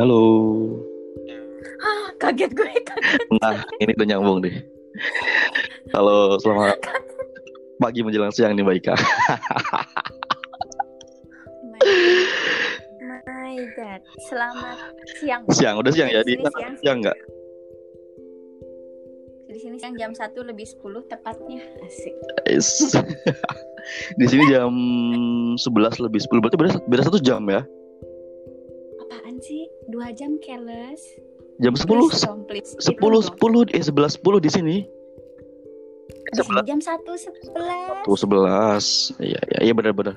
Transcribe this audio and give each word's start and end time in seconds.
Halo. 0.00 0.24
Hah, 1.84 2.08
kaget 2.16 2.56
gue 2.56 2.64
kaget. 2.64 3.20
Nah, 3.36 3.60
ini 3.84 3.92
udah 3.92 4.08
nyambung 4.08 4.40
deh. 4.40 4.64
Halo, 5.92 6.40
selamat 6.40 6.80
pagi 7.76 8.00
menjelang 8.00 8.32
siang 8.32 8.56
nih 8.56 8.64
Mbak 8.64 8.80
Ika. 8.80 8.96
My, 11.68 11.84
my 13.28 13.56
God, 13.76 14.00
selamat 14.24 14.96
siang. 15.20 15.44
Siang, 15.52 15.76
udah 15.76 15.92
siang 15.92 16.08
ya? 16.08 16.24
Di 16.24 16.32
Sini 16.32 16.48
sana 16.48 16.56
siang. 16.56 16.74
siang 16.80 16.98
nggak? 17.04 17.18
Di 19.52 19.58
sini 19.60 19.76
siang 19.76 19.94
jam 20.00 20.16
1 20.16 20.32
lebih 20.48 20.64
10 20.80 21.12
tepatnya. 21.12 21.60
Asik. 21.84 22.16
Is. 22.48 22.96
Di 24.20 24.24
sini 24.24 24.48
jam 24.48 24.72
11 25.60 25.60
lebih 26.00 26.24
10 26.24 26.40
berarti 26.40 26.56
beda, 26.56 26.72
beda 26.88 27.02
satu 27.04 27.20
jam 27.20 27.44
ya? 27.52 27.60
Dua 30.00 30.16
jam 30.16 30.40
careless. 30.40 31.04
Jam 31.60 31.76
10 31.76 31.84
Please 31.84 32.24
dong, 32.24 32.48
please. 32.48 32.72
10 32.72 32.88
Itu 32.88 33.04
dong. 33.04 33.68
10 33.68 33.76
eh 33.76 33.84
11 33.84 34.16
10 34.16 34.40
di 34.40 34.48
sini. 34.48 34.76
11 36.40 36.64
jam 36.64 36.80
1 36.80 37.04
11. 37.04 38.08
1 38.08 38.08
11. 38.08 39.20
Iya, 39.20 39.40
iya, 39.44 39.58
iya 39.60 39.72
benar 39.76 39.92
benar. 39.92 40.16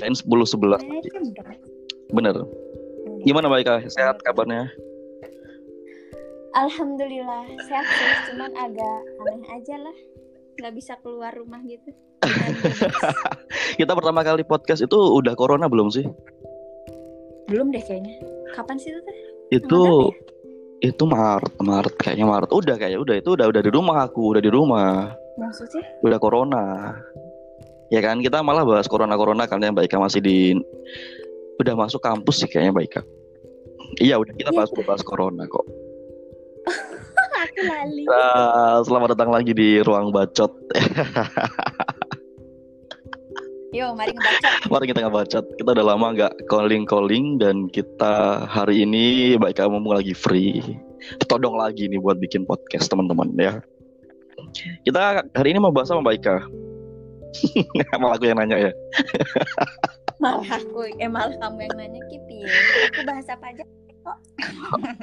Kirain 0.00 0.16
10 0.16 0.24
11. 0.24 0.80
Macam 0.80 1.22
dong. 1.28 1.60
Bener. 2.08 2.40
Gimana 3.28 3.52
Ika? 3.60 3.84
Sehat 3.92 4.16
kabarnya? 4.24 4.72
Alhamdulillah 6.56 7.52
sehat 7.68 7.84
sih, 7.84 8.32
cuman 8.32 8.48
agak 8.56 8.98
aneh 9.28 9.48
aja 9.60 9.76
lah. 9.76 9.96
Nggak 10.56 10.72
bisa 10.72 10.96
keluar 11.04 11.36
rumah 11.36 11.60
gitu. 11.68 11.92
Kita 13.78 13.92
pertama 13.92 14.24
kali 14.24 14.40
podcast 14.40 14.88
itu 14.88 14.96
udah 14.96 15.36
corona 15.36 15.68
belum 15.68 15.92
sih? 15.92 16.08
Belum 17.52 17.68
deh 17.68 17.84
kayaknya. 17.84 18.37
Kapan 18.54 18.76
sih 18.80 18.90
itu 18.92 19.00
teh? 19.04 19.16
Itu 19.52 19.80
Tanggal 20.12 20.26
itu 20.78 21.04
Maret, 21.10 21.54
Maret 21.58 21.94
kayaknya 21.98 22.26
Maret. 22.26 22.50
Udah 22.54 22.74
kayaknya 22.78 23.00
udah 23.02 23.16
itu 23.18 23.30
udah 23.34 23.46
udah 23.50 23.62
di 23.62 23.70
rumah 23.74 23.96
aku, 24.06 24.22
udah 24.36 24.42
di 24.42 24.50
rumah. 24.50 25.10
Maksudnya? 25.34 25.82
Udah 26.06 26.18
corona. 26.22 26.94
Ya 27.90 28.04
kan 28.04 28.20
kita 28.22 28.44
malah 28.44 28.62
bahas 28.62 28.86
corona-corona 28.86 29.48
kan 29.48 29.58
yang 29.58 29.74
Mbak 29.74 29.90
Ika 29.90 29.98
masih 29.98 30.20
di 30.22 30.54
udah 31.58 31.74
masuk 31.74 31.98
kampus 31.98 32.44
sih 32.44 32.48
kayaknya 32.50 32.72
Mbak 32.76 32.86
Ika. 32.94 33.02
Iya, 33.98 34.20
udah 34.20 34.34
kita 34.36 34.50
Iya. 34.52 34.58
bahas 34.60 34.70
bahas 34.84 35.02
corona 35.02 35.48
kok. 35.48 35.66
Aku 37.48 37.60
lali. 37.64 38.04
Nah, 38.04 38.82
selamat 38.84 39.14
datang 39.16 39.30
lagi 39.32 39.56
di 39.56 39.80
ruang 39.82 40.12
bacot. 40.12 40.52
Yo, 43.68 43.92
mari 43.92 44.16
ngebaca. 44.16 44.50
Mari 44.72 44.84
kita 44.88 45.04
ngebacot. 45.04 45.44
Kita 45.60 45.76
udah 45.76 45.86
lama 45.92 46.16
nggak 46.16 46.48
calling-calling 46.48 47.36
dan 47.36 47.68
kita 47.68 48.48
hari 48.48 48.88
ini 48.88 49.36
Ika 49.36 49.68
mumpung 49.68 49.92
lagi 49.92 50.16
free. 50.16 50.64
Todong 51.28 51.52
lagi 51.52 51.84
nih 51.84 52.00
buat 52.00 52.16
bikin 52.16 52.48
podcast 52.48 52.88
teman-teman 52.88 53.28
ya. 53.36 53.60
Kita 54.88 55.20
hari 55.36 55.52
ini 55.52 55.60
mau 55.60 55.68
bahas 55.68 55.92
sama 55.92 56.00
Mbak 56.00 56.16
Ika. 56.16 56.36
Malah 58.00 58.16
aku 58.16 58.24
yang 58.24 58.40
nanya 58.40 58.56
ya. 58.56 58.72
Malah 60.16 60.48
aku, 60.48 60.88
eh 60.96 61.06
malah 61.06 61.36
kamu 61.36 61.68
yang 61.68 61.76
nanya 61.76 62.00
Kipi. 62.08 62.48
Aku 62.88 63.04
bahas 63.04 63.28
apa 63.28 63.52
aja? 63.52 63.64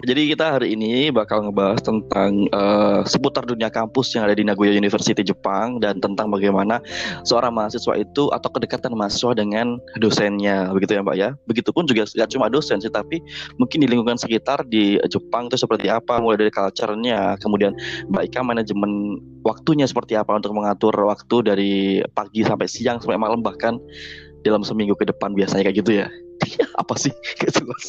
Jadi 0.07 0.31
kita 0.31 0.55
hari 0.55 0.79
ini 0.79 1.11
bakal 1.11 1.43
ngebahas 1.43 1.83
tentang 1.83 2.47
eh, 2.47 3.01
seputar 3.03 3.43
dunia 3.43 3.67
kampus 3.67 4.15
yang 4.15 4.23
ada 4.29 4.35
di 4.37 4.47
Nagoya 4.47 4.71
University 4.71 5.19
Jepang 5.27 5.83
dan 5.83 5.99
tentang 5.99 6.31
bagaimana 6.31 6.79
seorang 7.27 7.51
mahasiswa 7.51 7.99
itu 7.99 8.31
atau 8.31 8.49
kedekatan 8.49 8.95
mahasiswa 8.95 9.35
dengan 9.35 9.75
dosennya, 9.99 10.71
begitu 10.71 10.95
ya 10.95 11.01
Mbak 11.03 11.17
ya. 11.19 11.29
Begitupun 11.51 11.83
juga 11.83 12.07
nggak 12.07 12.29
cuma 12.31 12.47
dosen 12.47 12.79
sih, 12.79 12.91
tapi 12.91 13.19
mungkin 13.59 13.83
di 13.83 13.87
lingkungan 13.91 14.15
sekitar 14.15 14.63
di 14.71 14.95
Jepang 15.11 15.51
itu 15.51 15.59
seperti 15.59 15.91
apa, 15.91 16.23
mulai 16.23 16.39
dari 16.39 16.51
culture-nya, 16.53 17.35
kemudian 17.43 17.75
Mbak 18.07 18.23
Ika 18.31 18.41
manajemen 18.45 19.19
waktunya 19.43 19.85
seperti 19.85 20.15
apa 20.15 20.31
untuk 20.33 20.55
mengatur 20.55 20.95
waktu 21.05 21.35
dari 21.43 21.73
pagi 22.15 22.41
sampai 22.41 22.65
siang 22.71 22.97
sampai 22.97 23.19
malam 23.19 23.43
bahkan 23.43 23.77
dalam 24.45 24.61
seminggu 24.61 24.93
ke 24.93 25.09
depan 25.09 25.33
biasanya 25.33 25.65
kayak 25.65 25.77
gitu 25.81 25.91
ya. 26.05 26.07
apa 26.81 26.93
sih? 27.01 27.11
Jelas. 27.55 27.85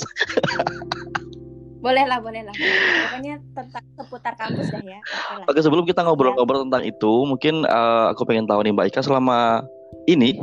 Boleh 1.84 2.02
lah, 2.08 2.18
boleh 2.18 2.42
lah. 2.42 2.54
Pokoknya 2.56 3.38
tentang 3.54 3.84
seputar 3.94 4.34
kampus 4.34 4.72
dah 4.74 4.82
ya. 4.82 5.00
Oke. 5.38 5.54
Oke 5.54 5.60
sebelum 5.62 5.84
kita 5.86 6.02
ngobrol-ngobrol 6.02 6.66
tentang 6.66 6.82
itu, 6.82 7.12
mungkin 7.28 7.62
eh, 7.62 8.06
aku 8.10 8.26
pengen 8.26 8.48
tahu 8.48 8.64
nih 8.64 8.72
Mbak 8.74 8.86
Ika 8.90 9.00
selama 9.06 9.62
ini, 10.10 10.40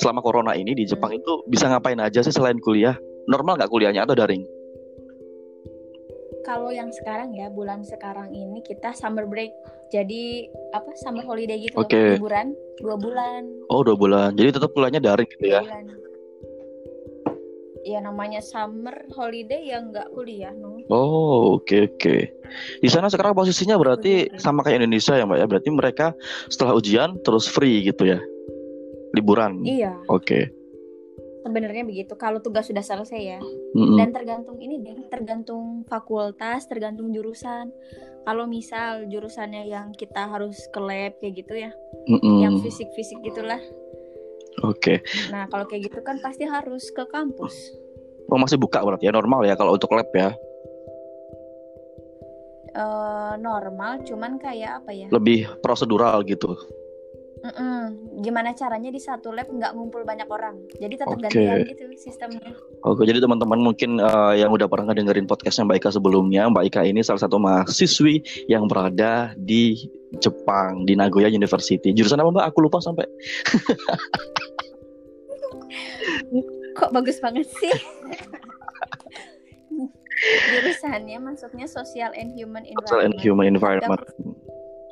selama 0.00 0.24
corona 0.24 0.56
ini 0.56 0.72
di 0.72 0.88
Jepang 0.88 1.12
itu 1.12 1.44
bisa 1.50 1.68
ngapain 1.68 1.98
aja 2.00 2.24
sih 2.24 2.32
selain 2.32 2.56
kuliah? 2.62 2.96
Normal 3.28 3.60
nggak 3.60 3.68
kuliahnya 3.68 4.08
atau 4.08 4.16
daring? 4.16 4.46
Kalau 6.48 6.72
yang 6.72 6.88
sekarang 6.88 7.36
ya, 7.36 7.52
bulan 7.52 7.84
sekarang 7.84 8.32
ini 8.32 8.64
kita 8.64 8.96
summer 8.96 9.28
break. 9.28 9.52
Jadi 9.88 10.44
apa? 10.76 10.90
Summer 11.00 11.24
holiday 11.24 11.56
gitu 11.64 11.80
Oke. 11.80 12.20
liburan 12.20 12.52
dua 12.80 12.96
bulan. 13.00 13.42
Oh 13.72 13.80
dua 13.80 13.96
bulan, 13.96 14.36
jadi 14.36 14.54
tetap 14.54 14.72
kuliahnya 14.76 15.00
daring 15.00 15.28
gitu 15.32 15.48
ya? 15.48 15.64
bulan. 15.64 15.84
Ya 17.88 17.98
namanya 18.04 18.44
summer 18.44 19.08
holiday 19.16 19.72
ya 19.72 19.80
nggak 19.80 20.12
kuliah, 20.12 20.52
no. 20.52 20.84
Oh 20.92 21.56
oke 21.56 21.96
oke. 21.96 22.16
Di 22.84 22.88
sana 22.92 23.08
sekarang 23.08 23.32
posisinya 23.32 23.80
berarti 23.80 24.28
Oke. 24.28 24.40
sama 24.40 24.60
kayak 24.64 24.84
Indonesia 24.84 25.16
ya 25.16 25.24
Mbak 25.24 25.38
ya? 25.40 25.46
Berarti 25.48 25.70
mereka 25.72 26.06
setelah 26.52 26.76
ujian 26.76 27.16
terus 27.24 27.48
free 27.48 27.84
gitu 27.84 28.08
ya? 28.08 28.20
Liburan? 29.16 29.64
Iya, 29.64 29.96
Oke. 30.12 30.52
sebenarnya 31.48 31.88
begitu. 31.88 32.12
Kalau 32.20 32.44
tugas 32.44 32.68
sudah 32.68 32.84
selesai 32.84 33.20
ya. 33.20 33.40
Mm-mm. 33.76 34.00
dan 34.00 34.16
tergantung 34.16 34.56
ini 34.64 34.80
deh 34.80 34.96
tergantung 35.12 35.84
fakultas 35.84 36.64
tergantung 36.72 37.12
jurusan 37.12 37.68
kalau 38.28 38.44
misal 38.44 39.08
jurusannya 39.08 39.64
yang 39.72 39.88
kita 39.96 40.28
harus 40.28 40.60
ke 40.68 40.80
lab 40.84 41.16
kayak 41.16 41.34
gitu 41.40 41.54
ya 41.56 41.72
Mm-mm. 42.12 42.44
yang 42.44 42.60
fisik-fisik 42.60 43.24
gitulah 43.24 43.60
Oke. 44.60 45.00
nah 45.32 45.48
kalau 45.48 45.64
kayak 45.64 45.88
gitu 45.88 46.04
kan 46.04 46.20
pasti 46.20 46.44
harus 46.44 46.92
ke 46.92 47.08
kampus 47.08 47.56
Oh 48.28 48.36
masih 48.36 48.60
buka 48.60 48.84
berarti 48.84 49.08
ya 49.08 49.12
normal 49.16 49.40
ya 49.48 49.56
kalau 49.56 49.72
untuk 49.72 49.88
lab 49.96 50.04
ya? 50.12 50.36
Eh, 52.76 53.32
normal 53.40 54.04
cuman 54.04 54.36
kayak 54.36 54.84
apa 54.84 54.90
ya 54.92 55.08
Lebih 55.08 55.48
prosedural 55.64 56.20
gitu. 56.28 56.52
Mm-mm. 57.38 57.82
gimana 58.24 58.50
caranya 58.56 58.90
di 58.90 58.98
satu 58.98 59.30
lab 59.30 59.46
nggak 59.46 59.72
ngumpul 59.78 60.02
banyak 60.02 60.26
orang 60.26 60.58
jadi 60.78 60.94
tetap 60.98 61.14
Oke. 61.14 61.30
gantian 61.30 61.62
gitu 61.70 61.84
sistemnya 61.94 62.50
Oke, 62.86 63.02
jadi 63.06 63.18
teman-teman 63.18 63.58
mungkin 63.58 63.98
eh, 63.98 64.34
yang 64.38 64.54
udah 64.54 64.70
pernah 64.70 64.94
dengerin 64.94 65.26
podcastnya 65.26 65.66
Mbak 65.66 65.82
Ika 65.82 65.90
sebelumnya, 65.98 66.46
Mbak 66.46 66.64
Ika 66.70 66.82
ini 66.86 67.02
salah 67.02 67.18
satu 67.26 67.42
mahasiswi 67.42 68.46
yang 68.46 68.70
berada 68.70 69.34
di 69.34 69.74
Jepang 70.22 70.86
di 70.86 70.94
Nagoya 70.94 71.26
University. 71.26 71.90
Jurusan 71.90 72.22
apa 72.22 72.30
Mbak? 72.30 72.46
Aku 72.54 72.58
lupa 72.62 72.78
sampai. 72.78 73.04
kok 76.78 76.90
bagus 76.94 77.18
banget 77.18 77.46
sih 77.58 77.74
jurusannya 80.50 81.18
masuknya 81.22 81.66
social 81.66 82.10
and 82.14 82.34
human 82.34 82.62
Social 82.86 83.02
and 83.06 83.14
environment 83.14 83.22
Human 83.22 83.46
Environment, 83.54 84.02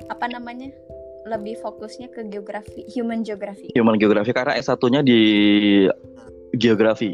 apa 0.07 0.25
namanya 0.31 0.71
lebih 1.27 1.59
fokusnya 1.59 2.07
ke 2.09 2.25
geografi 2.31 2.87
human 2.91 3.21
geography 3.21 3.69
Human 3.75 3.99
Geography 3.99 4.31
karena 4.31 4.55
S1-nya 4.57 5.03
di 5.03 5.19
Geografi. 6.55 7.11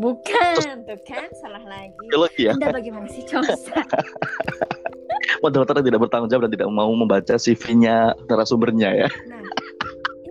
bukan 0.00 0.86
tuh 0.86 0.96
kan 1.04 1.28
salah 1.42 1.60
lagi 1.66 1.92
Geologi 2.08 2.48
ya. 2.48 2.56
anda 2.56 2.72
bagaimana 2.72 3.10
sih 3.10 3.26
Cosa 3.26 3.84
Moderator 5.44 5.84
tidak 5.84 6.00
bertanggung 6.00 6.30
jawab 6.32 6.48
dan 6.48 6.52
tidak 6.56 6.68
mau 6.72 6.88
membaca 6.94 7.36
CV-nya 7.36 8.16
narasumbernya 8.30 9.06
ya. 9.06 9.08
nah 9.28 9.39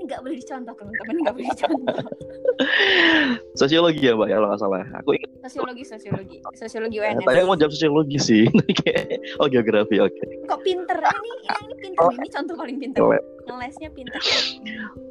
nggak 0.09 0.21
boleh 0.25 0.37
dicontoh 0.41 0.73
teman-teman 0.73 1.15
nggak 1.21 1.33
boleh 1.38 1.47
dicontoh 1.53 1.95
Sosiologi 3.56 4.03
ya 4.03 4.13
Mbak 4.15 4.27
ya 4.27 4.35
kalau 4.39 4.47
nggak 4.51 4.61
salah. 4.61 4.83
Aku 5.00 5.09
ingat 5.15 5.29
sosiologi 5.47 5.83
sosiologi 5.83 6.38
sosiologi 6.56 6.97
UNS 7.00 7.23
tanya 7.23 7.47
mau 7.47 7.56
jawab 7.56 7.71
sosiologi 7.71 8.17
sih. 8.19 8.44
Oh 9.39 9.47
geografi 9.47 10.00
oke. 10.01 10.19
kok 10.50 10.59
pinter 10.65 10.97
ini 11.00 11.31
yang 11.47 11.59
ini 11.63 11.75
pinter 11.79 12.00
Oh. 12.00 12.11
ini 12.11 12.27
contoh 12.27 12.56
paling 12.56 12.77
pinter 12.79 13.00
Ngeles. 13.00 13.23
ngelesnya 13.47 13.89
pinter 13.91 14.19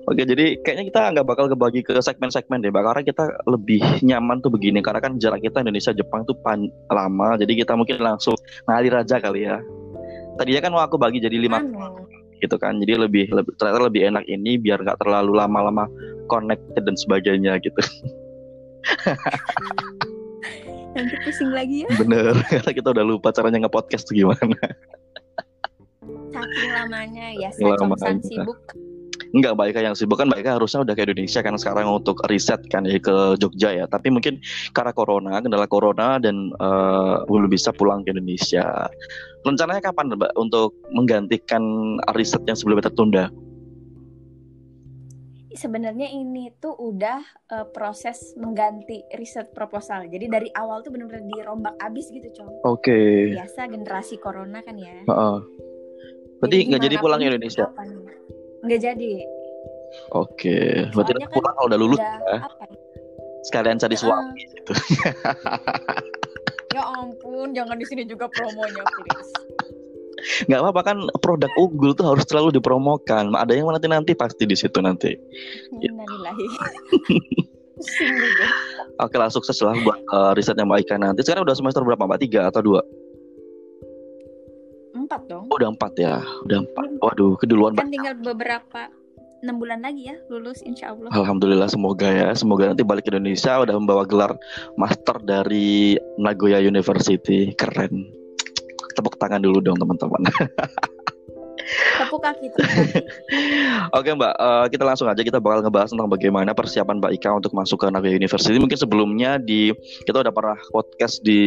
Oke, 0.08 0.24
jadi 0.24 0.56
kayaknya 0.64 0.84
kita 0.88 1.00
nggak 1.12 1.26
bakal 1.28 1.46
kebagi 1.48 1.80
ke 1.84 2.00
segmen-segmen 2.00 2.64
deh, 2.64 2.72
Mbak. 2.72 2.80
Karena 2.80 3.02
kita 3.04 3.24
lebih 3.44 3.80
nyaman 4.00 4.40
tuh 4.40 4.48
begini, 4.48 4.80
karena 4.80 5.04
kan 5.04 5.20
jarak 5.20 5.44
kita 5.44 5.60
Indonesia 5.60 5.92
Jepang 5.92 6.24
tuh 6.24 6.32
pan 6.40 6.64
lama, 6.88 7.36
jadi 7.36 7.52
kita 7.60 7.76
mungkin 7.76 8.00
langsung 8.00 8.32
ngalir 8.64 8.96
aja 8.96 9.20
kali 9.20 9.44
ya. 9.44 9.60
Tadinya 10.40 10.60
kan 10.64 10.70
mau 10.72 10.80
aku 10.80 10.96
bagi 10.96 11.20
jadi 11.20 11.36
lima 11.36 11.60
Anu, 11.60 12.08
gitu 12.40 12.56
kan, 12.58 12.78
jadi 12.82 13.06
lebih, 13.08 13.30
lebih 13.30 13.52
ternyata 13.58 13.86
lebih 13.86 14.02
enak 14.08 14.24
ini 14.26 14.56
biar 14.58 14.80
nggak 14.82 14.98
terlalu 15.02 15.36
lama-lama 15.38 15.86
connected 16.26 16.82
dan 16.84 16.96
sebagainya 16.96 17.58
gitu. 17.62 17.78
nanti 20.98 21.14
pusing 21.22 21.52
lagi 21.54 21.86
ya 21.86 21.88
Bener, 21.94 22.34
karena 22.50 22.72
kita 22.74 22.88
udah 22.90 23.04
lupa 23.06 23.30
caranya 23.30 23.66
nge-podcast 23.66 24.10
tuh 24.10 24.18
gimana. 24.18 24.56
saking 26.28 26.70
lamanya 26.74 27.26
ya 27.38 27.50
Lama 27.62 27.94
aja. 28.02 28.18
sibuk 28.22 28.58
Enggak 29.36 29.56
Mbak 29.56 29.66
Ika 29.76 29.80
yang 29.84 29.96
sibuk 29.96 30.16
kan 30.16 30.28
Mbak 30.28 30.40
Ika 30.40 30.50
harusnya 30.56 30.80
udah 30.84 30.94
ke 30.96 31.02
Indonesia 31.04 31.40
kan 31.44 31.54
sekarang 31.60 31.86
untuk 31.88 32.16
riset 32.32 32.60
kan 32.72 32.88
ya 32.88 32.96
ke 32.96 33.36
Jogja 33.36 33.70
ya. 33.72 33.84
Tapi 33.84 34.08
mungkin 34.08 34.40
karena 34.72 34.92
corona, 34.96 35.42
kendala 35.44 35.68
corona 35.68 36.16
dan 36.16 36.52
uh, 36.56 37.24
belum 37.28 37.52
bisa 37.52 37.74
pulang 37.76 38.04
ke 38.04 38.16
Indonesia. 38.16 38.88
Rencananya 39.44 39.84
kapan 39.84 40.16
Mbak 40.16 40.32
untuk 40.36 40.72
menggantikan 40.92 41.62
riset 42.16 42.42
yang 42.48 42.56
sebelumnya 42.56 42.88
tertunda? 42.88 43.28
sebenarnya 45.58 46.06
ini 46.14 46.54
tuh 46.62 46.70
udah 46.70 47.18
uh, 47.50 47.66
proses 47.74 48.38
mengganti 48.38 49.02
riset 49.18 49.50
proposal. 49.50 50.06
Jadi 50.06 50.30
dari 50.30 50.48
awal 50.54 50.86
tuh 50.86 50.94
benar-benar 50.94 51.26
dirombak 51.26 51.74
abis 51.82 52.14
gitu, 52.14 52.30
Cong. 52.38 52.62
Oke. 52.62 52.94
Okay. 52.94 53.34
Biasa 53.34 53.66
generasi 53.66 54.14
corona 54.22 54.62
kan 54.62 54.78
ya. 54.78 55.02
Uh 55.02 55.10
-uh. 55.10 55.36
Berarti 56.38 56.70
nggak 56.70 56.82
jadi 56.86 56.96
pulang 57.02 57.18
ke 57.18 57.26
Indonesia? 57.34 57.66
Nggak 58.64 58.80
jadi. 58.80 59.12
Oke. 60.12 60.34
Okay. 60.34 60.92
Berarti 60.92 61.12
kan 61.16 61.28
pulang 61.32 61.54
kalau 61.56 61.68
udah 61.70 61.80
lulus 61.80 62.00
udah, 62.00 62.14
ya. 62.28 62.38
Apa? 62.44 62.64
Sekalian 63.46 63.78
cari 63.80 63.96
uh, 63.96 64.00
suami 64.00 64.40
gitu. 64.44 64.72
ya 66.76 66.82
ampun, 66.84 67.54
jangan 67.56 67.76
di 67.80 67.86
sini 67.88 68.02
juga 68.04 68.28
promonya, 68.28 68.84
please 68.84 69.32
nggak 70.46 70.60
apa-apa 70.60 70.82
kan 70.82 70.98
produk 71.22 71.50
unggul 71.54 71.94
tuh 71.94 72.06
harus 72.14 72.26
selalu 72.26 72.58
dipromokan 72.58 73.32
ada 73.38 73.54
yang 73.54 73.70
nanti 73.70 73.86
nanti 73.86 74.12
pasti 74.18 74.44
di 74.44 74.56
situ 74.58 74.82
nanti 74.82 75.14
Oke 78.98 79.14
lah 79.14 79.30
sukses 79.30 79.54
lah 79.62 79.78
buat 79.86 80.02
uh, 80.10 80.34
risetnya 80.34 80.66
Mbak 80.66 80.82
Ika 80.82 80.98
nanti. 80.98 81.22
Sekarang 81.22 81.46
udah 81.46 81.54
semester 81.54 81.78
berapa 81.86 82.10
Mbak? 82.10 82.26
Tiga 82.26 82.50
atau 82.50 82.58
dua? 82.58 82.82
Empat 85.08 85.24
dong. 85.24 85.48
Oh, 85.48 85.56
udah 85.56 85.72
empat 85.72 85.92
ya, 85.96 86.20
udah 86.44 86.58
empat. 86.68 86.88
Waduh, 87.00 87.40
keduluan 87.40 87.72
Kan 87.80 87.88
tinggal 87.88 88.12
beberapa 88.20 88.92
enam 89.40 89.56
bulan 89.56 89.80
lagi 89.80 90.12
ya 90.12 90.20
lulus 90.28 90.60
insya 90.66 90.92
Allah. 90.92 91.08
Alhamdulillah 91.16 91.72
semoga 91.72 92.12
ya, 92.12 92.28
semoga 92.36 92.68
nanti 92.68 92.84
balik 92.84 93.08
ke 93.08 93.10
Indonesia 93.16 93.56
udah 93.56 93.72
membawa 93.72 94.04
gelar 94.04 94.36
master 94.76 95.16
dari 95.24 95.96
Nagoya 96.20 96.60
University, 96.60 97.56
keren 97.56 98.12
tepuk 98.98 99.16
tangan 99.16 99.40
dulu 99.40 99.64
dong 99.64 99.80
teman-teman. 99.80 100.28
Tepuk 101.68 102.20
kaki, 102.24 102.46
kaki. 102.54 103.04
Oke 103.98 104.10
Mbak, 104.16 104.34
uh, 104.40 104.66
kita 104.72 104.84
langsung 104.84 105.06
aja 105.08 105.20
kita 105.20 105.38
bakal 105.38 105.60
ngebahas 105.60 105.92
tentang 105.92 106.08
bagaimana 106.08 106.50
persiapan 106.56 106.96
Mbak 107.00 107.12
Ika 107.20 107.30
untuk 107.36 107.52
masuk 107.52 107.84
ke 107.84 107.86
Nagoya 107.92 108.16
University. 108.16 108.56
Mungkin 108.56 108.78
sebelumnya 108.78 109.36
di 109.36 109.72
kita 110.08 110.24
udah 110.24 110.32
pernah 110.32 110.58
podcast 110.72 111.20
di 111.20 111.40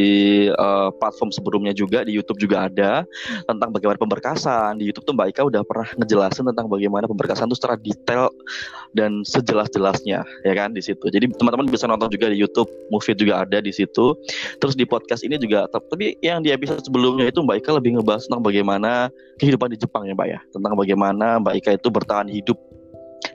uh, 0.53 0.94
platform 0.94 1.33
sebelumnya 1.33 1.73
juga 1.73 2.06
di 2.06 2.13
YouTube 2.13 2.38
juga 2.38 2.69
ada 2.69 3.06
tentang 3.50 3.69
bagaimana 3.73 3.97
pemberkasan. 3.97 4.77
Di 4.77 4.89
YouTube 4.89 5.09
tuh 5.09 5.15
Mbak 5.18 5.27
Ika 5.33 5.41
udah 5.47 5.62
pernah 5.65 5.88
ngejelasin 5.97 6.45
tentang 6.53 6.68
bagaimana 6.69 7.06
pemberkasan 7.09 7.50
itu 7.50 7.57
secara 7.57 7.75
detail 7.81 8.29
dan 8.94 9.23
sejelas-jelasnya 9.25 10.21
ya 10.21 10.53
kan 10.53 10.75
di 10.75 10.83
situ. 10.83 11.09
Jadi 11.09 11.31
teman-teman 11.33 11.71
bisa 11.71 11.89
nonton 11.89 12.12
juga 12.12 12.29
di 12.29 12.38
YouTube, 12.38 12.69
movie 12.94 13.18
juga 13.18 13.41
ada 13.47 13.57
di 13.63 13.71
situ. 13.73 14.13
Terus 14.62 14.77
di 14.77 14.85
podcast 14.85 15.25
ini 15.25 15.39
juga 15.41 15.65
tapi 15.71 16.15
yang 16.21 16.44
di 16.44 16.53
episode 16.53 16.83
sebelumnya 16.83 17.29
itu 17.31 17.41
Mbak 17.41 17.57
Ika 17.63 17.71
lebih 17.79 18.00
ngebahas 18.00 18.27
tentang 18.27 18.44
bagaimana 18.44 19.09
kehidupan 19.41 19.73
di 19.73 19.77
Jepang 19.81 20.06
ya 20.06 20.11
Mbak 20.13 20.28
ya 20.28 20.40
tentang 20.52 20.74
bagaimana 20.75 21.40
Mbak 21.42 21.54
Ika 21.63 21.72
itu 21.78 21.88
bertahan 21.90 22.28
hidup 22.28 22.58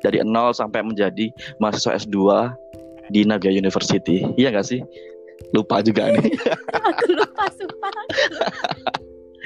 dari 0.02 0.20
nol 0.23 0.52
sampai 0.52 0.82
menjadi 0.82 1.31
mahasiswa 1.62 1.96
S2 2.06 2.17
di 3.11 3.23
Naga 3.23 3.50
University 3.50 4.26
iya 4.34 4.50
gak 4.50 4.67
sih 4.67 4.82
lupa 5.55 5.84
juga 5.84 6.11
nih 6.11 6.34
aku 6.90 7.06
lupa 7.14 7.44
sumpah 7.55 7.93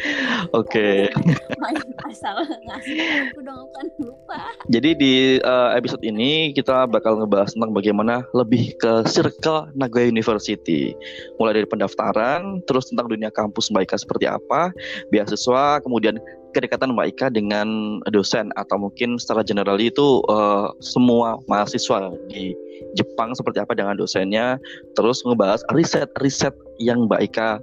Oke. 0.56 1.12
Main 1.60 1.80
asal 2.08 2.40
ngasih 2.66 2.96
aku 3.28 3.40
dong 3.44 3.68
kan 3.76 3.86
lupa. 4.00 4.40
Jadi 4.72 4.90
di 4.96 5.14
uh, 5.44 5.76
episode 5.76 6.00
ini 6.04 6.56
kita 6.56 6.88
bakal 6.88 7.20
ngebahas 7.20 7.52
tentang 7.52 7.72
bagaimana 7.76 8.24
lebih 8.32 8.74
ke 8.80 9.04
circle 9.06 9.68
Nagoya 9.76 10.08
University. 10.08 10.96
Mulai 11.36 11.62
dari 11.62 11.68
pendaftaran, 11.68 12.64
terus 12.64 12.88
tentang 12.88 13.12
dunia 13.12 13.28
kampus 13.28 13.68
Mbak 13.68 13.92
Ika 13.92 13.96
seperti 14.00 14.26
apa, 14.26 14.72
beasiswa, 15.12 15.80
kemudian 15.84 16.16
kedekatan 16.52 16.94
Mbak 16.94 17.16
Ika 17.16 17.26
dengan 17.32 18.00
dosen 18.10 18.50
atau 18.58 18.76
mungkin 18.76 19.16
secara 19.16 19.46
general 19.46 19.78
itu 19.78 20.22
uh, 20.28 20.70
semua 20.82 21.38
mahasiswa 21.46 22.10
di 22.30 22.54
Jepang 22.96 23.36
seperti 23.36 23.60
apa 23.60 23.76
dengan 23.76 23.94
dosennya 23.94 24.56
terus 24.96 25.20
ngebahas 25.22 25.60
riset-riset 25.72 26.56
yang 26.80 27.06
Mbak 27.06 27.20
Ika 27.32 27.60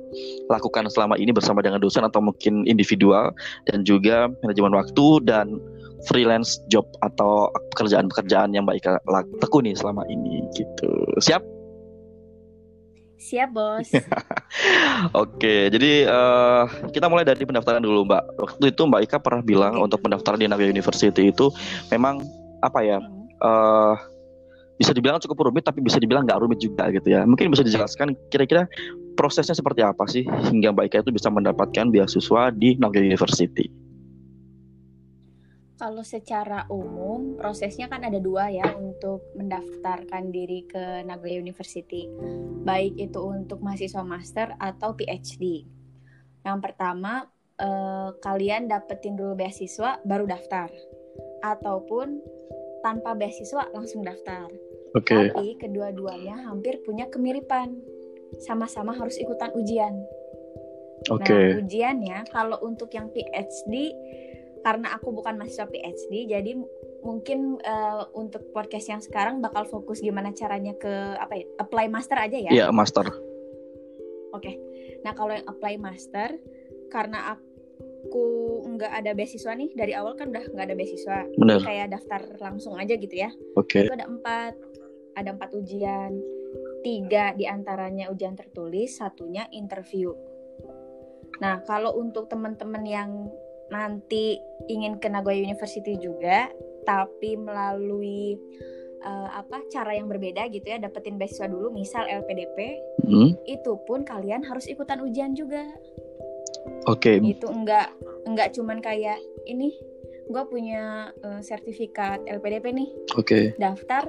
lakukan 0.53 0.87
selama 0.93 1.17
ini 1.17 1.33
bersama 1.33 1.65
dengan 1.65 1.81
dosen 1.81 2.05
atau 2.05 2.21
mungkin 2.21 2.63
individual 2.69 3.33
dan 3.67 3.81
juga 3.81 4.29
manajemen 4.45 4.77
waktu 4.77 5.25
dan 5.25 5.57
freelance 6.05 6.61
job 6.69 6.85
atau 7.01 7.49
pekerjaan-pekerjaan 7.73 8.53
yang 8.53 8.69
Mbak 8.69 8.77
Ika 8.85 8.91
tekuni 9.41 9.73
selama 9.73 10.05
ini 10.05 10.45
gitu. 10.53 10.91
Siap 11.17 11.56
Siap, 13.17 13.49
Bos. 13.49 13.89
Oke, 15.25 15.73
jadi 15.73 16.05
uh, 16.05 16.69
kita 16.93 17.09
mulai 17.09 17.25
dari 17.25 17.41
pendaftaran 17.43 17.81
dulu, 17.81 18.05
Mbak. 18.05 18.23
Waktu 18.37 18.65
itu 18.69 18.81
Mbak 18.85 19.01
Ika 19.09 19.17
pernah 19.17 19.41
bilang 19.41 19.73
untuk 19.81 20.05
pendaftaran 20.05 20.37
di 20.37 20.45
Naga 20.45 20.69
University 20.69 21.33
itu 21.33 21.49
memang 21.89 22.21
apa 22.61 22.79
ya? 22.85 23.01
Uh, 23.41 23.97
bisa 24.77 24.93
dibilang 24.93 25.17
cukup 25.17 25.49
rumit 25.49 25.65
tapi 25.65 25.81
bisa 25.81 25.97
dibilang 25.97 26.29
nggak 26.29 26.37
rumit 26.37 26.61
juga 26.61 26.93
gitu 26.93 27.09
ya. 27.09 27.25
Mungkin 27.25 27.49
bisa 27.49 27.65
dijelaskan 27.65 28.13
kira-kira 28.29 28.69
prosesnya 29.17 29.57
seperti 29.57 29.81
apa 29.81 30.05
sih 30.05 30.21
hingga 30.53 30.69
Mbak 30.77 30.85
Ika 30.93 30.97
itu 31.09 31.11
bisa 31.17 31.33
mendapatkan 31.33 31.89
beasiswa 31.89 32.53
di 32.53 32.77
Naga 32.77 33.01
University? 33.01 33.86
Kalau 35.77 36.01
secara 36.01 36.65
umum 36.73 37.37
prosesnya 37.37 37.85
kan 37.85 38.01
ada 38.01 38.17
dua 38.17 38.49
ya 38.49 38.65
untuk 38.73 39.29
mendaftarkan 39.37 40.33
diri 40.33 40.65
ke 40.65 41.05
Nagoya 41.05 41.37
University. 41.37 42.09
Baik 42.65 42.97
itu 42.97 43.21
untuk 43.21 43.61
mahasiswa 43.61 44.01
master 44.01 44.57
atau 44.57 44.97
PhD. 44.97 45.69
Yang 46.41 46.59
pertama 46.65 47.29
eh, 47.61 48.09
kalian 48.25 48.65
dapetin 48.65 49.13
dulu 49.13 49.37
beasiswa 49.37 50.01
baru 50.01 50.25
daftar. 50.25 50.73
Ataupun 51.45 52.25
tanpa 52.81 53.13
beasiswa 53.13 53.69
langsung 53.69 54.01
daftar. 54.01 54.49
Okay. 54.97 55.29
Tapi 55.29 55.61
kedua-duanya 55.61 56.49
hampir 56.49 56.81
punya 56.81 57.05
kemiripan. 57.05 57.77
Sama-sama 58.41 58.97
harus 58.97 59.13
ikutan 59.21 59.53
ujian. 59.53 59.93
Oke. 61.13 61.21
Okay. 61.21 61.45
Nah, 61.53 61.61
ujiannya 61.61 62.17
kalau 62.33 62.57
untuk 62.65 62.89
yang 62.97 63.13
PhD 63.13 63.93
karena 64.67 64.91
aku 64.99 65.15
bukan 65.15 65.39
mahasiswa 65.39 65.63
PhD 65.71 66.27
jadi 66.27 66.51
mungkin 66.99 67.55
uh, 67.63 68.03
untuk 68.11 68.51
podcast 68.51 68.91
yang 68.91 68.99
sekarang 68.99 69.39
bakal 69.39 69.63
fokus 69.63 70.03
gimana 70.03 70.35
caranya 70.35 70.75
ke 70.75 70.91
apa 71.15 71.39
ya 71.39 71.45
apply 71.55 71.87
master 71.87 72.19
aja 72.19 72.35
ya? 72.35 72.51
Iya 72.51 72.59
yeah, 72.67 72.69
master. 72.75 73.07
Oke. 74.35 74.43
Okay. 74.43 74.55
nah 75.07 75.15
kalau 75.15 75.31
yang 75.31 75.47
apply 75.47 75.79
master 75.79 76.35
karena 76.91 77.31
aku 77.31 78.27
nggak 78.75 78.91
ada 78.91 79.15
beasiswa 79.15 79.55
nih 79.55 79.71
dari 79.71 79.95
awal 79.95 80.19
kan 80.19 80.35
udah 80.35 80.51
nggak 80.51 80.65
ada 80.67 80.75
beasiswa. 80.75 81.23
Bener. 81.39 81.63
kayak 81.63 81.95
daftar 81.95 82.27
langsung 82.43 82.75
aja 82.75 82.99
gitu 82.99 83.15
ya. 83.15 83.31
Oke. 83.55 83.71
Okay. 83.71 83.83
itu 83.87 83.95
ada 83.95 84.11
empat. 84.11 84.51
Ada 85.15 85.31
empat 85.31 85.49
ujian. 85.55 86.11
Tiga 86.83 87.31
di 87.39 87.47
antaranya 87.47 88.11
ujian 88.11 88.35
tertulis 88.35 88.99
satunya 88.99 89.47
interview. 89.55 90.11
Nah 91.39 91.63
kalau 91.63 91.95
untuk 91.95 92.27
teman-teman 92.27 92.83
yang 92.83 93.31
nanti 93.67 94.39
ingin 94.71 94.99
ke 94.99 95.07
Nagoya 95.11 95.39
University 95.39 95.99
juga 95.99 96.47
tapi 96.87 97.35
melalui 97.35 98.39
uh, 99.03 99.29
apa 99.43 99.63
cara 99.67 99.95
yang 99.95 100.07
berbeda 100.07 100.47
gitu 100.47 100.63
ya 100.63 100.79
dapetin 100.79 101.19
beasiswa 101.19 101.51
dulu 101.51 101.75
misal 101.75 102.07
LPDP 102.07 102.79
hmm? 103.03 103.43
itu 103.43 103.71
pun 103.83 104.07
kalian 104.07 104.43
harus 104.47 104.65
ikutan 104.71 105.03
ujian 105.03 105.35
juga 105.35 105.67
oke 106.87 107.03
okay. 107.03 107.19
itu 107.19 107.45
enggak 107.47 107.91
enggak 108.23 108.55
cuman 108.55 108.79
kayak 108.79 109.19
ini 109.43 109.75
gue 110.27 110.43
punya 110.47 111.11
uh, 111.23 111.39
sertifikat 111.43 112.23
LPDP 112.23 112.71
nih 112.71 112.89
oke 113.15 113.27
okay. 113.27 113.43
daftar 113.59 114.07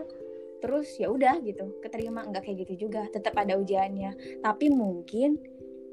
terus 0.58 0.90
ya 0.98 1.10
udah 1.10 1.38
gitu 1.42 1.78
keterima 1.82 2.26
enggak 2.26 2.46
kayak 2.46 2.66
gitu 2.66 2.88
juga 2.90 3.06
tetap 3.10 3.34
ada 3.38 3.54
ujiannya 3.58 4.42
tapi 4.42 4.70
mungkin 4.70 5.38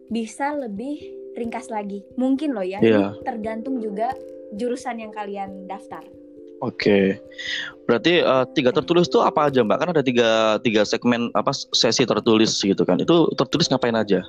bisa 0.10 0.53
lebih 0.53 1.25
ringkas 1.36 1.70
lagi. 1.70 2.01
Mungkin 2.15 2.56
loh 2.56 2.65
ya, 2.65 2.80
yeah. 2.82 3.12
tergantung 3.27 3.84
juga 3.84 4.15
jurusan 4.56 5.04
yang 5.04 5.12
kalian 5.12 5.68
daftar. 5.68 6.01
Oke, 6.63 6.88
okay. 6.88 7.06
berarti 7.84 8.24
uh, 8.24 8.48
tiga 8.56 8.72
tertulis 8.72 9.12
itu 9.12 9.20
apa 9.20 9.51
aja 9.51 9.60
mbak? 9.60 9.75
Kan 9.75 9.92
ada 9.92 10.00
tiga 10.00 10.56
tiga 10.63 10.88
segmen 10.88 11.27
apa 11.36 11.51
sesi 11.51 12.08
tertulis 12.08 12.56
gitu 12.63 12.88
kan? 12.88 12.96
Itu 12.96 13.27
tertulis 13.36 13.68
ngapain 13.68 13.94
aja? 13.94 14.24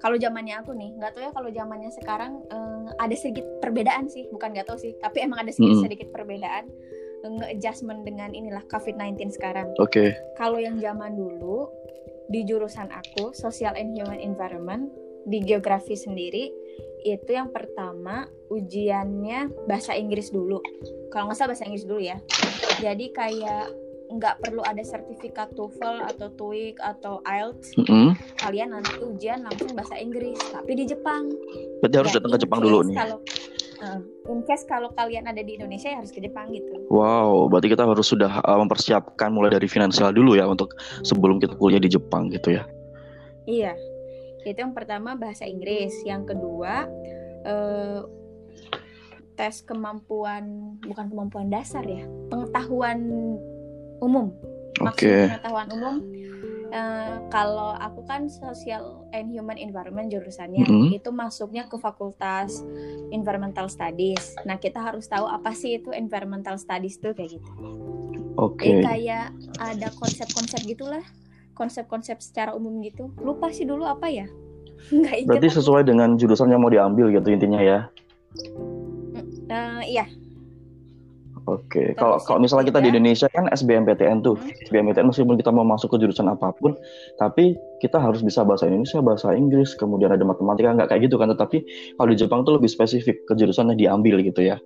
Kalau 0.00 0.16
zamannya 0.16 0.60
aku 0.60 0.76
nih, 0.76 0.96
nggak 0.96 1.12
tahu 1.12 1.22
ya 1.24 1.32
kalau 1.32 1.48
zamannya 1.52 1.90
sekarang 1.92 2.32
um, 2.52 2.88
ada 3.00 3.16
sedikit 3.16 3.44
perbedaan 3.64 4.08
sih, 4.12 4.28
bukan 4.32 4.52
nggak 4.52 4.68
tahu 4.68 4.76
sih, 4.80 4.92
tapi 5.00 5.24
emang 5.24 5.44
ada 5.44 5.52
sedikit, 5.52 5.76
-hmm. 5.76 5.84
sedikit 5.88 6.08
perbedaan 6.12 6.68
nge-adjustment 7.20 8.08
dengan 8.08 8.32
inilah 8.32 8.64
COVID-19 8.72 9.36
sekarang. 9.36 9.68
Oke. 9.76 9.92
Okay. 9.92 10.08
Kalau 10.40 10.56
yang 10.56 10.80
zaman 10.80 11.20
dulu 11.20 11.68
di 12.32 12.46
jurusan 12.48 12.88
aku, 12.88 13.36
Social 13.36 13.76
and 13.76 13.92
Human 13.92 14.16
Environment, 14.16 14.88
di 15.26 15.38
geografi 15.44 15.96
sendiri 15.96 16.52
itu 17.04 17.30
yang 17.32 17.48
pertama 17.48 18.28
ujiannya 18.52 19.48
bahasa 19.64 19.96
Inggris 19.96 20.28
dulu. 20.28 20.60
Kalau 21.08 21.30
nggak 21.30 21.38
salah 21.38 21.50
bahasa 21.56 21.64
Inggris 21.64 21.88
dulu 21.88 22.00
ya. 22.02 22.20
Jadi 22.80 23.08
kayak 23.12 23.72
nggak 24.10 24.42
perlu 24.42 24.60
ada 24.66 24.82
sertifikat 24.82 25.54
TOEFL 25.54 26.02
atau 26.10 26.28
TOEIC 26.34 26.76
atau 26.82 27.22
IELTS. 27.22 27.78
Mm 27.78 27.86
-hmm. 27.86 28.08
Kalian 28.42 28.68
nanti 28.74 28.94
ujian 29.00 29.46
langsung 29.46 29.70
bahasa 29.72 29.96
Inggris, 29.96 30.36
tapi 30.50 30.74
di 30.74 30.84
Jepang. 30.90 31.30
Berarti 31.80 31.96
harus 31.96 32.10
Ya, 32.10 32.16
datang 32.18 32.32
ke 32.34 32.38
Jepang 32.42 32.60
dulu 32.60 32.78
nih. 32.90 32.96
Kalau 32.98 33.18
uh, 33.86 34.00
in 34.28 34.42
case 34.44 34.66
kalau 34.66 34.90
kalian 34.98 35.30
ada 35.30 35.40
di 35.40 35.56
Indonesia 35.56 35.88
ya 35.94 36.02
harus 36.02 36.10
ke 36.10 36.18
Jepang 36.18 36.50
gitu. 36.50 36.90
Wow, 36.90 37.46
berarti 37.46 37.70
kita 37.70 37.86
harus 37.86 38.06
sudah 38.10 38.42
uh, 38.44 38.58
mempersiapkan 38.58 39.30
mulai 39.30 39.54
dari 39.54 39.70
finansial 39.70 40.10
dulu 40.10 40.34
ya 40.34 40.44
untuk 40.50 40.74
sebelum 41.06 41.38
kita 41.38 41.54
kuliah 41.56 41.80
di 41.80 41.90
Jepang 41.90 42.28
gitu 42.34 42.58
ya. 42.58 42.66
Iya. 43.46 43.72
Itu 44.44 44.58
yang 44.60 44.72
pertama 44.72 45.14
bahasa 45.14 45.44
Inggris, 45.44 45.92
yang 46.04 46.24
kedua 46.24 46.86
eh, 47.40 48.00
tes 49.34 49.64
kemampuan 49.64 50.76
bukan 50.84 51.08
kemampuan 51.08 51.48
dasar 51.48 51.80
ya, 51.82 52.04
pengetahuan 52.28 53.00
umum. 54.00 54.36
Oke. 54.80 55.08
Maksud 55.08 55.28
pengetahuan 55.32 55.68
umum 55.72 55.96
eh, 56.70 57.16
kalau 57.32 57.74
aku 57.74 58.04
kan 58.06 58.28
social 58.28 59.08
and 59.10 59.32
human 59.32 59.58
environment 59.58 60.12
jurusannya 60.12 60.62
Mhm. 60.62 61.02
itu 61.02 61.10
masuknya 61.10 61.66
ke 61.66 61.76
fakultas 61.76 62.62
environmental 63.10 63.66
studies. 63.66 64.38
Nah, 64.46 64.54
kita 64.56 64.78
harus 64.78 65.10
tahu 65.10 65.26
apa 65.26 65.50
sih 65.50 65.82
itu 65.82 65.90
environmental 65.90 66.54
studies 66.56 67.00
tuh 67.02 67.10
kayak 67.10 67.40
gitu. 67.40 67.50
Oke. 68.38 68.70
Jadi 68.70 68.86
kayak 68.86 69.34
ada 69.58 69.88
konsep-konsep 69.98 70.62
gitulah, 70.62 71.02
konsep-konsep 71.60 72.16
secara 72.24 72.56
umum 72.56 72.80
gitu. 72.80 73.12
Lupa 73.20 73.52
sih 73.52 73.68
dulu 73.68 73.84
apa 73.84 74.08
ya? 74.08 74.24
Nggak 74.96 75.14
ingat. 75.20 75.28
Berarti 75.28 75.48
sesuai 75.60 75.84
dengan 75.84 76.16
jurusan 76.16 76.48
yang 76.48 76.64
mau 76.64 76.72
diambil 76.72 77.12
gitu 77.12 77.28
intinya 77.28 77.60
ya. 77.60 77.92
Eh, 79.50 79.82
iya, 79.92 80.06
Oke. 81.48 81.96
Kalau 81.96 82.20
kalau 82.22 82.38
misalnya 82.42 82.68
kita 82.68 82.78
di 82.78 82.90
ketiga- 82.90 82.92
Indonesia 83.00 83.26
kan 83.32 83.44
SBMPTN 83.50 84.18
tuh. 84.20 84.36
Hmm. 84.36 84.66
SBMPTN 84.70 85.06
meskipun 85.08 85.36
kita 85.40 85.50
mau 85.50 85.64
masuk 85.64 85.96
ke 85.96 86.06
jurusan 86.06 86.28
apa 86.28 86.52
pun, 86.54 86.76
tapi 87.16 87.56
kita 87.80 87.96
harus 87.96 88.20
bisa 88.20 88.44
bahasa 88.44 88.68
Indonesia, 88.68 89.00
bahasa 89.00 89.32
Inggris, 89.32 89.72
kemudian 89.74 90.12
ada 90.12 90.22
matematika 90.22 90.76
nggak 90.76 90.88
kayak 90.92 91.02
gitu 91.08 91.16
kan. 91.16 91.32
Tetapi 91.32 91.58
kalau 91.96 92.08
di 92.12 92.16
Jepang 92.18 92.40
tuh 92.44 92.60
lebih 92.60 92.70
spesifik 92.70 93.24
ke 93.24 93.32
jurusan 93.34 93.72
yang 93.74 93.78
diambil 93.78 94.20
gitu 94.20 94.44
ya. 94.44 94.56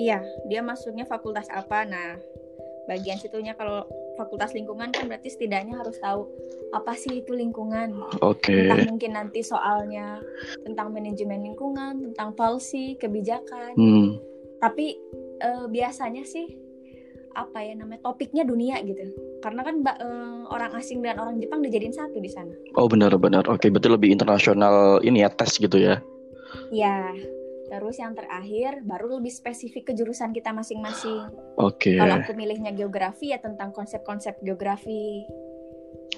iya. 0.00 0.24
Dia 0.48 0.60
masuknya 0.64 1.04
fakultas 1.04 1.48
apa? 1.52 1.84
Nah, 1.88 2.16
bagian 2.88 3.16
situnya 3.20 3.56
kalau 3.56 3.84
fakultas 4.16 4.52
lingkungan 4.52 4.92
kan 4.92 5.08
berarti 5.08 5.32
setidaknya 5.32 5.78
harus 5.80 5.96
tahu 6.00 6.28
apa 6.72 6.92
sih 6.96 7.24
itu 7.24 7.32
lingkungan. 7.32 7.96
Oke. 8.20 8.68
Entah 8.68 8.84
mungkin 8.88 9.12
nanti 9.16 9.40
soalnya 9.44 10.20
tentang 10.64 10.92
manajemen 10.92 11.44
lingkungan, 11.44 12.12
tentang 12.12 12.32
policy, 12.36 12.96
kebijakan. 12.96 13.76
Hmm. 13.76 14.20
Tapi 14.60 14.96
eh, 15.40 15.66
biasanya 15.68 16.24
sih 16.24 16.48
apa 17.32 17.64
ya 17.64 17.72
namanya 17.72 18.04
topiknya 18.04 18.44
dunia 18.44 18.76
gitu. 18.84 19.12
Karena 19.40 19.64
kan 19.64 19.80
eh, 19.84 20.40
orang 20.48 20.72
asing 20.76 21.00
dan 21.00 21.20
orang 21.20 21.40
Jepang 21.40 21.64
dijadiin 21.64 21.96
satu 21.96 22.20
di 22.20 22.28
sana. 22.28 22.52
Oh 22.76 22.88
benar-benar. 22.88 23.48
Oke, 23.48 23.68
berarti 23.72 23.88
lebih 23.88 24.12
internasional 24.12 25.00
ini 25.04 25.24
ya 25.24 25.30
tes 25.32 25.56
gitu 25.56 25.76
ya. 25.76 26.00
Ya, 26.68 27.16
terus 27.72 27.96
yang 27.96 28.12
terakhir 28.12 28.84
baru 28.84 29.16
lebih 29.16 29.32
spesifik 29.32 29.88
ke 29.88 29.92
jurusan 29.96 30.36
kita 30.36 30.52
masing-masing. 30.52 31.32
Oke. 31.56 31.96
Kalau 31.96 32.20
aku 32.20 32.36
milihnya 32.36 32.76
geografi 32.76 33.32
ya 33.32 33.40
tentang 33.40 33.72
konsep-konsep 33.72 34.36
geografi. 34.44 35.24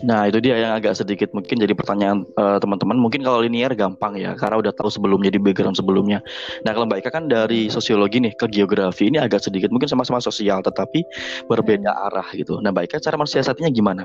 Nah, 0.02 0.26
itu 0.26 0.42
dia 0.42 0.58
yang 0.58 0.75
agak 0.75 0.99
sedikit 0.99 1.30
mungkin 1.30 1.62
jadi 1.62 1.70
pertanyaan 1.70 2.26
eh, 2.26 2.58
teman-teman. 2.58 2.99
Mungkin 2.99 3.23
kalau 3.23 3.46
linear 3.46 3.70
gampang 3.78 4.18
ya, 4.18 4.34
karena 4.34 4.58
udah 4.58 4.75
tahu 4.75 4.90
sebelumnya 4.90 5.30
di 5.30 5.38
background 5.38 5.78
sebelumnya. 5.78 6.18
Nah, 6.66 6.75
kalau 6.75 6.90
Mbak 6.90 7.06
Ika 7.06 7.11
kan 7.14 7.30
dari 7.30 7.70
sosiologi 7.70 8.18
nih 8.18 8.34
ke 8.34 8.50
geografi 8.50 9.06
ini 9.06 9.23
agak 9.23 9.46
sedikit 9.46 9.70
mungkin 9.70 9.87
sama-sama 9.87 10.18
sosial, 10.18 10.58
tetapi 10.66 11.06
berbeda 11.46 11.94
arah 12.11 12.26
gitu. 12.34 12.58
Nah, 12.58 12.75
Mbak 12.75 12.90
Ika 12.90 13.06
cara 13.06 13.14
mensiasatinya 13.14 13.70
gimana? 13.70 14.02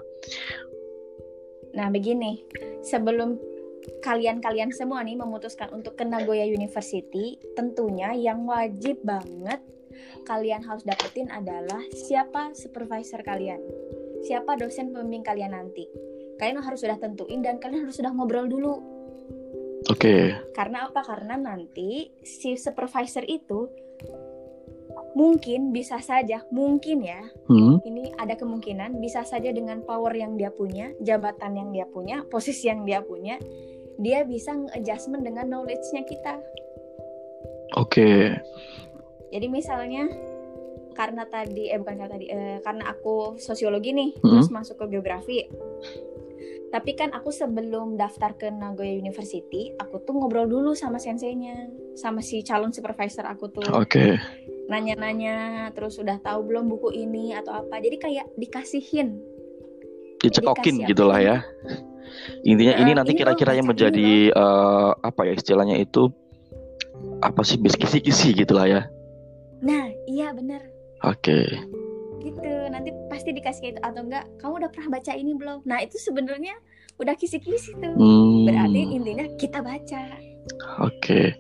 Nah, 1.74 1.90
begini, 1.90 2.46
sebelum 2.86 3.42
kalian-kalian 4.00 4.72
semua 4.72 5.04
nih 5.04 5.20
memutuskan 5.20 5.72
untuk 5.76 6.00
ke 6.00 6.04
Nagoya 6.08 6.48
University, 6.48 7.40
tentunya 7.56 8.16
yang 8.16 8.48
wajib 8.48 9.04
banget 9.04 9.60
kalian 10.24 10.64
harus 10.64 10.86
dapetin 10.86 11.28
adalah 11.28 11.82
siapa 11.92 12.56
supervisor 12.56 13.20
kalian. 13.26 13.60
Siapa 14.24 14.56
dosen 14.60 14.92
pembimbing 14.92 15.24
kalian 15.24 15.56
nanti. 15.56 15.88
Kalian 16.40 16.64
harus 16.64 16.84
sudah 16.84 16.96
tentuin 17.00 17.44
dan 17.44 17.60
kalian 17.60 17.88
harus 17.88 18.00
sudah 18.00 18.12
ngobrol 18.16 18.48
dulu. 18.48 18.76
Oke. 19.92 20.36
Karena 20.56 20.88
apa? 20.88 21.04
Karena 21.04 21.36
nanti 21.36 22.12
si 22.24 22.56
supervisor 22.56 23.24
itu 23.28 23.68
mungkin 25.18 25.74
bisa 25.74 26.00
saja, 26.00 26.46
mungkin 26.54 27.02
ya, 27.04 27.20
Hmm. 27.50 27.82
ini 27.84 28.14
ada 28.16 28.38
kemungkinan 28.38 29.02
bisa 29.02 29.26
saja 29.26 29.50
dengan 29.50 29.82
power 29.84 30.14
yang 30.14 30.38
dia 30.38 30.54
punya, 30.54 30.94
jabatan 31.02 31.58
yang 31.58 31.70
dia 31.74 31.86
punya, 31.90 32.24
posisi 32.30 32.70
yang 32.70 32.86
dia 32.86 33.02
punya, 33.02 33.36
dia 34.00 34.24
bisa 34.24 34.56
nge-adjustment 34.56 35.28
dengan 35.28 35.52
knowledge-nya 35.52 36.08
kita. 36.08 36.40
Oke. 37.76 38.40
Jadi 39.30 39.48
misalnya 39.52 40.10
karena 40.96 41.24
tadi 41.28 41.70
eh 41.70 41.78
bukan 41.78 41.96
karena 41.96 42.12
tadi 42.12 42.26
eh, 42.28 42.58
karena 42.66 42.92
aku 42.92 43.38
sosiologi 43.38 43.94
nih, 43.94 44.10
Mhm. 44.20 44.24
terus 44.26 44.50
masuk 44.50 44.76
ke 44.84 44.86
geografi. 44.98 45.46
Tapi 46.70 46.94
kan 46.94 47.10
aku 47.18 47.34
sebelum 47.34 47.98
daftar 47.98 48.38
ke 48.38 48.48
Nagoya 48.54 48.94
University, 48.94 49.74
aku 49.82 50.06
tuh 50.06 50.14
ngobrol 50.14 50.46
dulu 50.46 50.78
sama 50.78 51.02
senseinya, 51.02 51.66
sama 51.98 52.22
si 52.22 52.46
calon 52.46 52.70
supervisor 52.70 53.26
aku 53.26 53.50
tuh. 53.50 53.66
Oke. 53.74 54.22
Nanya-nanya, 54.70 55.70
terus 55.74 55.98
udah 55.98 56.22
tahu 56.22 56.46
belum 56.46 56.70
buku 56.70 56.94
ini 56.94 57.34
atau 57.34 57.58
apa. 57.58 57.82
Jadi 57.82 57.98
kayak 57.98 58.28
dikasihin 58.38 59.18
Dicekokin 60.20 60.84
Dikasih 60.84 60.90
gitulah 60.94 61.20
ya. 61.24 61.38
Intinya 62.44 62.74
ini 62.80 62.92
Eh, 62.92 62.96
nanti 62.96 63.14
ini 63.14 63.20
kira-kira 63.20 63.52
yang 63.56 63.68
ini 63.68 63.72
menjadi 63.72 64.10
eh, 64.34 64.92
apa 65.00 65.22
ya 65.28 65.34
istilahnya 65.36 65.78
itu 65.80 66.12
apa 67.20 67.42
sih 67.44 67.60
kisi-kisi 67.60 68.36
gitulah 68.36 68.68
ya. 68.68 68.82
Nah, 69.60 69.92
iya 70.08 70.32
bener 70.32 70.64
Oke. 71.04 71.48
gitu. 72.20 72.52
Nanti 72.68 72.92
pasti 73.08 73.32
dikasih 73.32 73.60
kayak 73.64 73.74
itu 73.76 73.82
atau 73.84 74.02
enggak? 74.04 74.26
Kamu 74.40 74.60
udah 74.60 74.70
pernah 74.72 75.00
baca 75.00 75.12
ini 75.16 75.32
belum? 75.36 75.64
Nah, 75.64 75.80
itu 75.80 75.96
sebenarnya 75.96 76.56
udah 77.00 77.16
kisi-kisi 77.16 77.80
tuh. 77.80 77.96
Hmm. 77.96 78.44
Berarti 78.44 78.82
intinya 78.92 79.26
kita 79.40 79.64
baca. 79.64 80.02
Oke. 80.84 81.40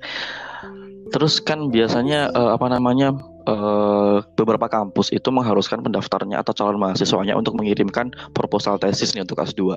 Terus 1.10 1.44
kan 1.44 1.68
biasanya 1.68 2.32
eh, 2.32 2.51
apa 2.56 2.68
namanya 2.72 3.12
eh, 3.44 4.18
beberapa 4.39 4.72
kampus 4.72 5.12
itu 5.12 5.28
mengharuskan 5.32 5.84
pendaftarnya 5.84 6.39
atau 6.39 6.56
calon 6.56 6.80
mahasiswanya 6.80 7.36
untuk 7.36 7.60
mengirimkan 7.60 8.16
proposal 8.32 8.80
tesis 8.80 9.12
nih 9.16 9.28
untuk 9.28 9.39
S2. 9.44 9.75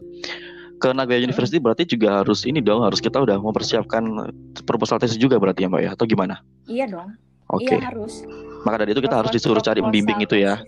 Ke 0.82 0.90
Nagoya 0.90 1.22
University 1.22 1.62
berarti 1.62 1.86
juga 1.86 2.26
harus 2.26 2.42
ini 2.42 2.58
dong, 2.58 2.82
harus 2.82 2.98
kita 2.98 3.22
udah 3.22 3.38
mempersiapkan 3.38 4.02
proposal 4.66 4.98
tesis 4.98 5.14
juga 5.14 5.38
berarti 5.38 5.62
ya 5.62 5.70
Mbak 5.70 5.82
ya 5.86 5.90
atau 5.94 6.04
gimana? 6.10 6.42
Iya 6.66 6.90
dong. 6.90 7.14
Oke. 7.54 7.78
Iya 7.78 7.86
harus. 7.86 8.26
Maka 8.66 8.82
dari 8.82 8.90
itu 8.90 9.02
kita 9.02 9.22
harus 9.22 9.30
disuruh 9.30 9.62
cari 9.62 9.78
pembimbing 9.78 10.18
itu 10.26 10.42
ya. 10.42 10.58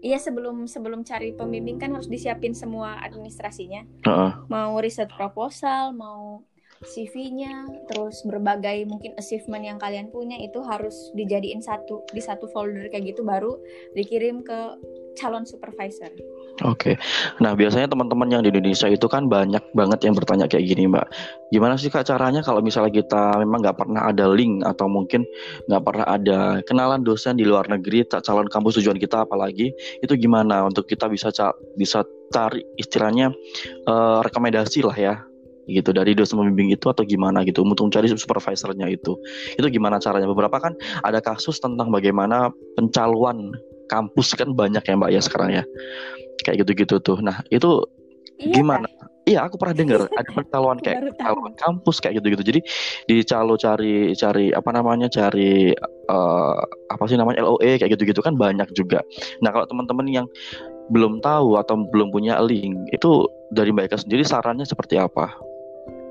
Iya 0.00 0.16
sebelum 0.16 0.64
sebelum 0.64 1.04
cari 1.04 1.36
pembimbing 1.36 1.76
kan 1.76 1.92
harus 1.92 2.08
disiapin 2.08 2.56
semua 2.56 2.96
administrasinya. 3.04 3.84
Heeh. 4.08 4.32
Mau 4.48 4.80
riset 4.80 5.12
proposal, 5.12 5.92
mau 5.92 6.40
CV-nya, 6.80 7.68
terus 7.92 8.24
berbagai 8.24 8.88
mungkin 8.88 9.12
achievement 9.20 9.60
yang 9.60 9.76
kalian 9.76 10.08
punya 10.08 10.40
itu 10.40 10.64
harus 10.64 10.96
dijadiin 11.12 11.60
satu 11.60 12.08
di 12.08 12.24
satu 12.24 12.48
folder 12.48 12.88
kayak 12.88 13.12
gitu 13.12 13.20
baru 13.20 13.60
dikirim 13.92 14.40
ke 14.40 14.80
calon 15.20 15.44
supervisor. 15.44 16.08
Oke. 16.60 17.00
Nah, 17.40 17.56
biasanya 17.56 17.88
teman-teman 17.88 18.28
yang 18.28 18.42
di 18.44 18.52
Indonesia 18.52 18.84
itu 18.84 19.06
kan 19.08 19.32
banyak 19.32 19.64
banget 19.72 20.04
yang 20.04 20.12
bertanya 20.12 20.44
kayak 20.44 20.68
gini, 20.68 20.92
Mbak. 20.92 21.06
Gimana 21.56 21.80
sih 21.80 21.88
Kak 21.88 22.04
caranya 22.04 22.44
kalau 22.44 22.60
misalnya 22.60 22.92
kita 22.92 23.40
memang 23.40 23.64
nggak 23.64 23.80
pernah 23.80 24.12
ada 24.12 24.28
link 24.28 24.60
atau 24.68 24.84
mungkin 24.84 25.24
nggak 25.72 25.82
pernah 25.82 26.06
ada 26.06 26.38
kenalan 26.68 27.00
dosen 27.00 27.40
di 27.40 27.48
luar 27.48 27.64
negeri, 27.72 28.04
calon 28.04 28.50
kampus 28.52 28.76
tujuan 28.76 29.00
kita 29.00 29.24
apalagi, 29.24 29.72
itu 30.04 30.12
gimana 30.20 30.68
untuk 30.68 30.84
kita 30.84 31.08
bisa 31.08 31.32
bisa 31.80 32.04
cari 32.30 32.60
istilahnya 32.76 33.32
eh, 33.88 34.18
rekomendasi 34.20 34.84
lah 34.84 34.96
ya 35.00 35.14
gitu 35.70 35.94
dari 35.94 36.12
dosen 36.18 36.36
pembimbing 36.36 36.74
itu 36.74 36.90
atau 36.90 37.06
gimana 37.06 37.46
gitu 37.46 37.62
untuk 37.62 37.86
mencari 37.86 38.10
supervisornya 38.10 38.90
itu 38.90 39.14
itu 39.54 39.66
gimana 39.70 40.02
caranya 40.02 40.26
beberapa 40.26 40.58
kan 40.58 40.74
ada 41.06 41.22
kasus 41.22 41.62
tentang 41.62 41.94
bagaimana 41.94 42.50
pencalonan 42.74 43.54
kampus 43.86 44.34
kan 44.34 44.50
banyak 44.54 44.82
ya 44.82 44.94
mbak 44.98 45.10
ya 45.14 45.20
sekarang 45.22 45.50
ya 45.62 45.64
kayak 46.42 46.64
gitu-gitu 46.66 46.98
tuh. 47.02 47.18
Nah 47.20 47.40
itu 47.52 47.84
Iya, 48.40 48.56
gimana? 48.56 48.88
Iya 49.28 49.44
aku 49.44 49.60
pernah 49.60 49.76
dengar 49.76 50.00
ada 50.16 50.24
Aku 50.32 50.80
kayak 50.80 51.12
pencalonan 51.12 51.54
kampus 51.60 52.00
kayak 52.00 52.20
gitu-gitu. 52.20 52.42
Jadi 52.42 52.60
dicalo 53.04 53.54
cari 53.60 54.16
cari 54.16 54.48
apa 54.56 54.70
namanya 54.72 55.12
cari 55.12 55.76
eh, 56.08 56.58
apa 56.88 57.04
sih 57.04 57.20
namanya 57.20 57.44
LOE 57.44 57.76
kayak 57.76 57.92
gitu-gitu 58.00 58.24
kan 58.24 58.40
banyak 58.40 58.66
juga. 58.72 59.04
Nah 59.44 59.52
kalau 59.52 59.68
teman-teman 59.68 60.08
yang 60.08 60.26
belum 60.90 61.20
tahu 61.22 61.60
atau 61.60 61.84
belum 61.92 62.10
punya 62.10 62.40
link 62.42 62.74
itu 62.90 63.28
dari 63.54 63.70
Mbak 63.70 63.92
Eka 63.92 63.98
sendiri 64.02 64.24
sarannya 64.24 64.64
seperti 64.64 64.96
apa? 64.96 65.30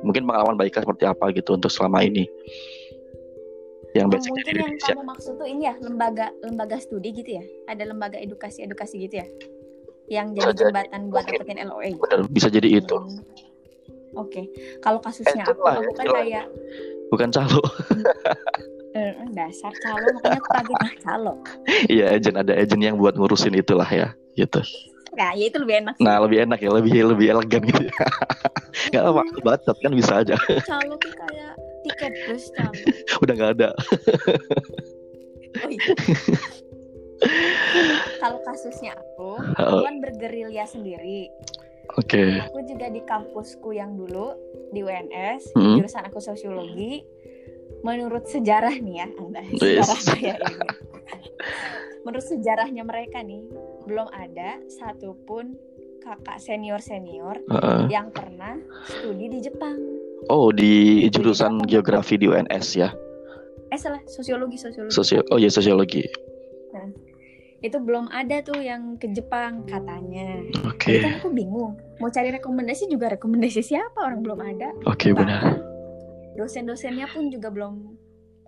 Mungkin 0.06 0.24
pengalaman 0.24 0.56
Baika 0.56 0.80
seperti 0.80 1.04
apa 1.04 1.34
gitu 1.36 1.58
untuk 1.58 1.68
selama 1.68 2.06
ini. 2.06 2.24
Yang 3.98 4.06
Oh, 4.06 4.22
mungkin 4.22 4.44
di 4.46 4.52
yang 4.54 4.70
Indonesia. 4.70 4.94
kamu 4.96 5.06
maksud 5.10 5.34
tuh 5.42 5.48
ini 5.50 5.64
ya 5.66 5.74
lembaga 5.82 6.30
lembaga 6.46 6.78
studi 6.78 7.10
gitu 7.10 7.42
ya? 7.42 7.44
Ada 7.68 7.90
lembaga 7.90 8.22
edukasi 8.22 8.64
edukasi 8.64 9.02
gitu 9.10 9.26
ya? 9.26 9.28
Yang 10.10 10.28
jadi 10.28 10.36
Bisa 10.36 10.50
jadi. 10.52 10.64
jembatan 10.66 11.02
buat 11.08 11.24
Mungkin. 11.24 11.40
dapetin 11.40 11.58
LOA. 11.64 11.90
Benar, 11.96 12.20
bisa 12.28 12.48
jadi 12.50 12.70
itu. 12.72 12.98
Hmm. 12.98 13.22
Oke, 14.18 14.42
kalau 14.80 14.98
kasusnya 15.00 15.44
Eh, 15.44 15.48
aku, 15.48 15.62
lah, 15.62 15.78
aku 15.78 15.92
kan 15.94 16.04
itulah. 16.04 16.18
kayak 16.20 16.46
Bukan 17.10 17.30
calo. 17.30 17.62
eh, 18.98 19.14
dasar 19.32 19.74
calo, 19.80 20.06
makanya 20.12 20.40
aku 20.40 20.50
kaget 20.52 20.78
ah 20.80 20.94
calo. 21.00 21.34
Iya, 21.86 22.06
agent 22.12 22.36
ada 22.36 22.54
agent 22.54 22.82
yang 22.84 22.96
buat 22.96 23.14
ngurusin 23.14 23.54
itulah 23.54 23.86
ya, 23.86 24.10
gitu. 24.34 24.62
Nah, 25.12 25.34
ya 25.34 25.46
itu 25.46 25.58
lebih 25.58 25.82
enak. 25.82 25.94
sih. 25.96 26.06
Nah, 26.06 26.22
lebih 26.22 26.38
enak 26.44 26.60
ya, 26.60 26.70
lebih 26.70 26.94
lebih 27.06 27.28
elegan 27.30 27.62
gitu. 27.66 27.84
ya. 27.86 27.94
Gak 28.94 29.04
apa 29.04 29.22
aku 29.24 29.40
bacot 29.42 29.78
kan 29.78 29.92
bisa 29.92 30.22
aja. 30.22 30.38
calo 30.64 30.94
tuh 30.98 31.14
kayak 31.14 31.54
tiket 31.82 32.14
bus 32.26 32.44
calo. 32.54 32.74
Udah 33.26 33.34
nggak 33.34 33.52
ada. 33.58 33.70
Oh, 35.60 35.70
iya. 35.70 35.82
Kalau 38.20 38.40
kasusnya 38.44 38.96
aku, 38.96 39.40
aku 39.56 39.76
kan 39.84 39.96
bergerilya 40.00 40.64
sendiri. 40.66 41.28
Oke. 41.98 42.38
Aku 42.46 42.62
juga 42.64 42.88
di 42.88 43.02
kampusku 43.02 43.74
yang 43.74 43.98
dulu 43.98 44.38
di 44.70 44.86
UNS, 44.86 45.58
Hmm. 45.58 45.82
jurusan 45.82 46.06
aku 46.06 46.22
sosiologi. 46.22 47.02
Menurut 47.82 48.28
sejarah 48.28 48.76
nih 48.76 48.96
ya, 49.02 49.08
anda 49.10 49.42
sejarah 49.50 50.00
saya 50.00 50.34
ini. 50.38 50.68
Menurut 52.04 52.26
sejarahnya 52.28 52.84
mereka 52.84 53.24
nih, 53.24 53.48
belum 53.88 54.08
ada 54.12 54.60
satupun 54.68 55.56
kakak 56.00 56.40
senior 56.40 56.80
senior 56.80 57.40
Heeh. 57.48 57.92
yang 57.92 58.12
pernah 58.12 58.56
studi 58.88 59.28
di 59.28 59.40
Jepang. 59.42 59.76
Oh, 60.28 60.52
di 60.52 61.08
jurusan 61.10 61.64
geografi 61.66 62.20
di 62.20 62.28
UNS 62.28 62.68
ya. 62.76 62.92
Eh 63.70 63.80
salah, 63.80 64.02
sosiologi 64.06 64.58
sosiologi. 64.60 64.94
Sosio 64.94 65.24
Oh 65.32 65.40
iya, 65.40 65.48
sosiologi. 65.50 66.04
Itu 67.60 67.78
belum 67.78 68.08
ada 68.08 68.40
tuh 68.40 68.58
yang 68.58 68.96
ke 68.96 69.12
Jepang 69.12 69.64
katanya. 69.64 70.40
Oke. 70.64 70.96
Jadi 70.96 71.04
kan 71.04 71.14
aku 71.20 71.30
bingung. 71.30 71.76
Mau 72.00 72.08
cari 72.08 72.32
rekomendasi 72.32 72.88
juga 72.88 73.12
rekomendasi 73.12 73.60
siapa 73.60 74.00
orang 74.00 74.24
belum 74.24 74.40
ada. 74.40 74.72
Oke, 74.86 75.12
benar. 75.12 75.60
Dosen-dosennya 76.34 77.06
pun 77.06 77.28
juga 77.28 77.52
belum 77.52 78.00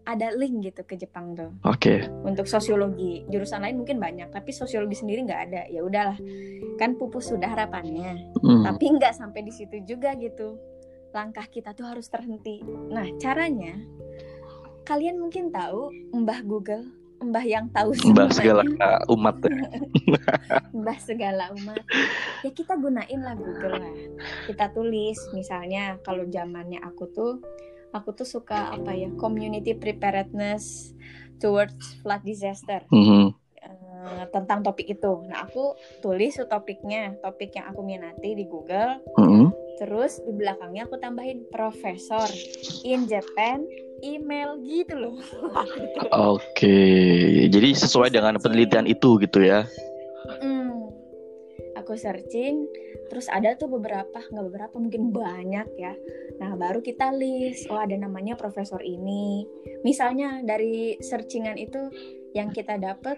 ada 0.02 0.34
link 0.34 0.66
gitu 0.66 0.82
ke 0.82 0.98
Jepang 0.98 1.38
tuh. 1.38 1.54
Oke. 1.62 2.02
untuk 2.26 2.50
sosiologi 2.50 3.22
jurusan 3.30 3.62
lain 3.62 3.78
mungkin 3.78 4.02
banyak 4.02 4.34
tapi 4.34 4.50
sosiologi 4.50 4.98
sendiri 4.98 5.22
nggak 5.22 5.42
ada 5.46 5.62
ya 5.70 5.86
udahlah 5.86 6.18
kan 6.82 6.98
pupus 6.98 7.30
sudah 7.30 7.46
harapannya 7.46 8.18
Hmm. 8.42 8.66
tapi 8.66 8.98
nggak 8.98 9.14
sampai 9.14 9.46
di 9.46 9.54
situ 9.54 9.78
juga 9.86 10.18
gitu 10.18 10.58
langkah 11.14 11.46
kita 11.46 11.78
tuh 11.78 11.86
harus 11.86 12.10
terhenti 12.10 12.66
nah 12.90 13.06
caranya 13.22 13.78
kalian 14.84 15.22
mungkin 15.22 15.54
tahu 15.54 15.94
mbah 16.18 16.42
Google 16.42 16.90
mbah 17.22 17.46
yang 17.46 17.70
tahu 17.70 17.94
Mbak 17.94 18.30
segala 18.34 18.62
semuanya, 18.66 18.98
umat 19.14 19.36
ya. 19.40 19.54
mbah 20.82 20.98
segala 20.98 21.44
umat 21.54 21.82
ya 22.42 22.50
kita 22.50 22.74
gunain 22.76 23.22
lah 23.22 23.38
Google 23.38 23.78
lah 23.78 23.94
kita 24.46 24.74
tulis 24.74 25.18
misalnya 25.32 26.02
kalau 26.02 26.26
zamannya 26.26 26.82
aku 26.82 27.06
tuh 27.08 27.38
aku 27.92 28.12
tuh 28.12 28.26
suka 28.26 28.74
apa 28.74 28.92
ya 28.92 29.14
community 29.16 29.72
preparedness 29.72 30.92
towards 31.38 31.74
flood 32.02 32.22
disaster 32.22 32.82
Mhm. 32.90 33.38
eh, 33.62 34.26
tentang 34.30 34.66
topik 34.66 34.90
itu. 34.90 35.22
Nah, 35.30 35.46
aku 35.46 35.74
tulis 36.02 36.34
topiknya, 36.42 37.14
topik 37.22 37.54
yang 37.54 37.70
aku 37.70 37.86
minati 37.86 38.34
di 38.34 38.46
Google. 38.46 38.98
Mhm. 39.14 39.54
Terus 39.78 40.18
di 40.20 40.34
belakangnya 40.34 40.86
aku 40.86 40.98
tambahin 40.98 41.46
profesor 41.50 42.26
in 42.82 43.06
Japan, 43.06 43.62
email 44.00 44.58
gitu 44.64 44.96
loh. 44.96 45.18
Oke. 46.36 46.80
Jadi 47.52 47.70
sesuai 47.76 48.16
dengan 48.16 48.40
penelitian 48.40 48.88
itu 48.88 49.20
gitu 49.20 49.44
ya. 49.44 49.68
Mm. 50.40 50.90
Aku 51.84 51.98
searching, 51.98 52.70
terus 53.10 53.28
ada 53.28 53.58
tuh 53.58 53.68
beberapa, 53.68 54.22
nggak 54.22 54.46
beberapa, 54.48 54.76
mungkin 54.80 55.12
banyak 55.12 55.68
ya. 55.76 55.94
Nah, 56.40 56.54
baru 56.56 56.80
kita 56.80 57.12
list, 57.12 57.68
oh 57.74 57.82
ada 57.82 57.98
namanya 57.98 58.38
profesor 58.38 58.80
ini. 58.86 59.44
Misalnya 59.82 60.46
dari 60.46 61.02
searchingan 61.02 61.58
itu 61.58 61.90
yang 62.38 62.54
kita 62.54 62.78
dapat 62.78 63.18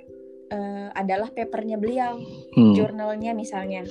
eh, 0.49 0.89
adalah 0.95 1.27
papernya 1.29 1.75
beliau. 1.75 2.17
Hmm. 2.53 2.77
jurnalnya 2.77 3.33
misalnya 3.33 3.81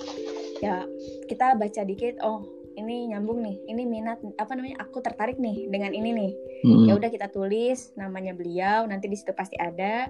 ya 0.63 0.87
kita 1.27 1.59
baca 1.59 1.83
dikit 1.83 2.23
oh 2.23 2.62
ini 2.77 3.13
nyambung 3.13 3.43
nih 3.45 3.57
ini 3.69 3.83
minat 3.85 4.19
apa 4.41 4.53
namanya 4.57 4.81
aku 4.83 5.01
tertarik 5.05 5.37
nih 5.37 5.69
dengan 5.69 5.93
ini 5.93 6.11
nih 6.13 6.33
Hmm. 6.63 6.87
ya 6.87 6.95
udah 6.95 7.11
kita 7.11 7.27
tulis 7.35 7.91
namanya 7.99 8.39
beliau 8.39 8.87
nanti 8.87 9.11
di 9.11 9.19
situ 9.19 9.35
pasti 9.35 9.59
ada 9.59 10.07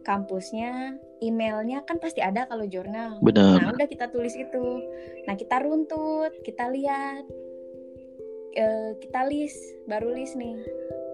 kampusnya 0.00 0.96
emailnya 1.20 1.84
kan 1.84 2.00
pasti 2.00 2.24
ada 2.24 2.48
kalau 2.48 2.64
jurnal 2.64 3.20
Benar. 3.20 3.60
nah 3.60 3.68
udah 3.72 3.84
kita 3.84 4.08
tulis 4.08 4.32
itu 4.32 4.80
nah 5.28 5.36
kita 5.36 5.60
runtut 5.60 6.32
kita 6.40 6.72
lihat 6.72 7.24
Eh, 8.54 8.94
kita 9.02 9.26
list 9.26 9.58
baru 9.90 10.14
list 10.14 10.38
nih 10.38 10.54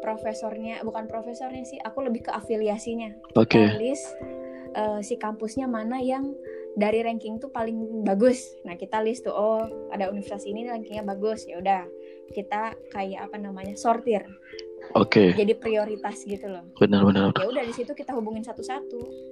profesornya 0.04 0.84
bukan 0.84 1.08
profesornya 1.08 1.64
sih 1.64 1.80
aku 1.80 2.04
lebih 2.04 2.28
ke 2.28 2.30
afiliasinya 2.36 3.16
Oke. 3.32 3.56
kita 3.56 3.80
list 3.80 4.12
eh, 4.76 5.00
si 5.00 5.16
kampusnya 5.16 5.64
mana 5.64 6.04
yang 6.04 6.36
dari 6.80 7.04
ranking 7.04 7.36
tuh 7.36 7.52
paling 7.52 7.76
bagus. 8.02 8.56
Nah 8.64 8.74
kita 8.74 9.04
list 9.04 9.28
tuh 9.28 9.36
oh 9.36 9.60
ada 9.92 10.08
universitas 10.08 10.48
ini 10.48 10.64
rankingnya 10.64 11.04
bagus 11.04 11.44
ya 11.44 11.60
udah 11.60 11.84
kita 12.32 12.72
kayak 12.94 13.26
apa 13.28 13.36
namanya 13.36 13.74
sortir 13.74 14.22
Oke. 14.96 15.36
jadi 15.36 15.52
prioritas 15.54 16.24
gitu 16.24 16.48
loh. 16.48 16.64
Benar-benar. 16.80 17.36
Ya 17.36 17.46
udah 17.46 17.62
di 17.62 17.74
situ 17.76 17.92
kita 17.92 18.16
hubungin 18.16 18.40
satu-satu. 18.40 19.28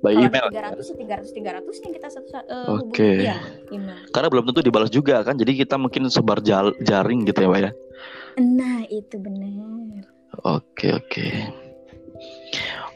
By 0.00 0.16
Kalau 0.16 0.26
email. 0.26 0.46
tiga 0.50 0.62
ratus 0.72 0.86
tiga 0.96 1.14
ratus 1.20 1.32
tiga 1.36 1.50
ratus 1.60 1.76
yang 1.84 1.92
kita 1.94 2.08
satu 2.10 2.28
eh, 2.32 2.40
Oke. 2.40 2.80
hubungin 2.80 3.28
ya 3.28 3.36
email. 3.70 4.00
Karena 4.10 4.28
belum 4.32 4.44
tentu 4.50 4.60
dibalas 4.64 4.90
juga 4.90 5.20
kan. 5.22 5.36
Jadi 5.36 5.52
kita 5.62 5.76
mungkin 5.76 6.08
sebar 6.08 6.40
jal- 6.40 6.74
jaring 6.80 7.28
gitu 7.28 7.44
ya, 7.44 7.48
Mbak 7.52 7.60
ya. 7.60 7.70
Nah 8.40 8.78
itu 8.88 9.16
benar. 9.20 10.04
Oke, 10.44 10.92
oke. 10.92 11.26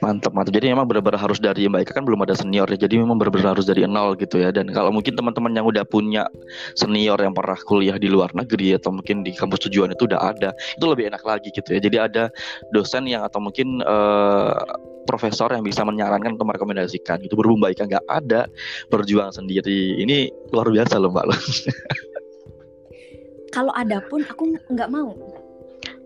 Mantap, 0.01 0.33
mantap. 0.33 0.57
Jadi 0.57 0.73
memang 0.73 0.89
benar-benar 0.89 1.21
harus 1.21 1.37
dari 1.37 1.69
Mbak 1.69 1.85
Eka 1.85 1.93
kan 2.01 2.09
belum 2.09 2.25
ada 2.25 2.33
senior 2.33 2.65
ya. 2.73 2.89
Jadi 2.89 2.97
memang 2.97 3.21
benar-benar 3.21 3.53
harus 3.53 3.69
dari 3.69 3.85
nol 3.85 4.17
gitu 4.17 4.41
ya. 4.41 4.49
Dan 4.49 4.73
kalau 4.73 4.89
mungkin 4.89 5.13
teman-teman 5.13 5.53
yang 5.53 5.69
udah 5.69 5.85
punya 5.85 6.25
senior 6.73 7.21
yang 7.21 7.37
pernah 7.37 7.61
kuliah 7.69 8.01
di 8.01 8.09
luar 8.09 8.33
negeri 8.33 8.81
atau 8.81 8.97
mungkin 8.97 9.21
di 9.21 9.37
kampus 9.37 9.69
tujuan 9.69 9.93
itu 9.93 10.09
udah 10.09 10.33
ada, 10.33 10.57
itu 10.57 10.85
lebih 10.89 11.13
enak 11.13 11.21
lagi 11.21 11.53
gitu 11.53 11.77
ya. 11.77 11.81
Jadi 11.85 11.97
ada 12.01 12.33
dosen 12.73 13.05
yang 13.05 13.29
atau 13.29 13.45
mungkin 13.45 13.85
eh, 13.85 14.57
profesor 15.05 15.53
yang 15.53 15.61
bisa 15.61 15.85
menyarankan 15.85 16.41
atau 16.41 16.49
merekomendasikan 16.49 17.21
gitu. 17.21 17.37
Berhubung 17.37 17.61
Mbak 17.61 17.71
Eka 17.77 17.85
nggak 17.93 18.07
ada, 18.09 18.49
berjuang 18.89 19.37
sendiri. 19.37 20.01
Ini 20.01 20.33
luar 20.57 20.73
biasa 20.73 20.97
loh 20.97 21.13
Mbak. 21.13 21.27
Kalau 23.55 23.75
ada 23.77 24.01
pun 24.09 24.25
aku 24.25 24.57
nggak 24.73 24.89
mau, 24.89 25.13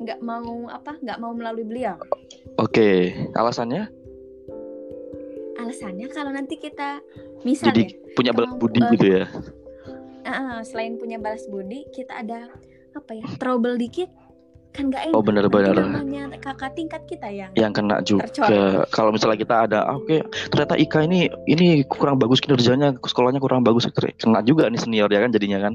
nggak 0.03 0.19
mau 0.19 0.67
apa, 0.67 0.99
nggak 0.99 1.19
mau 1.23 1.31
melalui 1.31 1.63
beliau. 1.63 1.95
Oke, 2.59 3.15
alasannya? 3.35 3.91
Alasannya 5.59 6.07
kalau 6.11 6.31
nanti 6.31 6.59
kita 6.59 7.03
misalnya 7.43 7.75
Jadi 7.75 7.83
punya 8.15 8.31
balas 8.31 8.55
budi 8.59 8.81
eh, 8.83 8.89
gitu 8.95 9.07
ya. 9.11 9.25
Ah, 10.25 10.63
selain 10.63 10.95
punya 10.97 11.19
balas 11.19 11.47
budi, 11.51 11.87
kita 11.91 12.23
ada 12.23 12.51
apa 12.95 13.11
ya? 13.15 13.27
Trouble 13.43 13.75
dikit 13.75 14.11
kan 14.75 14.91
nggak 14.91 15.11
enak. 15.11 15.15
Oh, 15.15 15.23
benar-benar. 15.23 15.75
Namanya 15.79 16.35
kakak 16.45 16.77
tingkat 16.77 17.03
kita 17.09 17.31
yang 17.31 17.51
yang 17.57 17.73
kena 17.73 18.05
juga 18.05 18.29
Tercoreng. 18.29 18.85
kalau 18.93 19.11
misalnya 19.17 19.39
kita 19.41 19.55
ada 19.71 19.79
ah, 19.89 19.97
oke 19.97 20.21
ternyata 20.53 20.75
Ika 20.77 21.09
ini 21.09 21.33
ini 21.49 21.81
kurang 21.89 22.21
bagus 22.21 22.45
kinerjanya 22.45 22.93
sekolahnya 23.01 23.41
kurang 23.41 23.65
bagus 23.65 23.89
kena 23.95 24.45
juga 24.45 24.69
nih 24.69 24.77
senior 24.77 25.09
ya 25.09 25.25
kan 25.25 25.33
jadinya 25.33 25.59
kan 25.65 25.75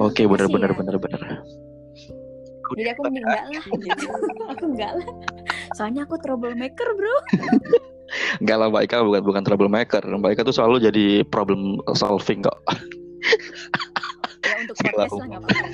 oke 0.00 0.16
Kasihan. 0.16 0.30
benar 0.32 0.48
benar 0.48 0.70
benar 0.72 0.96
benar 0.96 1.20
Jadi 2.74 2.88
aku 2.90 3.00
mending 3.04 3.24
enggak 3.24 3.44
lah 3.48 3.64
gitu. 3.64 4.06
aku 4.52 4.64
enggak 4.68 4.92
lah. 4.94 5.06
Soalnya 5.72 6.02
aku 6.02 6.16
troublemaker, 6.18 6.88
Bro. 6.92 7.16
enggak 8.38 8.56
lah 8.56 8.66
Mbak 8.68 8.82
Ika 8.84 8.96
bukan 9.02 9.22
bukan 9.22 9.42
troublemaker 9.42 10.02
Mbak 10.04 10.30
Ika 10.32 10.42
tuh 10.44 10.54
selalu 10.54 10.76
jadi 10.82 11.06
problem 11.24 11.60
solving 11.92 12.42
kok 12.42 12.58
Ya 14.44 14.54
untuk 14.60 14.76
podcast 14.76 15.12
lah 15.12 15.26
nggak 15.26 15.40
apa-apa. 15.42 15.66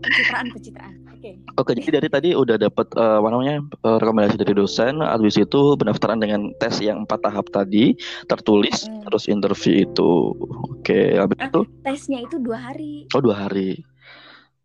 Pencitraan, 0.00 0.46
pencitraan. 0.50 0.94
Oke. 1.12 1.36
oke 1.54 1.70
jadi 1.76 2.00
dari 2.00 2.08
tadi 2.08 2.28
udah 2.32 2.56
dapat 2.56 2.88
eh, 2.90 3.16
apa 3.20 3.28
namanya 3.28 3.60
eh, 3.60 3.96
rekomendasi 4.00 4.40
dari 4.40 4.56
dosen 4.56 5.04
habis 5.04 5.36
itu 5.36 5.76
pendaftaran 5.76 6.16
dengan 6.16 6.48
tes 6.56 6.80
yang 6.80 7.04
empat 7.04 7.20
tahap 7.20 7.44
tadi 7.50 7.92
tertulis 8.24 8.88
Mm. 8.88 9.04
terus 9.04 9.28
interview 9.28 9.84
itu 9.84 10.32
oke 10.72 10.98
habis 11.12 11.36
Ah. 11.38 11.52
itu 11.52 11.60
Tesnya 11.84 12.24
itu 12.24 12.40
dua 12.40 12.56
hari. 12.56 13.04
oh 13.12 13.20
dua 13.20 13.36
hari 13.36 13.84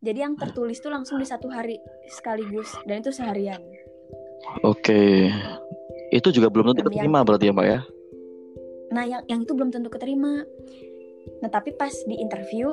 Jadi 0.06 0.20
yang 0.22 0.38
tertulis 0.38 0.78
tuh 0.78 0.94
langsung 0.94 1.18
di 1.18 1.26
satu 1.26 1.50
hari 1.50 1.82
sekaligus 2.06 2.70
dan 2.86 3.02
itu 3.02 3.10
seharian. 3.10 3.58
oke 4.62 5.34
itu 6.14 6.28
juga 6.30 6.54
belum 6.54 6.78
tentu 6.78 6.86
Dan 6.86 6.86
yang- 6.86 7.10
diterima 7.10 7.20
berarti 7.26 7.50
ya 7.50 7.54
Mbak 7.56 7.66
ya 7.66 7.80
Nah, 8.94 9.04
yang 9.04 9.26
yang 9.26 9.42
itu 9.42 9.52
belum 9.58 9.74
tentu 9.74 9.90
keterima. 9.90 10.46
Nah, 11.42 11.50
tapi 11.50 11.74
pas 11.74 11.92
di 12.06 12.16
interview 12.22 12.70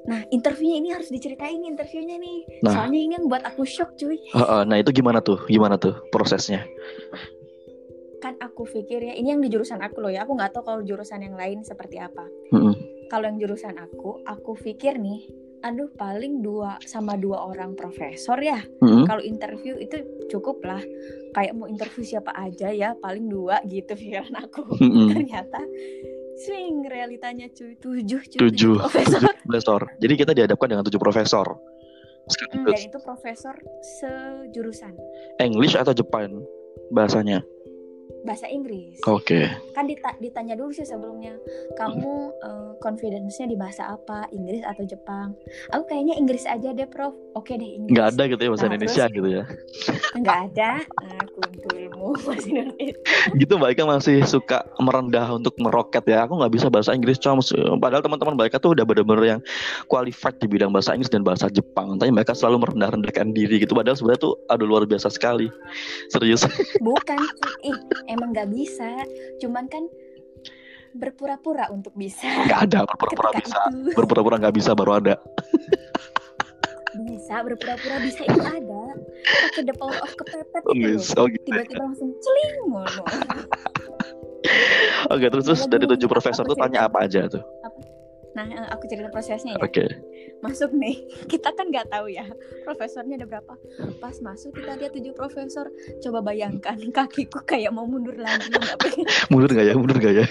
Nah, 0.00 0.24
interviewnya 0.32 0.80
ini 0.80 0.88
harus 0.96 1.12
diceritain 1.12 1.60
nih, 1.60 1.76
interviewnya 1.76 2.16
nih. 2.16 2.64
Nah. 2.64 2.72
Soalnya 2.72 3.00
ini 3.04 3.12
yang 3.20 3.28
buat 3.28 3.44
aku 3.44 3.68
shock, 3.68 4.00
cuy. 4.00 4.16
Heeh, 4.32 4.62
nah 4.64 4.80
itu 4.80 4.96
gimana 4.96 5.20
tuh? 5.20 5.44
Gimana 5.44 5.76
tuh 5.76 5.92
prosesnya? 6.08 6.64
Kan 8.24 8.40
aku 8.40 8.64
pikir 8.64 8.96
ya, 9.00 9.12
ini 9.12 9.36
yang 9.36 9.44
di 9.44 9.52
jurusan 9.52 9.76
aku 9.84 10.00
loh 10.00 10.08
ya. 10.08 10.24
Aku 10.24 10.40
nggak 10.40 10.56
tahu 10.56 10.64
kalau 10.64 10.80
jurusan 10.80 11.20
yang 11.20 11.36
lain 11.36 11.60
seperti 11.68 12.00
apa. 12.00 12.24
Mm-mm. 12.48 12.72
Kalau 13.12 13.28
yang 13.28 13.36
jurusan 13.44 13.76
aku, 13.76 14.24
aku 14.24 14.56
pikir 14.56 14.96
nih, 14.96 15.20
aduh 15.60 15.92
paling 15.94 16.40
dua 16.40 16.80
sama 16.84 17.16
dua 17.20 17.44
orang 17.52 17.76
profesor 17.76 18.36
ya. 18.40 18.60
Mm-mm. 18.80 19.04
Kalau 19.04 19.22
interview 19.22 19.76
itu 19.76 20.00
cukup 20.32 20.64
lah. 20.64 20.80
Kayak 21.30 21.52
mau 21.54 21.70
interview 21.70 22.02
siapa 22.02 22.34
aja 22.34 22.74
ya, 22.74 22.98
paling 22.98 23.30
dua 23.30 23.62
gitu 23.68 23.94
pikiran 23.94 24.34
aku. 24.40 24.66
Mm-mm. 24.80 25.14
Ternyata 25.14 25.60
swing 26.40 26.88
realitanya 26.88 27.46
cuy, 27.52 27.76
tujuh 27.76 28.20
cuy, 28.24 28.40
Tujuh. 28.48 28.80
profesor. 28.80 29.20
Tujuh 29.20 29.34
profesor. 29.44 29.80
Jadi 30.00 30.14
kita 30.16 30.32
dihadapkan 30.32 30.68
dengan 30.72 30.84
tujuh 30.88 31.00
profesor. 31.00 31.46
Hmm, 31.50 32.30
Sekaligus 32.30 32.72
dan 32.72 32.82
itu 32.88 32.98
profesor 33.02 33.54
sejurusan 34.00 34.92
English 35.42 35.74
atau 35.74 35.90
Jepang 35.90 36.40
bahasanya. 36.94 37.42
Bahasa 38.22 38.46
Inggris. 38.46 39.00
Oke. 39.04 39.48
Kan 39.72 39.84
dita- 39.84 40.16
ditanya 40.16 40.54
dulu 40.54 40.70
sih 40.70 40.82
sebelumnya, 40.82 41.34
kamu 41.74 42.12
eh, 42.38 42.70
confidence-nya 42.78 43.46
di 43.46 43.56
bahasa 43.56 43.88
apa, 43.90 44.28
Inggris 44.30 44.60
atau 44.62 44.84
Jepang? 44.84 45.32
Aku 45.70 45.84
kayaknya 45.86 46.14
Inggris 46.14 46.44
aja 46.44 46.70
deh, 46.70 46.86
Prof. 46.86 47.12
Oke 47.32 47.54
deh 47.54 47.76
Inggris. 47.76 47.92
Nggak 47.92 48.06
ada 48.10 48.22
gitu 48.26 48.40
ya 48.40 48.50
bahasa 48.50 48.62
Nah, 48.62 48.70
Indonesia 48.70 49.04
terus- 49.04 49.14
gitu 49.14 49.28
ya. 49.30 49.42
Nggak 50.14 50.38
ada. 50.46 50.70
Nah, 50.82 51.24
kuntulmu 51.30 52.08
bahasa 52.26 52.46
Indonesia. 52.46 52.98
gitu 53.32 53.54
mereka 53.56 53.82
masih 53.84 54.16
suka 54.22 54.58
merendah 54.78 55.28
untuk 55.30 55.54
meroket 55.56 56.02
ya 56.04 56.24
aku 56.24 56.36
nggak 56.36 56.52
bisa 56.52 56.66
bahasa 56.66 56.90
Inggris 56.90 57.16
coms 57.16 57.52
padahal 57.76 58.00
teman-teman 58.00 58.34
mereka 58.34 58.56
tuh 58.56 58.72
udah 58.72 58.82
bener-bener 58.82 59.24
yang 59.28 59.40
qualified 59.86 60.36
di 60.36 60.46
bidang 60.46 60.70
bahasa 60.70 60.92
Inggris 60.92 61.08
dan 61.08 61.20
bahasa 61.20 61.46
Jepang 61.48 61.96
tapi 61.96 62.08
mereka 62.08 62.32
selalu 62.32 62.64
merendah-rendahkan 62.64 63.30
diri 63.30 63.60
gitu 63.60 63.72
padahal 63.72 63.94
sebenarnya 63.94 64.22
tuh 64.22 64.34
aduh 64.46 64.64
luar 64.64 64.84
biasa 64.84 65.08
sekali 65.08 65.48
serius 66.08 66.44
Bukan, 66.80 67.20
ih, 67.62 67.76
emang 68.10 68.34
nggak 68.34 68.50
bisa. 68.50 69.06
Cuman 69.38 69.70
kan 69.70 69.86
berpura-pura 70.90 71.70
untuk 71.70 71.94
bisa. 71.94 72.26
nggak 72.26 72.60
ada 72.66 72.82
berpura-pura 72.90 73.30
bisa 73.38 73.58
itu 73.70 73.94
berpura-pura 73.94 74.36
nggak 74.42 74.56
bisa 74.58 74.74
baru 74.74 74.98
ada 74.98 75.14
bisa 77.06 77.38
berpura-pura 77.46 78.02
bisa 78.02 78.26
itu 78.26 78.42
ada. 78.42 78.82
Pakai 79.22 79.62
the 79.62 79.74
power 79.78 79.94
of 80.02 80.10
kepepet 80.18 80.62
gitu. 80.74 81.22
Oh, 81.22 81.30
gitu. 81.30 81.46
Tiba-tiba 81.46 81.86
langsung 81.86 82.10
celing 82.18 82.54
ngono. 82.66 83.04
oke 85.12 85.26
terus 85.28 85.44
terus 85.46 85.62
dari 85.68 85.84
tujuh 85.84 86.08
profesor 86.08 86.44
tuh 86.48 86.56
tanya 86.56 86.88
apa 86.88 87.04
aja 87.04 87.28
tuh 87.28 87.44
Nah, 88.30 88.46
eh, 88.46 88.68
aku 88.70 88.86
cerita 88.86 89.10
prosesnya 89.10 89.58
ya. 89.58 89.62
oke 89.62 89.84
Masuk 90.40 90.70
nih, 90.72 90.96
kita 91.32 91.50
kan 91.52 91.66
nggak 91.68 91.90
tahu 91.90 92.10
ya 92.10 92.26
profesornya 92.62 93.18
ada 93.18 93.26
berapa. 93.26 93.54
Pas 93.98 94.16
masuk 94.22 94.54
kita 94.54 94.78
lihat 94.78 94.92
tujuh 94.94 95.12
profesor. 95.14 95.66
Coba 96.00 96.22
bayangkan 96.22 96.78
kakiku 96.96 97.42
kayak 97.42 97.74
mau 97.74 97.84
mundur 97.84 98.14
lagi. 98.14 98.50
mundur 99.30 99.50
nggak 99.50 99.66
ya 99.66 99.74
mundur 99.74 99.98
nggak 99.98 100.14
ya 100.22 100.26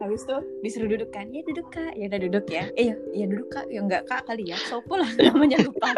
Habis 0.00 0.24
tuh 0.24 0.40
disuruh 0.64 0.88
duduk 0.88 1.12
kan, 1.12 1.28
ya 1.28 1.44
duduk 1.44 1.68
kak, 1.68 1.92
ya 1.92 2.08
udah 2.08 2.20
duduk 2.24 2.48
ya. 2.48 2.72
Eh 2.72 2.88
ya, 2.88 2.96
ya 3.12 3.24
duduk 3.28 3.52
kak, 3.52 3.68
ya 3.68 3.84
nggak 3.84 4.08
kak 4.08 4.24
kali 4.24 4.48
ya. 4.48 4.56
Sopo 4.56 4.96
lah 4.96 5.12
namanya 5.20 5.60
lupa. 5.60 5.92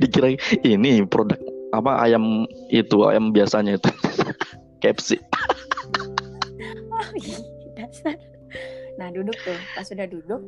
dikira 0.00 0.32
ini 0.64 1.04
produk 1.04 1.38
apa 1.76 2.08
ayam 2.08 2.48
itu 2.72 2.96
ayam 3.04 3.30
biasanya 3.30 3.76
itu 3.76 3.90
KFC 4.80 5.20
Oh, 6.96 7.04
ih, 7.20 7.36
dasar. 7.76 8.16
Nah 8.96 9.12
duduk 9.12 9.36
tuh, 9.44 9.58
pas 9.76 9.84
sudah 9.84 10.08
duduk, 10.08 10.40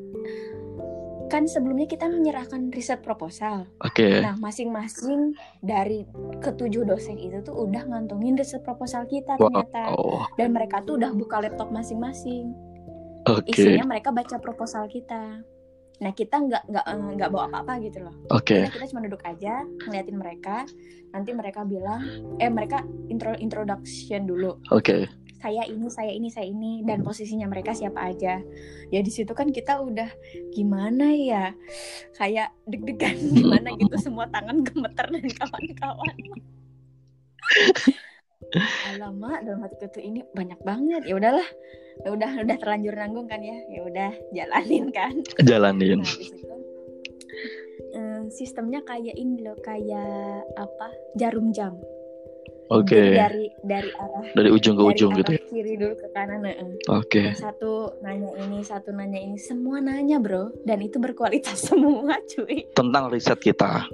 kan 1.29 1.45
sebelumnya 1.45 1.85
kita 1.85 2.09
menyerahkan 2.09 2.73
riset 2.73 3.05
proposal. 3.05 3.69
oke 3.85 4.09
Nah, 4.25 4.35
masing-masing 4.41 5.37
dari 5.61 6.09
ketujuh 6.41 6.89
dosen 6.89 7.21
itu 7.21 7.45
tuh 7.45 7.69
udah 7.69 7.85
ngantongin 7.85 8.35
riset 8.35 8.65
proposal 8.65 9.05
kita 9.05 9.37
ternyata. 9.37 9.93
wow 9.93 10.25
Dan 10.41 10.57
mereka 10.57 10.81
tuh 10.89 10.97
udah 10.97 11.13
buka 11.13 11.45
laptop 11.45 11.69
masing-masing. 11.69 12.57
oke 13.29 13.45
Isinya 13.53 13.85
mereka 13.85 14.09
baca 14.09 14.41
proposal 14.41 14.89
kita. 14.89 15.45
Nah, 15.99 16.15
kita 16.15 16.39
nggak 16.39 16.63
nggak 16.71 16.85
eh, 16.89 17.11
nggak 17.19 17.31
bawa 17.35 17.51
apa-apa 17.53 17.83
gitu 17.85 18.07
loh. 18.07 18.15
oke 18.33 18.65
Kita, 18.65 18.71
kita 18.73 18.87
cuma 18.89 19.05
duduk 19.05 19.23
aja, 19.27 19.67
ngeliatin 19.85 20.17
mereka. 20.17 20.65
Nanti 21.13 21.31
mereka 21.37 21.67
bilang, 21.69 22.01
eh 22.41 22.49
mereka 22.49 22.81
intro 23.13 23.37
introduction 23.37 24.25
dulu. 24.25 24.57
oke 24.73 25.05
Saya 25.39 25.63
ini, 25.71 25.87
saya 25.87 26.11
ini, 26.11 26.29
saya 26.29 26.47
ini, 26.51 26.83
dan 26.83 27.07
posisinya 27.07 27.47
mereka 27.47 27.71
siapa 27.71 28.11
aja. 28.11 28.43
Ya 28.91 29.01
di 29.01 29.11
situ 29.11 29.31
kan 29.39 29.55
kita 29.55 29.79
udah 29.79 30.11
gimana 30.51 31.15
ya, 31.15 31.55
kayak 32.19 32.51
deg-degan 32.67 33.15
gimana 33.39 33.71
gitu, 33.79 33.97
semua 34.03 34.27
tangan 34.35 34.67
gemeter 34.67 35.07
dan 35.07 35.27
kawan-kawan. 35.39 36.17
Alamak, 38.97 39.45
dalam 39.45 39.61
hati 39.61 39.87
tuh 39.93 40.03
ini 40.03 40.25
banyak 40.33 40.59
banget. 40.65 41.05
Ya 41.05 41.15
udahlah, 41.21 41.45
ya 42.03 42.09
udah 42.17 42.31
udah 42.43 42.57
terlanjur 42.57 42.95
nanggung 42.97 43.29
kan 43.29 43.45
ya. 43.45 43.57
Ya 43.69 43.81
udah 43.85 44.11
jalanin 44.33 44.89
kan. 44.89 45.21
jalanin 45.45 46.01
Nah, 46.01 46.17
itu 46.17 46.55
eh, 47.95 48.21
sistemnya 48.33 48.81
kayak 48.89 49.15
ini 49.15 49.45
loh, 49.45 49.57
kayak 49.61 50.49
apa? 50.57 50.89
Jarum 51.15 51.53
jam. 51.53 51.77
Oke 52.69 52.93
Jadi 52.93 53.17
dari 53.17 53.45
dari 53.65 53.91
arah 53.97 54.25
dari 54.33 54.49
ujung 54.53 54.77
ke 54.77 54.83
dari 54.83 54.91
ujung 54.93 55.11
arah 55.13 55.19
gitu 55.21 55.31
ya 55.35 55.41
kiri 55.49 55.73
dulu 55.77 55.95
ke 55.97 56.07
kanan. 56.13 56.41
heeh. 56.45 56.71
oke 56.89 57.25
Satu 57.35 57.73
nanya 58.01 58.31
ini, 58.45 58.61
satu 58.61 58.91
nanya 58.93 59.19
ini, 59.19 59.37
semua 59.37 59.81
nanya 59.81 60.21
bro, 60.21 60.53
dan 60.63 60.79
itu 60.81 61.01
berkualitas 61.01 61.59
semua 61.69 62.17
cuy. 62.29 62.69
tentang 62.73 63.09
riset 63.09 63.39
kita 63.41 63.89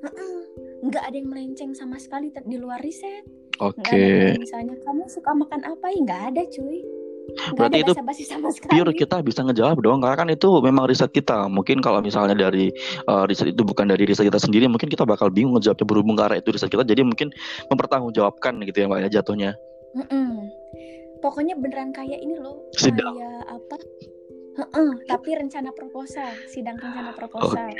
Heeh. 0.00 0.36
Nggak 0.80 1.04
ada 1.12 1.16
yang 1.16 1.28
melenceng 1.28 1.76
sama 1.76 2.00
sekali 2.00 2.32
di 2.32 2.56
luar 2.56 2.80
riset. 2.80 3.20
oke 3.60 3.84
kayak 3.84 4.40
misalnya 4.40 4.72
kamu 4.80 5.04
suka 5.06 5.36
makan 5.36 5.60
apa 5.68 5.92
ya 5.92 5.98
nggak 6.00 6.22
ada 6.32 6.42
cuy. 6.48 6.80
Berarti 7.56 7.82
itu 7.82 7.92
pure 8.70 8.92
kita 8.94 9.16
bisa 9.24 9.40
ngejawab 9.44 9.78
dong 9.82 10.00
karena 10.02 10.16
kan 10.16 10.28
itu 10.30 10.48
memang 10.62 10.86
riset 10.90 11.10
kita 11.10 11.46
mungkin 11.50 11.82
kalau 11.82 12.02
misalnya 12.02 12.36
dari 12.36 12.70
eh, 13.06 13.24
riset 13.28 13.52
itu 13.54 13.62
bukan 13.62 13.90
dari 13.90 14.04
riset 14.06 14.26
kita 14.26 14.38
sendiri 14.38 14.66
mungkin 14.70 14.88
kita 14.90 15.02
bakal 15.06 15.30
bingung 15.32 15.56
ngejawabnya 15.58 15.86
berhubung 15.86 16.16
karena 16.18 16.38
itu 16.38 16.54
riset 16.54 16.70
kita 16.70 16.86
jadi 16.86 17.02
mungkin 17.02 17.34
mempertanggungjawabkan 17.72 18.62
gitu 18.66 18.84
ya 18.84 18.86
mbak 18.86 18.98
ya 19.06 19.20
jatuhnya 19.20 19.54
Mm-mm. 19.90 20.46
Pokoknya 21.20 21.52
beneran 21.58 21.92
kayak 21.92 22.16
ini 22.22 22.40
loh, 22.40 22.64
Sidang. 22.72 23.12
kayak 23.12 23.44
apa? 23.44 23.76
Heeh, 24.50 24.90
tapi 25.06 25.28
rencana 25.36 25.70
proposal, 25.72 26.32
sidang 26.48 26.80
rencana 26.80 27.12
oke 27.12 27.18
proposal. 27.20 27.70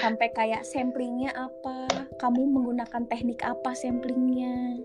Sampai 0.00 0.32
kayak 0.32 0.62
samplingnya 0.64 1.34
apa, 1.36 1.90
kamu 2.22 2.48
menggunakan 2.48 3.02
teknik 3.10 3.42
apa 3.44 3.74
samplingnya, 3.76 4.78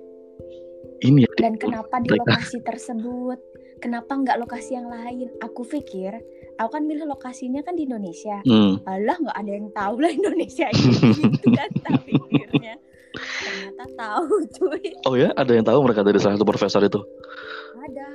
ini 1.03 1.27
ya 1.27 1.29
dan 1.35 1.59
kenapa 1.59 1.99
di 1.99 2.09
lokasi 2.15 2.63
tersebut, 2.63 3.39
kenapa 3.83 4.15
nggak 4.15 4.39
lokasi 4.39 4.79
yang 4.79 4.87
lain? 4.87 5.27
Aku 5.43 5.67
pikir, 5.67 6.15
aku 6.55 6.69
kan 6.79 6.83
milih 6.87 7.07
lokasinya 7.09 7.59
kan 7.65 7.75
di 7.75 7.83
Indonesia. 7.83 8.39
Hmm. 8.47 8.79
Alah 8.87 9.17
nggak 9.19 9.37
ada 9.37 9.51
yang 9.51 9.67
tahu 9.75 9.95
lah 9.99 10.11
Indonesia 10.11 10.67
ini 10.71 10.95
gitu 11.19 11.47
kan 11.51 11.69
pikirnya. 12.05 12.75
Ternyata 13.15 13.83
tahu 13.95 14.35
cuy. 14.59 14.91
oh 15.07 15.15
ya 15.15 15.31
ada 15.39 15.51
yang 15.55 15.63
tahu 15.63 15.79
mereka 15.87 16.03
dari 16.03 16.19
salah 16.19 16.35
satu 16.35 16.47
profesor 16.47 16.83
itu 16.83 16.99
Ada. 17.79 18.07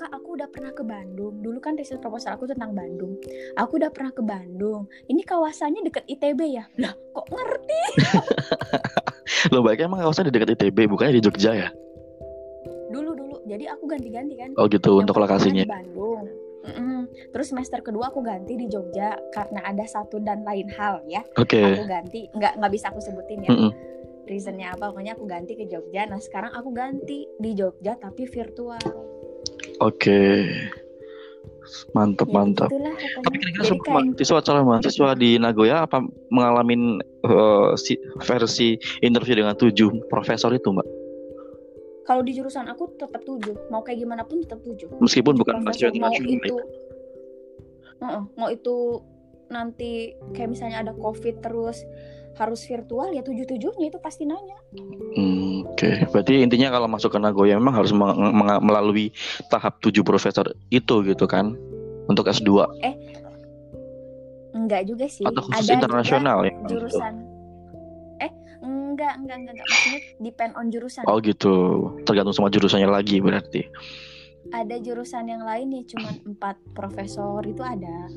Kak, 0.00 0.16
aku 0.16 0.32
udah 0.32 0.48
pernah 0.48 0.72
ke 0.72 0.80
Bandung. 0.80 1.44
Dulu 1.44 1.60
kan 1.60 1.76
riset 1.76 2.00
proposal 2.00 2.32
aku 2.32 2.48
tentang 2.48 2.72
Bandung. 2.72 3.20
Aku 3.60 3.76
udah 3.76 3.92
pernah 3.92 4.08
ke 4.08 4.24
Bandung. 4.24 4.88
Ini 5.12 5.20
kawasannya 5.28 5.84
deket 5.84 6.08
ITB 6.08 6.40
ya? 6.56 6.64
Lah, 6.80 6.96
kok 6.96 7.28
ngerti? 7.28 7.82
loh 9.52 9.60
baiknya 9.60 9.92
emang 9.92 10.00
kawasan 10.00 10.28
di 10.28 10.32
dekat 10.32 10.56
ITB 10.56 10.88
bukannya 10.88 11.20
di 11.20 11.22
Jogja 11.22 11.52
ya. 11.52 11.68
Jadi 13.46 13.64
aku 13.68 13.84
ganti-ganti 13.88 14.34
kan. 14.36 14.50
oh 14.56 14.66
gitu 14.68 14.96
Yang 14.96 15.00
untuk 15.06 15.16
lokasinya 15.20 15.64
di 15.64 15.70
Bandung. 15.70 16.24
Mm-mm. 16.60 17.08
Terus 17.32 17.46
semester 17.48 17.80
kedua 17.80 18.12
aku 18.12 18.20
ganti 18.20 18.52
di 18.52 18.68
Jogja 18.68 19.16
karena 19.32 19.64
ada 19.64 19.84
satu 19.88 20.20
dan 20.20 20.44
lain 20.44 20.68
hal 20.76 21.00
ya. 21.08 21.24
oke 21.40 21.56
Aku 21.56 21.88
ganti, 21.88 22.28
nggak 22.36 22.60
nggak 22.60 22.72
bisa 22.72 22.92
aku 22.92 23.00
sebutin 23.00 23.48
ya. 23.48 23.50
Mm-mm. 23.52 23.72
Reasonnya 24.28 24.76
apa? 24.76 24.92
Pokoknya 24.92 25.16
aku 25.16 25.24
ganti 25.24 25.56
ke 25.56 25.64
Jogja. 25.66 26.04
Nah 26.04 26.20
sekarang 26.20 26.52
aku 26.52 26.70
ganti 26.70 27.24
di 27.40 27.50
Jogja 27.56 27.96
tapi 27.96 28.28
virtual. 28.28 28.84
oke 29.80 30.20
mantap 31.96 32.28
Ya, 32.28 32.34
mantap 32.36 32.68
pokoknya. 32.68 33.00
Tapi 33.24 33.36
kira-kira 33.40 33.64
semua 33.64 33.80
kayak 33.80 33.94
mahasiswa 33.96 34.38
calon 34.44 34.64
mahasiswa 34.68 35.08
di 35.16 35.30
Nagoya 35.40 35.76
apa 35.88 35.98
mengalami 36.28 36.74
eh, 37.00 37.68
si- 37.80 38.00
versi 38.20 38.76
interview 39.00 39.40
dengan 39.40 39.56
tujuh 39.56 39.88
profesor 40.12 40.52
itu 40.52 40.68
mbak? 40.68 40.84
Kalau 42.10 42.26
di 42.26 42.34
jurusan 42.34 42.66
aku 42.66 42.98
tetap 42.98 43.22
tujuh. 43.22 43.70
Mau 43.70 43.86
kayak 43.86 44.02
gimana 44.02 44.26
pun 44.26 44.42
tetap 44.42 44.58
tujuh. 44.66 44.90
Meskipun 44.98 45.38
bukan 45.38 45.62
mahasiswa 45.62 45.94
mau 45.94 46.10
internasional. 46.10 46.34
itu 46.42 46.54
Heeh, 48.00 48.22
mau 48.34 48.48
itu 48.50 48.76
nanti 49.52 50.18
kayak 50.34 50.50
misalnya 50.56 50.82
ada 50.82 50.92
covid 50.98 51.38
terus 51.38 51.86
harus 52.38 52.62
virtual 52.64 53.12
ya 53.12 53.20
tujuh 53.20 53.44
tujuhnya 53.44 53.90
itu 53.90 53.98
pasti 54.00 54.22
nanya 54.24 54.56
Hmm, 55.18 55.66
Oke, 55.66 56.06
berarti 56.08 56.40
intinya 56.40 56.70
kalau 56.70 56.86
masuk 56.86 57.12
ke 57.12 57.18
Nagoya 57.18 57.58
memang 57.58 57.74
harus 57.74 57.90
melalui 58.62 59.10
tahap 59.50 59.82
tujuh 59.82 60.06
profesor 60.06 60.46
itu 60.70 61.02
gitu 61.02 61.26
kan? 61.26 61.58
untuk 62.10 62.26
S2 62.26 62.50
enggak 64.50 64.82
juga 64.90 65.06
sih 65.06 65.22
atau 65.22 65.46
khusus 65.46 65.70
ada 65.70 65.72
internasional 65.78 66.38
ya 66.42 66.52
jurusan 66.66 67.14
eh 67.14 67.29
enggak 68.94 69.14
enggak 69.22 69.36
enggak 69.40 69.54
enggak 69.56 69.68
maksudnya 69.70 70.00
depend 70.18 70.52
on 70.58 70.66
jurusan 70.68 71.02
Oh 71.06 71.18
gitu, 71.22 71.54
tergantung 72.04 72.34
sama 72.34 72.50
jurusannya 72.50 72.90
lagi 72.90 73.22
berarti. 73.22 73.62
ada 74.50 74.76
jurusan 74.80 75.28
yang 75.28 75.44
lain 75.44 75.68
nih 75.68 75.84
cuman 75.94 76.14
empat 76.34 76.56
profesor 76.74 77.44
itu 77.44 77.60
ada 77.60 78.08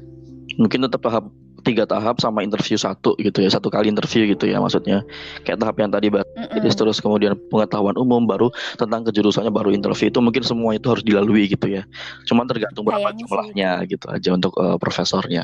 Mungkin 0.55 0.85
tetap 0.85 1.01
tahap 1.03 1.27
tiga 1.63 1.87
tahap 1.87 2.19
sama 2.19 2.43
interview 2.43 2.75
satu 2.75 3.15
gitu 3.17 3.39
ya, 3.39 3.49
satu 3.49 3.71
kali 3.71 3.87
interview 3.87 4.27
gitu 4.27 4.51
ya 4.51 4.59
maksudnya. 4.59 5.01
Kayak 5.47 5.63
tahap 5.63 5.75
yang 5.79 5.91
tadi 5.91 6.07
bahas 6.11 6.27
Mm-mm. 6.35 6.75
terus 6.75 6.99
kemudian 6.99 7.39
pengetahuan 7.47 7.95
umum 7.95 8.27
baru 8.27 8.51
tentang 8.75 9.07
kejurusannya 9.07 9.49
baru 9.49 9.71
interview 9.71 10.11
itu 10.11 10.19
mungkin 10.19 10.43
semua 10.43 10.75
itu 10.75 10.91
harus 10.91 11.01
dilalui 11.07 11.47
gitu 11.47 11.71
ya. 11.71 11.87
Cuman 12.27 12.45
tergantung 12.45 12.83
berapa 12.83 13.15
Kayaknya 13.15 13.15
sih 13.15 13.23
jumlahnya 13.25 13.71
gitu 13.87 14.05
aja 14.11 14.29
untuk 14.35 14.53
eh, 14.59 14.77
profesornya. 14.77 15.43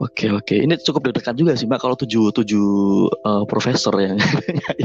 Oke 0.00 0.32
oke, 0.32 0.56
ini 0.56 0.72
cukup 0.80 1.12
deg-degan 1.12 1.36
juga 1.36 1.52
sih 1.52 1.68
mbak 1.68 1.84
kalau 1.84 1.92
tujuh 1.92 2.32
tujuh 2.32 2.68
eh, 3.12 3.44
profesor 3.44 3.92
yang 4.00 4.16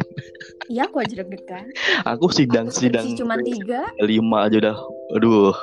Iya 0.72 0.84
aku 0.91 1.00
aja 1.00 1.24
deg-degan. 1.24 1.72
Aku 2.04 2.28
sidang 2.28 2.67
Aku 2.67 2.76
sidang 2.76 3.08
cuma 3.15 3.39
tiga. 3.39 3.88
lima 4.04 4.52
aja 4.52 4.60
udah, 4.60 4.78
aduh. 5.15 5.56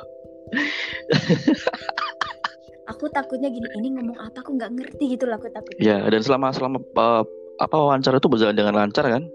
aku 2.88 3.04
takutnya 3.12 3.52
gini 3.52 3.68
ini 3.76 4.00
ngomong 4.00 4.16
apa? 4.16 4.40
Aku 4.40 4.56
nggak 4.56 4.72
ngerti 4.80 5.04
gitu 5.12 5.28
lah 5.28 5.36
aku 5.36 5.52
takutnya. 5.52 5.84
Ya, 5.84 5.96
dan 6.08 6.24
selama 6.24 6.48
selama 6.56 6.80
uh, 6.96 7.20
apa 7.60 7.76
wawancara 7.76 8.16
itu 8.16 8.32
berjalan 8.32 8.56
dengan 8.56 8.80
lancar 8.80 9.04
kan? 9.04 9.28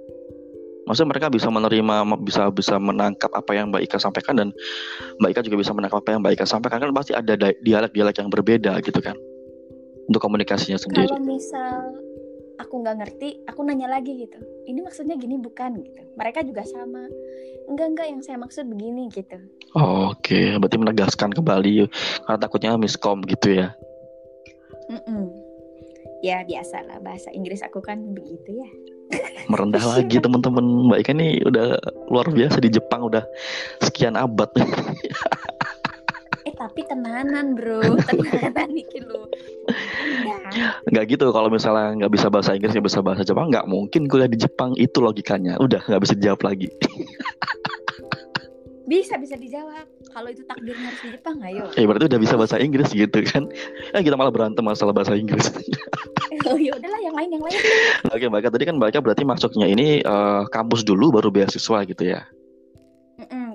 Maksudnya 0.89 1.10
mereka 1.13 1.30
bisa 1.30 1.54
menerima, 1.54 1.95
bisa 2.26 2.50
bisa 2.50 2.82
menangkap 2.82 3.30
apa 3.38 3.54
yang 3.54 3.69
Mbak 3.69 3.86
Ika 3.86 3.98
sampaikan 4.02 4.41
dan 4.41 4.50
Mbak 5.22 5.38
Ika 5.38 5.41
juga 5.45 5.58
bisa 5.62 5.69
menangkap 5.78 6.02
apa 6.02 6.17
yang 6.17 6.26
Mbak 6.26 6.34
Ika 6.41 6.45
sampaikan. 6.50 6.82
Kan 6.82 6.98
pasti 6.98 7.13
ada 7.13 7.38
di- 7.38 7.62
dialek-dialek 7.62 8.17
yang 8.17 8.34
berbeda 8.34 8.82
gitu 8.82 8.98
kan 8.98 9.13
untuk 10.10 10.22
komunikasinya 10.26 10.82
sendiri. 10.82 11.06
kalau 11.06 11.22
misal 11.22 11.93
aku 12.60 12.84
nggak 12.84 12.98
ngerti 13.00 13.30
aku 13.48 13.63
nanya 13.63 13.88
lagi 13.88 14.28
gitu. 14.28 14.41
Ini 14.67 14.84
maksudnya 14.84 15.15
gini 15.15 15.39
bukan 15.39 15.80
gitu. 15.80 16.02
Mereka 16.19 16.43
juga 16.43 16.67
sama. 16.67 17.08
Enggak 17.72 17.88
enggak. 17.95 18.08
Yang 18.12 18.22
saya 18.28 18.38
maksud 18.41 18.67
begini 18.67 19.08
gitu. 19.13 19.38
Oh, 19.78 20.12
Oke, 20.17 20.58
berarti 20.60 20.78
menegaskan 20.82 21.32
kembali 21.32 21.88
karena 22.26 22.39
takutnya 22.41 22.76
miskom 22.76 23.24
gitu 23.24 23.63
ya. 23.63 23.72
Mm-mm. 24.89 25.30
ya 26.26 26.41
biasa 26.43 26.82
lah 26.84 26.98
bahasa 27.00 27.30
Inggris 27.32 27.62
aku 27.62 27.80
kan 27.80 28.02
begitu 28.12 28.60
ya. 28.60 28.69
Merendah 29.48 29.86
lagi 29.95 30.17
teman-teman. 30.19 30.89
Mbak 30.91 31.00
Ika 31.06 31.13
nih 31.15 31.32
udah 31.45 31.78
luar 32.10 32.28
biasa 32.28 32.60
di 32.60 32.74
Jepang 32.74 33.06
udah 33.08 33.24
sekian 33.86 34.17
abad. 34.19 34.50
tapi 36.70 36.86
tenanan 36.86 37.58
bro. 37.58 37.82
Tenanan 38.14 38.70
iki 38.78 39.02
lo 39.02 39.26
Enggak. 39.66 40.86
nggak 40.86 41.06
gitu 41.18 41.26
kalau 41.34 41.50
misalnya 41.50 41.98
nggak 41.98 42.14
bisa 42.14 42.30
bahasa 42.30 42.54
Inggris 42.54 42.78
nggak 42.78 42.86
bisa 42.86 43.02
bahasa 43.02 43.26
Jepang 43.26 43.50
nggak 43.50 43.66
mungkin 43.66 44.06
kuliah 44.06 44.30
di 44.30 44.38
Jepang 44.38 44.78
itu 44.78 45.02
logikanya. 45.02 45.58
Udah 45.58 45.82
nggak 45.90 46.02
bisa 46.06 46.14
dijawab 46.14 46.46
lagi. 46.46 46.70
Bisa 48.90 49.22
bisa 49.22 49.38
dijawab. 49.38 49.86
Kalau 50.10 50.34
itu 50.34 50.42
takdirnya 50.50 50.90
harus 50.90 50.98
di 51.06 51.14
Jepang 51.14 51.38
ayo. 51.46 51.70
Eh 51.78 51.86
berarti 51.86 52.10
udah 52.10 52.18
bisa 52.18 52.34
bahasa 52.34 52.58
Inggris 52.58 52.90
gitu 52.90 53.22
kan? 53.22 53.46
Eh 53.94 54.02
kita 54.02 54.18
malah 54.18 54.34
berantem 54.34 54.66
masalah 54.66 54.98
bahasa 54.98 55.14
Inggris. 55.14 55.46
Oh 56.50 56.56
ya 56.56 56.72
udahlah 56.74 56.98
yang 57.04 57.14
lain 57.14 57.30
yang 57.36 57.44
lain. 57.44 57.60
Oke 58.10 58.26
Mbak 58.26 58.40
Ika, 58.42 58.50
tadi 58.50 58.64
kan 58.66 58.80
Mbak 58.80 59.04
berarti 59.06 59.28
masuknya 59.28 59.70
ini 59.70 60.02
eh, 60.02 60.42
kampus 60.50 60.82
dulu 60.88 61.14
baru 61.14 61.30
beasiswa 61.30 61.84
gitu 61.86 62.02
ya 62.16 62.26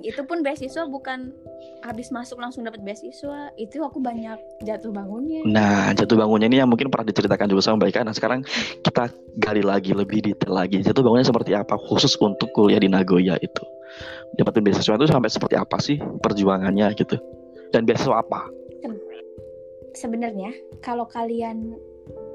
itu 0.05 0.21
pun 0.21 0.45
beasiswa 0.45 0.85
bukan 0.85 1.33
habis 1.81 2.13
masuk 2.13 2.37
langsung 2.37 2.61
dapat 2.61 2.85
beasiswa. 2.85 3.49
Itu 3.57 3.81
aku 3.81 3.97
banyak 3.97 4.61
jatuh 4.61 4.93
bangunnya. 4.93 5.41
Nah 5.49 5.89
jatuh 5.97 6.13
bangunnya 6.13 6.45
ini 6.45 6.61
yang 6.61 6.69
mungkin 6.69 6.93
pernah 6.93 7.09
diceritakan 7.09 7.49
dulu 7.49 7.61
sama 7.61 7.81
Mbak 7.81 7.89
Ika 7.89 8.01
nah 8.05 8.13
sekarang 8.13 8.45
kita 8.85 9.09
gali 9.41 9.65
lagi 9.65 9.97
lebih 9.97 10.21
detail 10.21 10.53
lagi. 10.53 10.85
Jatuh 10.85 11.01
bangunnya 11.01 11.25
seperti 11.25 11.57
apa 11.57 11.73
khusus 11.81 12.13
untuk 12.21 12.53
kuliah 12.53 12.77
di 12.77 12.87
Nagoya 12.87 13.41
itu? 13.41 13.63
Dapatin 14.37 14.61
beasiswa 14.61 14.93
itu 14.93 15.09
sampai 15.09 15.29
seperti 15.33 15.55
apa 15.57 15.77
sih 15.81 15.97
perjuangannya 16.21 16.93
gitu? 16.93 17.17
Dan 17.73 17.89
beasiswa 17.89 18.21
apa? 18.21 18.45
Sebenarnya 19.95 20.51
kalau 20.83 21.07
kalian 21.07 21.73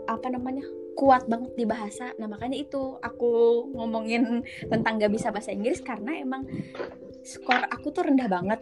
apa 0.09 0.26
namanya 0.33 0.64
kuat 0.98 1.24
banget 1.30 1.56
di 1.56 1.64
bahasa 1.64 2.12
nah 2.20 2.26
makanya 2.26 2.61
itu 2.61 2.98
aku 3.00 3.64
ngomongin 3.72 4.44
tentang 4.72 5.00
gak 5.00 5.12
bisa 5.14 5.33
bahasa 5.33 5.54
Inggris 5.54 5.80
karena 5.80 6.18
emang 6.18 6.44
skor 7.22 7.62
aku 7.66 7.90
tuh 7.90 8.02
rendah 8.02 8.26
banget 8.26 8.61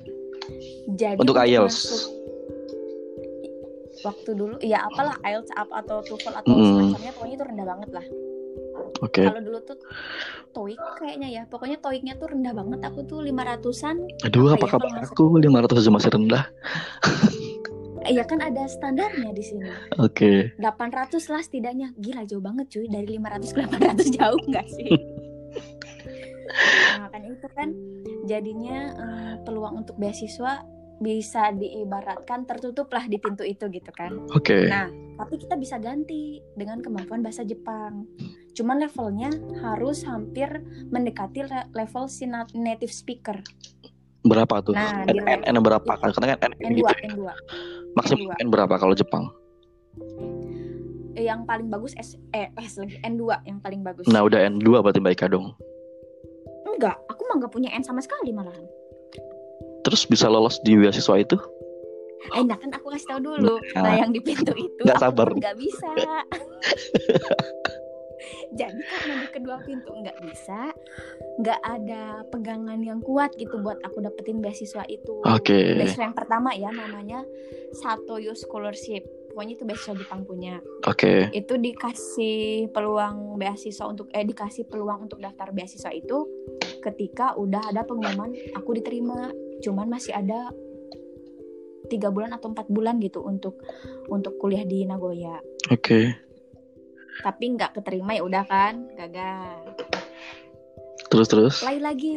jadi 0.91 1.17
untuk 1.17 1.37
IELTS 1.37 1.77
masuk- 1.79 2.17
waktu 4.01 4.31
dulu 4.33 4.55
ya 4.61 4.85
apalah 4.85 5.19
IELTS 5.21 5.51
up 5.53 5.67
atau 5.75 5.99
TOEFL 6.01 6.35
atau 6.37 6.49
Mm. 6.49 6.65
semacamnya 6.65 7.13
pokoknya 7.13 7.35
itu 7.35 7.45
rendah 7.45 7.67
banget 7.67 7.91
lah 7.93 8.07
oke 9.01 9.23
kalau 9.25 9.43
dulu 9.43 9.59
tuh 9.61 9.77
TOEIC 10.53 10.81
kayaknya 10.97 11.29
ya 11.29 11.43
pokoknya 11.45 11.77
TOEIC-nya 11.79 12.15
tuh 12.15 12.29
rendah 12.29 12.53
banget 12.53 12.81
aku 12.85 13.01
tuh 13.05 13.19
500-an 13.21 13.97
aduh 14.23 14.47
apa 14.49 14.65
apa 14.65 14.67
ya, 14.67 14.71
kabar 14.71 14.91
aku 15.05 15.23
500 15.37 15.79
aja 15.79 15.91
masih 15.91 16.11
rendah 16.13 16.45
Iya 18.07 18.25
kan 18.25 18.41
ada 18.41 18.65
standarnya 18.65 19.37
di 19.37 19.45
sini. 19.45 19.69
oke 19.99 20.57
800 20.57 21.29
lah 21.29 21.45
setidaknya. 21.45 21.93
Gila 21.93 22.25
jauh 22.25 22.41
banget 22.41 22.73
cuy. 22.73 22.89
Dari 22.89 23.05
500 23.05 23.53
ke 23.53 23.61
800 23.61 24.09
jauh 24.09 24.41
nggak 24.41 24.65
sih? 24.71 24.89
Itu 27.39 27.49
kan 27.49 27.71
jadinya 28.25 28.79
eh, 28.93 29.35
peluang 29.41 29.79
untuk 29.79 29.95
beasiswa 29.95 30.67
bisa 30.99 31.55
diibaratkan 31.55 32.43
tertutup 32.43 32.91
lah 32.91 33.07
di 33.07 33.17
pintu 33.17 33.47
itu 33.47 33.71
gitu 33.71 33.91
kan. 33.91 34.19
oke 34.29 34.59
Nah, 34.67 34.91
tapi 35.17 35.39
kita 35.39 35.55
bisa 35.55 35.79
ganti 35.79 36.43
dengan 36.53 36.79
kemampuan 36.79 37.23
bahasa 37.23 37.43
Jepang. 37.43 38.03
Cuman 38.51 38.83
levelnya 38.83 39.31
harus 39.63 40.03
hampir 40.03 40.51
mendekati 40.91 41.47
le- 41.47 41.71
level 41.73 42.05
si 42.07 42.27
na- 42.27 42.51
native 42.53 42.91
speaker. 42.91 43.39
berapa 44.21 44.59
tuh 44.61 44.75
Nah, 44.75 45.07
N, 45.07 45.23
N, 45.23 45.41
N 45.47 45.63
berapa 45.63 45.87
kan 45.95 46.11
karena 46.11 46.35
kan 46.37 46.51
N, 46.51 46.53
N 46.59 46.67
N2, 46.69 46.83
gitu 46.83 46.93
N2. 47.09 47.23
maksimum 47.95 48.27
N2. 48.29 48.35
N 48.37 48.49
berapa 48.51 48.75
kalau 48.75 48.93
Jepang 48.93 49.25
Yang 51.15 51.41
paling 51.45 51.69
bagus 51.69 51.93
S 51.95 52.15
eh 52.31 52.51
S 52.57 52.75
lagi 52.77 52.99
N2 53.01 53.23
yang 53.45 53.59
paling 53.59 53.83
bagus. 53.83 54.07
nah 54.07 54.23
udah 54.23 54.43
N2 54.45 54.67
berarti 54.77 54.99
Mbak 54.99 55.15
Ika 55.15 55.27
dong 55.29 55.55
Enggak, 56.79 56.97
aku 57.07 57.27
mah 57.27 57.37
nggak 57.37 57.51
punya 57.51 57.71
N 57.71 57.83
sama 57.83 57.99
sekali 57.99 58.31
malahan. 58.31 58.65
terus 59.81 60.05
bisa 60.05 60.29
lolos 60.29 60.61
di 60.61 60.77
beasiswa 60.77 61.17
itu 61.17 61.39
Eh, 62.29 62.43
nah 62.43 62.55
kan 62.55 62.69
aku 62.71 62.93
kasih 62.93 63.09
tahu 63.09 63.21
dulu. 63.25 63.57
Nah. 63.73 63.83
Nah, 63.83 63.95
yang 63.97 64.11
di 64.11 64.21
pintu 64.21 64.53
itu 64.53 64.83
Nggak 64.85 65.01
sabar. 65.01 65.33
nggak 65.33 65.57
bisa. 65.57 65.89
Jadi 68.51 68.81
karena 68.83 69.15
di 69.23 69.29
kedua 69.31 69.57
pintu 69.63 69.95
nggak 69.95 70.19
bisa, 70.21 70.75
nggak 71.39 71.61
ada 71.63 72.03
pegangan 72.27 72.81
yang 72.81 72.99
kuat 72.99 73.33
gitu 73.35 73.57
buat 73.59 73.79
aku 73.81 74.03
dapetin 74.03 74.43
beasiswa 74.43 74.83
itu. 74.89 75.23
oke 75.23 75.59
Beasiswa 75.79 76.05
yang 76.05 76.17
pertama 76.17 76.51
ya 76.53 76.69
namanya 76.69 77.23
Satoyo 77.73 78.35
Scholarship. 78.35 79.07
Pokoknya 79.31 79.55
itu 79.55 79.65
beasiswa 79.65 79.95
Jepang 79.95 80.27
punya. 80.27 80.59
oke 80.83 81.31
Itu 81.31 81.55
dikasih 81.57 82.69
peluang 82.69 83.39
beasiswa 83.39 83.87
untuk 83.87 84.11
eh 84.11 84.27
dikasih 84.27 84.67
peluang 84.67 85.07
untuk 85.07 85.23
daftar 85.23 85.49
beasiswa 85.49 85.95
itu 85.95 86.27
ketika 86.83 87.35
udah 87.35 87.63
ada 87.71 87.83
pengumuman 87.85 88.33
aku 88.55 88.79
diterima. 88.79 89.31
Cuman 89.59 89.91
masih 89.91 90.15
ada 90.15 90.55
tiga 91.89 92.13
bulan 92.13 92.37
atau 92.37 92.53
empat 92.53 92.69
bulan 92.69 93.01
gitu 93.01 93.25
untuk 93.25 93.59
untuk 94.13 94.37
kuliah 94.39 94.63
di 94.63 94.85
Nagoya. 94.85 95.41
oke 95.73 96.15
Tapi 97.25 97.45
nggak 97.59 97.75
keterima 97.75 98.15
ya 98.15 98.23
udah 98.23 98.45
kan, 98.47 98.87
gagal. 98.95 99.75
terus 101.11 101.27
terus 101.27 101.55
Apply 101.59 101.83
lagi. 101.83 102.15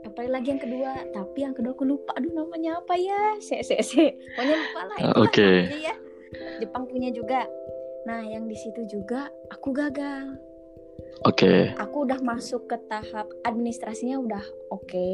Apply 0.00 0.28
lagi 0.28 0.48
yang 0.52 0.60
kedua, 0.60 0.92
tapi 1.12 1.38
yang 1.44 1.54
kedua 1.56 1.72
aku 1.72 1.88
lupa. 1.88 2.12
Aduh 2.20 2.32
namanya 2.32 2.84
apa 2.84 3.00
ya? 3.00 3.36
Se 3.40 3.64
se 3.64 3.80
se. 3.80 4.16
Pokoknya 4.36 4.56
lupa 4.60 4.80
lah. 4.92 4.96
Ah, 5.00 5.14
oke. 5.24 5.48
namanya 5.64 5.80
ya. 5.80 5.94
Jepang 6.60 6.84
punya 6.84 7.08
juga. 7.12 7.48
Nah, 8.08 8.24
yang 8.24 8.48
di 8.48 8.56
situ 8.56 8.84
juga 8.88 9.28
aku 9.52 9.72
gagal. 9.76 10.40
Oke 11.24 11.52
Aku 11.78 12.08
udah 12.08 12.20
masuk 12.22 12.68
ke 12.70 12.76
tahap 12.88 13.28
administrasinya 13.44 14.20
udah 14.20 14.44
oke. 14.72 15.10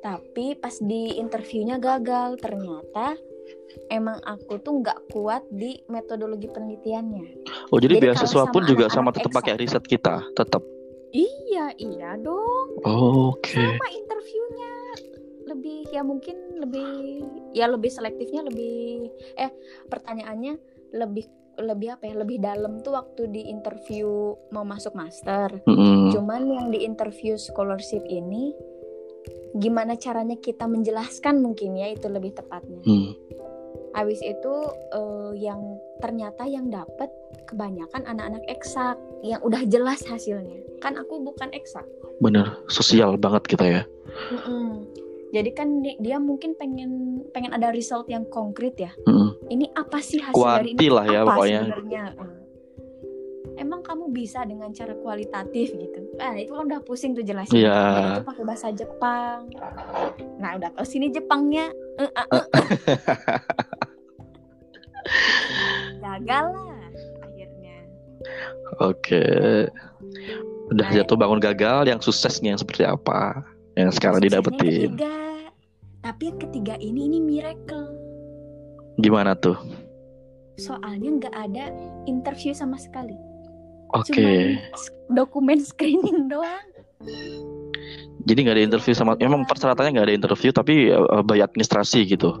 Tapi 0.00 0.56
pas 0.56 0.72
di 0.80 1.20
interviewnya 1.20 1.76
gagal. 1.76 2.40
Ternyata 2.40 3.20
emang 3.92 4.16
aku 4.24 4.56
tuh 4.64 4.80
nggak 4.80 5.12
kuat 5.12 5.44
di 5.52 5.76
metodologi 5.92 6.48
penelitiannya. 6.48 7.26
oh 7.70 7.78
jadi, 7.78 8.00
Jadi 8.00 8.02
beasiswa 8.08 8.44
pun 8.48 8.62
juga 8.64 8.88
sama 8.88 9.12
tetap 9.12 9.30
pakai 9.34 9.60
riset 9.60 9.84
kita 9.84 10.24
tetap 10.34 10.62
Iya, 11.10 11.74
iya 11.74 12.10
dong. 12.22 12.78
oke 12.86 13.50
sama 13.50 13.86
interviewnya 13.90 14.72
lebih 15.50 15.78
ya 15.90 16.06
mungkin 16.06 16.62
lebih 16.62 17.26
ya 17.50 17.66
lebih 17.66 17.90
selektifnya 17.90 18.46
lebih 18.46 19.10
eh 19.34 19.50
pertanyaannya 19.90 20.54
lebih 20.94 21.26
lebih 21.62 21.96
apa 21.96 22.08
ya 22.08 22.14
lebih 22.18 22.38
dalam 22.40 22.80
tuh 22.80 22.96
waktu 22.96 23.28
di 23.30 23.42
interview 23.52 24.34
mau 24.50 24.64
masuk 24.64 24.96
master 24.96 25.62
Mm-mm. 25.64 26.12
cuman 26.12 26.42
yang 26.48 26.66
di 26.72 26.82
interview 26.82 27.36
scholarship 27.36 28.02
ini 28.08 28.52
gimana 29.56 29.98
caranya 29.98 30.38
kita 30.38 30.64
menjelaskan 30.70 31.42
mungkin 31.42 31.76
ya 31.76 31.90
itu 31.92 32.06
lebih 32.06 32.34
tepatnya 32.34 32.80
Hmm. 32.86 33.12
Habis 33.90 34.22
itu 34.22 34.54
uh, 34.94 35.34
yang 35.34 35.58
ternyata 35.98 36.46
yang 36.46 36.70
dapat 36.70 37.10
kebanyakan 37.50 38.06
anak-anak 38.06 38.46
eksak 38.46 38.94
yang 39.26 39.42
udah 39.42 39.66
jelas 39.66 40.06
hasilnya. 40.06 40.62
Kan 40.78 40.94
aku 40.94 41.18
bukan 41.18 41.50
eksak. 41.50 41.82
Bener, 42.22 42.54
sosial 42.70 43.18
banget 43.18 43.50
kita 43.50 43.64
ya. 43.66 43.82
Mm-mm. 44.30 44.86
Jadi 45.30 45.50
kan 45.54 45.68
dia 45.82 46.18
mungkin 46.18 46.58
pengen 46.58 47.22
pengen 47.30 47.54
ada 47.54 47.70
result 47.70 48.10
yang 48.10 48.26
konkret 48.26 48.74
ya. 48.74 48.90
Mm-mm. 49.06 49.38
Ini 49.46 49.70
apa 49.78 50.02
sih 50.02 50.18
hasil 50.18 50.34
Kuanti 50.34 50.74
dari 50.74 50.90
ini? 50.90 50.90
lah 50.90 51.04
ya 51.06 51.18
apa 51.22 51.28
pokoknya. 51.38 51.60
sebenarnya? 51.62 52.04
Mm. 52.18 52.38
Emang 53.60 53.80
kamu 53.84 54.08
bisa 54.10 54.40
dengan 54.42 54.72
cara 54.72 54.96
kualitatif 54.98 55.70
gitu? 55.76 56.00
Ah 56.18 56.34
itu 56.34 56.50
kan 56.50 56.66
udah 56.66 56.80
pusing 56.82 57.14
tuh 57.14 57.22
jelasin. 57.22 57.62
Iya. 57.62 57.78
Nah, 57.78 58.16
itu 58.18 58.26
pakai 58.26 58.44
bahasa 58.48 58.68
Jepang. 58.74 59.46
Nah 60.40 60.50
udah 60.58 60.70
tahu 60.74 60.86
sini 60.88 61.12
Jepangnya. 61.14 61.70
Eh, 62.00 62.08
eh. 62.10 62.26
Gagal 66.02 66.44
lah 66.50 66.88
akhirnya. 67.22 67.78
Oke. 68.82 69.24
Udah 70.70 70.86
Nah, 70.86 70.94
jatuh 70.94 71.18
bangun 71.18 71.42
gagal, 71.42 71.90
yang 71.90 71.98
suksesnya 71.98 72.54
yang 72.54 72.60
seperti 72.60 72.86
apa? 72.86 73.42
Yang 73.78 73.90
sekarang 73.98 74.18
Suksesnya 74.22 74.40
didapetin. 74.42 74.90
Ketiga. 74.96 75.16
Tapi 76.00 76.22
yang 76.26 76.38
ketiga 76.40 76.74
ini 76.80 77.00
ini 77.06 77.18
miracle. 77.20 77.86
Gimana 78.98 79.36
tuh? 79.36 79.56
Soalnya 80.56 81.08
nggak 81.20 81.34
ada 81.36 81.64
interview 82.04 82.52
sama 82.52 82.76
sekali. 82.76 83.16
Oke. 83.92 84.12
Cuman 84.12 84.76
s- 84.76 84.92
dokumen 85.08 85.58
screening 85.60 86.28
doang. 86.28 86.66
Jadi 88.28 88.38
nggak 88.44 88.56
ada 88.60 88.64
interview 88.68 88.92
sama, 88.92 89.16
memang 89.16 89.48
persyaratannya 89.48 89.96
nggak 89.96 90.06
ada 90.12 90.16
interview, 90.16 90.50
tapi 90.52 90.92
uh, 90.92 91.24
by 91.24 91.40
administrasi 91.40 92.04
gitu. 92.04 92.36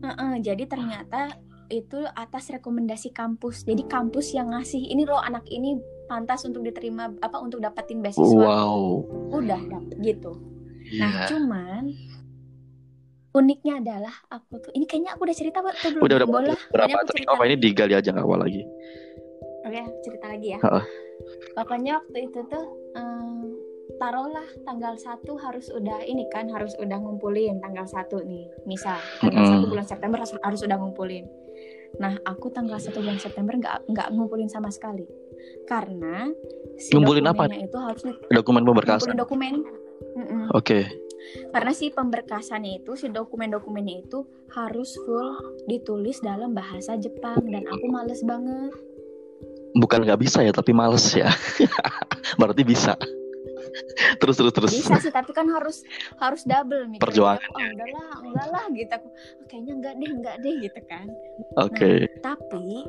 Heeh, 0.00 0.34
jadi 0.40 0.64
ternyata 0.64 1.36
itu 1.68 2.00
atas 2.16 2.48
rekomendasi 2.48 3.12
kampus. 3.12 3.68
Jadi 3.68 3.84
kampus 3.84 4.32
yang 4.32 4.54
ngasih 4.56 4.80
ini 4.80 5.04
loh 5.04 5.20
anak 5.20 5.44
ini 5.52 5.76
pantas 6.06 6.46
untuk 6.46 6.62
diterima 6.62 7.10
apa 7.18 7.36
untuk 7.38 7.58
dapatin 7.58 8.00
beasiswa. 8.00 8.24
Wow. 8.24 9.04
Udah 9.30 9.60
dapet 9.60 9.96
gitu. 10.00 10.32
Nah, 10.96 11.26
Iya. 11.26 11.34
cuman 11.34 11.84
uniknya 13.36 13.84
adalah 13.84 14.14
aku 14.32 14.62
tuh 14.62 14.72
ini 14.72 14.88
kayaknya 14.88 15.12
aku 15.12 15.28
udah 15.28 15.36
cerita 15.36 15.58
atau 15.60 15.90
belum? 15.92 16.02
Udah 16.02 16.16
udah 16.16 16.28
Boleh, 16.28 16.56
berapa? 16.72 16.98
cerita 17.04 17.30
apa 17.30 17.42
ini 17.44 17.56
digali 17.58 17.92
aja 17.92 18.08
nggak 18.08 18.24
apa 18.24 18.36
lagi? 18.38 18.62
Oke, 19.66 19.82
cerita 20.00 20.26
lagi 20.30 20.48
ya. 20.56 20.58
Heeh. 20.62 20.84
Pokoknya 21.52 21.98
waktu 21.98 22.18
itu 22.30 22.40
tuh 22.46 22.64
em, 22.94 23.50
taruhlah 23.98 24.46
tanggal 24.62 24.94
1 24.94 25.20
harus 25.36 25.66
udah 25.68 26.06
ini 26.06 26.24
kan 26.30 26.46
harus 26.48 26.72
udah 26.78 26.96
ngumpulin 26.96 27.58
tanggal 27.58 27.84
1 27.84 28.22
nih. 28.22 28.46
Misal 28.64 28.96
tanggal. 29.20 29.66
1 29.66 29.68
bulan 29.68 29.84
September 29.84 30.18
harus, 30.22 30.32
harus 30.38 30.60
udah 30.62 30.78
ngumpulin. 30.78 31.26
Nah, 31.98 32.14
aku 32.22 32.48
tanggal 32.48 32.78
1 32.78 32.94
bulan 32.94 33.18
September 33.18 33.52
nggak 33.52 33.90
nggak 33.90 34.08
ngumpulin 34.14 34.46
sama 34.46 34.70
sekali. 34.70 35.04
Karena 35.66 36.30
si 36.78 36.94
Ngumpulin 36.94 37.26
apa? 37.26 37.50
itu 37.50 37.78
harus 37.78 38.02
Dokumen 38.30 38.62
pemberkasan. 38.62 39.18
dokumen. 39.18 39.66
Oke. 40.54 40.86
Karena 41.50 41.74
si 41.74 41.90
pemberkasannya 41.90 42.84
itu, 42.84 42.94
si 42.94 43.10
dokumen-dokumennya 43.10 44.06
itu 44.06 44.22
harus 44.54 44.94
full 45.02 45.34
ditulis 45.66 46.22
dalam 46.22 46.54
bahasa 46.54 46.94
Jepang 46.94 47.42
dan 47.50 47.66
aku 47.66 47.86
males 47.90 48.22
banget. 48.22 48.70
Bukan 49.74 50.06
nggak 50.06 50.22
bisa 50.22 50.46
ya, 50.46 50.54
tapi 50.54 50.70
males 50.70 51.02
ya. 51.12 51.26
Berarti 52.40 52.62
bisa. 52.62 52.94
terus 54.16 54.40
terus 54.40 54.52
terus. 54.56 54.72
bisa 54.72 54.96
sih 54.96 55.12
tapi 55.12 55.36
kan 55.36 55.44
harus 55.52 55.84
harus 56.16 56.48
double 56.48 56.88
mikirnya 56.88 57.02
Perjuangan. 57.02 57.44
oh 57.52 57.60
udahlah 57.60 58.08
enggak 58.24 58.48
lah 58.48 58.64
gitu 58.72 58.92
aku 58.96 59.08
"Oh, 59.12 59.44
kayaknya 59.44 59.72
enggak 59.76 59.94
deh 60.00 60.10
enggak 60.16 60.36
deh 60.40 60.54
gitu 60.64 60.80
kan 60.88 61.06
Oke. 61.60 61.92
tapi 62.24 62.88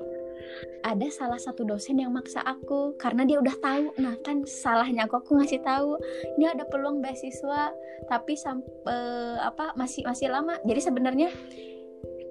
ada 0.84 1.08
salah 1.12 1.40
satu 1.40 1.68
dosen 1.68 2.00
yang 2.00 2.14
maksa 2.14 2.44
aku 2.44 2.96
karena 2.98 3.24
dia 3.24 3.38
udah 3.42 3.56
tahu. 3.60 3.86
Nah 4.00 4.16
kan 4.24 4.44
salahnya 4.48 5.06
aku 5.06 5.20
aku 5.20 5.38
ngasih 5.38 5.62
tahu. 5.64 6.00
Ini 6.40 6.58
ada 6.58 6.64
peluang 6.68 7.04
beasiswa 7.04 7.72
tapi 8.08 8.38
sampai 8.40 9.40
apa 9.44 9.76
masih 9.76 10.08
masih 10.08 10.32
lama. 10.32 10.56
Jadi 10.64 10.80
sebenarnya 10.82 11.30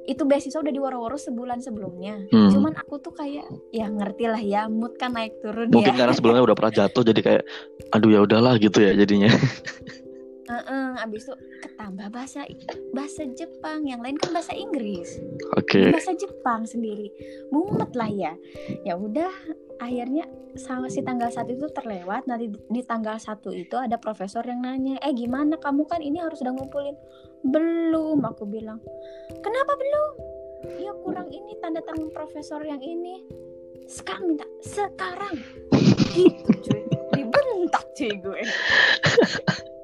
itu 0.06 0.22
beasiswa 0.22 0.62
udah 0.62 0.70
diwaro-waro 0.70 1.18
sebulan 1.18 1.58
sebelumnya. 1.58 2.22
Hmm. 2.30 2.50
cuman 2.54 2.78
aku 2.78 3.02
tuh 3.02 3.10
kayak 3.10 3.46
ya 3.74 3.90
ngerti 3.90 4.24
lah 4.30 4.38
ya 4.38 4.70
mood 4.70 4.94
kan 4.94 5.18
naik 5.18 5.34
turun 5.42 5.66
Mungkin 5.74 5.98
ya. 5.98 6.06
karena 6.06 6.14
sebelumnya 6.14 6.46
udah 6.46 6.54
pernah 6.54 6.72
jatuh 6.78 7.02
jadi 7.02 7.20
kayak 7.26 7.42
aduh 7.90 8.10
ya 8.14 8.20
udahlah 8.22 8.54
gitu 8.62 8.78
ya 8.86 8.94
jadinya. 8.94 9.26
Heeh, 10.46 10.88
abis 11.02 11.26
itu 11.26 11.34
ketambah 11.58 12.06
bahasa 12.14 12.46
bahasa 12.94 13.26
Jepang, 13.34 13.82
yang 13.82 13.98
lain 13.98 14.14
kan 14.14 14.30
bahasa 14.30 14.54
Inggris, 14.54 15.18
Oke. 15.58 15.90
Ini 15.90 15.90
bahasa 15.90 16.14
Jepang 16.14 16.62
sendiri, 16.62 17.10
mumet 17.50 17.90
lah 17.98 18.06
ya. 18.06 18.32
Ya 18.86 18.94
udah, 18.94 19.30
akhirnya 19.82 20.30
sama 20.54 20.86
si 20.86 21.02
tanggal 21.02 21.34
satu 21.34 21.50
itu 21.50 21.66
terlewat. 21.74 22.30
Nanti 22.30 22.46
di, 22.54 22.58
di 22.70 22.82
tanggal 22.86 23.18
satu 23.18 23.50
itu 23.50 23.74
ada 23.74 23.98
profesor 23.98 24.46
yang 24.46 24.62
nanya, 24.62 25.02
eh 25.02 25.10
gimana 25.10 25.58
kamu 25.58 25.82
kan 25.90 25.98
ini 25.98 26.22
harus 26.22 26.38
udah 26.42 26.54
ngumpulin? 26.54 26.94
Belum, 27.42 28.22
aku 28.22 28.46
bilang. 28.46 28.78
Kenapa 29.42 29.72
belum? 29.74 30.10
Ya 30.78 30.92
kurang 31.02 31.28
ini 31.34 31.58
tanda 31.58 31.82
tangan 31.82 32.10
profesor 32.14 32.62
yang 32.62 32.80
ini. 32.80 33.26
Sekarang 33.86 34.30
minta, 34.30 34.46
sekarang. 34.62 35.42
Gitu 36.16 36.52
cuy, 36.64 36.82
dibentak 37.12 37.84
cuy 37.92 38.14
gue. 38.14 38.42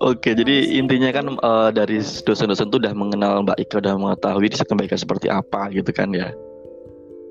Oke, 0.00 0.32
jadi 0.32 0.80
intinya 0.80 1.10
kan 1.12 1.26
eh, 1.36 1.70
dari 1.74 2.00
dosen-dosen 2.00 2.72
tuh 2.72 2.80
udah 2.80 2.94
mengenal 2.96 3.44
Mbak 3.44 3.58
Ika 3.68 3.76
udah 3.84 3.94
mengetahui 4.00 4.48
Mbak 4.48 4.86
Ika 4.90 4.96
seperti 4.96 5.26
apa 5.28 5.68
gitu 5.72 5.90
kan 5.92 6.10
ya. 6.14 6.32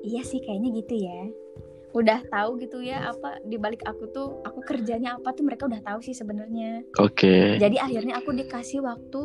Iya 0.00 0.22
sih 0.24 0.40
kayaknya 0.40 0.70
gitu 0.80 0.94
ya. 0.96 1.20
Udah 1.90 2.22
tahu 2.30 2.62
gitu 2.62 2.78
ya 2.86 3.10
apa 3.10 3.42
di 3.42 3.58
balik 3.58 3.82
aku 3.82 4.06
tuh 4.14 4.38
aku 4.46 4.62
kerjanya 4.62 5.18
apa 5.18 5.34
tuh 5.34 5.42
mereka 5.42 5.66
udah 5.66 5.82
tahu 5.82 5.98
sih 6.00 6.14
sebenarnya. 6.14 6.86
Oke. 7.02 7.58
Jadi 7.58 7.76
akhirnya 7.82 8.22
aku 8.22 8.30
dikasih 8.30 8.80
waktu 8.86 9.20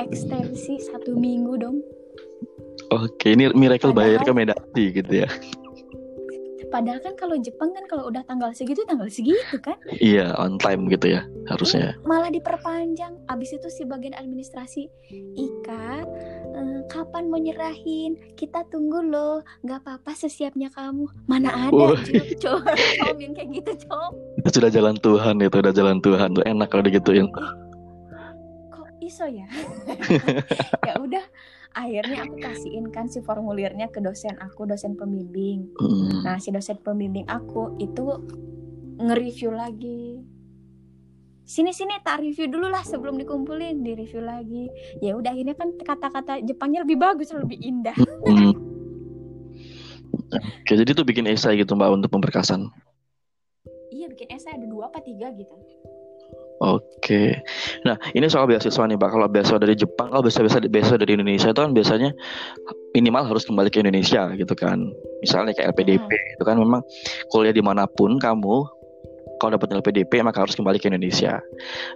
ekstensi 0.00 0.80
satu 0.80 1.12
minggu 1.14 1.54
dong. 1.60 1.78
Oke, 2.90 3.34
ini 3.34 3.50
miracle 3.52 3.90
by 3.92 4.16
Padahal- 4.16 4.18
rekomendasi 4.24 4.82
gitu 4.94 5.12
ya. 5.26 5.28
Padahal 6.76 7.00
kan 7.00 7.16
kalau 7.16 7.40
Jepang 7.40 7.72
kan 7.72 7.88
kalau 7.88 8.12
udah 8.12 8.20
tanggal 8.28 8.52
segitu 8.52 8.84
tanggal 8.84 9.08
segitu 9.08 9.56
kan. 9.64 9.80
Iya, 9.96 10.36
on 10.36 10.60
time 10.60 10.92
gitu 10.92 11.08
ya 11.08 11.24
harusnya. 11.48 11.96
Malah 12.04 12.28
diperpanjang. 12.28 13.16
Abis 13.32 13.56
itu 13.56 13.72
si 13.72 13.88
bagian 13.88 14.12
administrasi 14.12 14.84
Ika 15.40 16.04
eh, 16.52 16.80
kapan 16.92 17.32
mau 17.32 17.40
nyerahin? 17.40 18.20
Kita 18.36 18.68
tunggu 18.68 19.00
loh. 19.00 19.40
Gak 19.64 19.88
apa-apa 19.88 20.12
sesiapnya 20.12 20.68
kamu. 20.68 21.08
Mana 21.24 21.48
ada 21.48 21.72
Woi. 21.72 21.96
Cok, 22.36 22.60
Cok, 22.68 23.16
yang 23.24 23.32
kayak 23.32 23.48
gitu. 23.56 23.72
Itu 24.44 24.48
sudah 24.60 24.68
jalan 24.68 25.00
Tuhan 25.00 25.40
itu 25.40 25.56
udah 25.56 25.72
jalan 25.72 26.04
Tuhan 26.04 26.36
tuh 26.36 26.44
enak 26.44 26.68
kalau 26.68 26.84
digituin. 26.84 27.32
kok 27.32 27.66
iso 29.06 29.24
ya 29.30 29.46
ya 30.90 30.94
udah 30.98 31.24
akhirnya 31.76 32.24
aku 32.24 32.40
kasihin 32.40 32.88
kan 32.88 33.04
si 33.04 33.20
formulirnya 33.20 33.86
ke 33.86 34.00
dosen 34.00 34.32
aku 34.38 34.64
dosen 34.64 34.96
pembimbing 34.96 35.68
Hmm. 35.76 36.24
nah 36.24 36.40
si 36.40 36.48
dosen 36.48 36.80
pembimbing 36.80 37.28
aku 37.28 37.76
itu 37.76 38.16
nge-review 38.96 39.52
lagi 39.52 40.24
sini 41.44 41.70
sini 41.70 42.00
tak 42.00 42.18
review 42.18 42.48
dulu 42.48 42.66
lah 42.66 42.80
sebelum 42.80 43.14
dikumpulin 43.14 43.78
di 43.78 43.92
review 43.94 44.18
lagi 44.18 44.66
ya 44.98 45.14
udah 45.14 45.30
akhirnya 45.30 45.52
kan 45.52 45.76
kata-kata 45.76 46.40
Jepangnya 46.40 46.82
lebih 46.82 46.96
bagus 46.96 47.30
lebih 47.30 47.60
indah 47.60 47.94
Hmm. 48.24 48.56
Oke, 50.26 50.74
jadi 50.74 50.90
tuh 50.90 51.06
bikin 51.06 51.28
esai 51.28 51.54
gitu 51.56 51.72
Mbak 51.72 51.90
untuk 51.94 52.10
pemberkasan. 52.10 52.66
iya 53.88 54.10
bikin 54.10 54.26
esai 54.28 54.58
ada 54.58 54.66
dua 54.66 54.90
apa 54.90 54.98
tiga 54.98 55.30
gitu 55.30 55.54
Oke. 56.56 57.36
Nah, 57.84 58.00
ini 58.16 58.32
soal 58.32 58.48
beasiswa 58.48 58.88
nih, 58.88 58.96
Pak. 58.96 59.10
Kalau 59.12 59.28
beasiswa 59.28 59.60
dari 59.60 59.76
Jepang, 59.76 60.08
kalau 60.08 60.24
beasiswa 60.24 60.64
beasiswa 60.64 60.96
dari 60.96 61.12
Indonesia 61.12 61.52
itu 61.52 61.60
kan 61.60 61.72
biasanya 61.76 62.10
minimal 62.96 63.28
harus 63.28 63.44
kembali 63.44 63.68
ke 63.68 63.84
Indonesia 63.84 64.32
gitu 64.32 64.54
kan. 64.56 64.88
Misalnya 65.20 65.52
kayak 65.52 65.76
LPDP 65.76 66.08
itu 66.08 66.42
kan 66.48 66.56
memang 66.56 66.80
kuliah 67.28 67.52
di 67.52 67.60
mana 67.60 67.84
pun 67.84 68.16
kamu 68.16 68.64
kalau 69.36 69.60
dapat 69.60 69.68
LPDP 69.84 70.24
maka 70.24 70.48
harus 70.48 70.56
kembali 70.56 70.80
ke 70.80 70.88
Indonesia. 70.88 71.44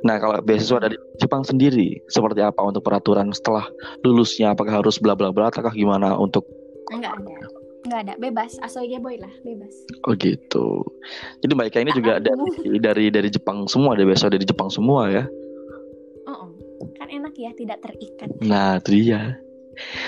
Nah, 0.05 0.21
kalau 0.21 0.45
beasiswa 0.45 0.77
dari 0.85 0.97
Jepang 1.17 1.41
sendiri 1.41 1.97
seperti 2.13 2.45
apa 2.45 2.61
untuk 2.61 2.85
peraturan 2.85 3.33
setelah 3.33 3.65
lulusnya? 4.05 4.53
Apakah 4.53 4.85
harus 4.85 5.01
bla 5.01 5.17
bla 5.17 5.33
bla 5.33 5.49
ataukah 5.49 5.73
gimana 5.73 6.21
untuk 6.21 6.45
enggak 6.93 7.17
ada 7.17 7.60
enggak 7.91 8.03
ada 8.07 8.15
bebas 8.17 8.55
asoge 8.63 8.95
boy 8.97 9.19
lah 9.19 9.33
bebas 9.43 9.75
oh 10.07 10.15
gitu. 10.15 10.87
Jadi 11.43 11.53
Ika 11.59 11.79
ini 11.83 11.91
juga 11.91 12.23
dari 12.23 12.79
dari 12.79 13.05
dari 13.11 13.29
Jepang 13.29 13.67
semua, 13.67 13.99
ada 13.99 14.07
beasiswa 14.07 14.31
dari 14.31 14.47
Jepang 14.47 14.71
semua 14.71 15.11
ya. 15.11 15.25
oh, 16.25 16.47
kan 16.95 17.11
enak 17.11 17.35
ya 17.35 17.51
tidak 17.53 17.83
terikat 17.83 18.31
Nah, 18.41 18.79
itu 18.79 19.03
dia. 19.03 19.35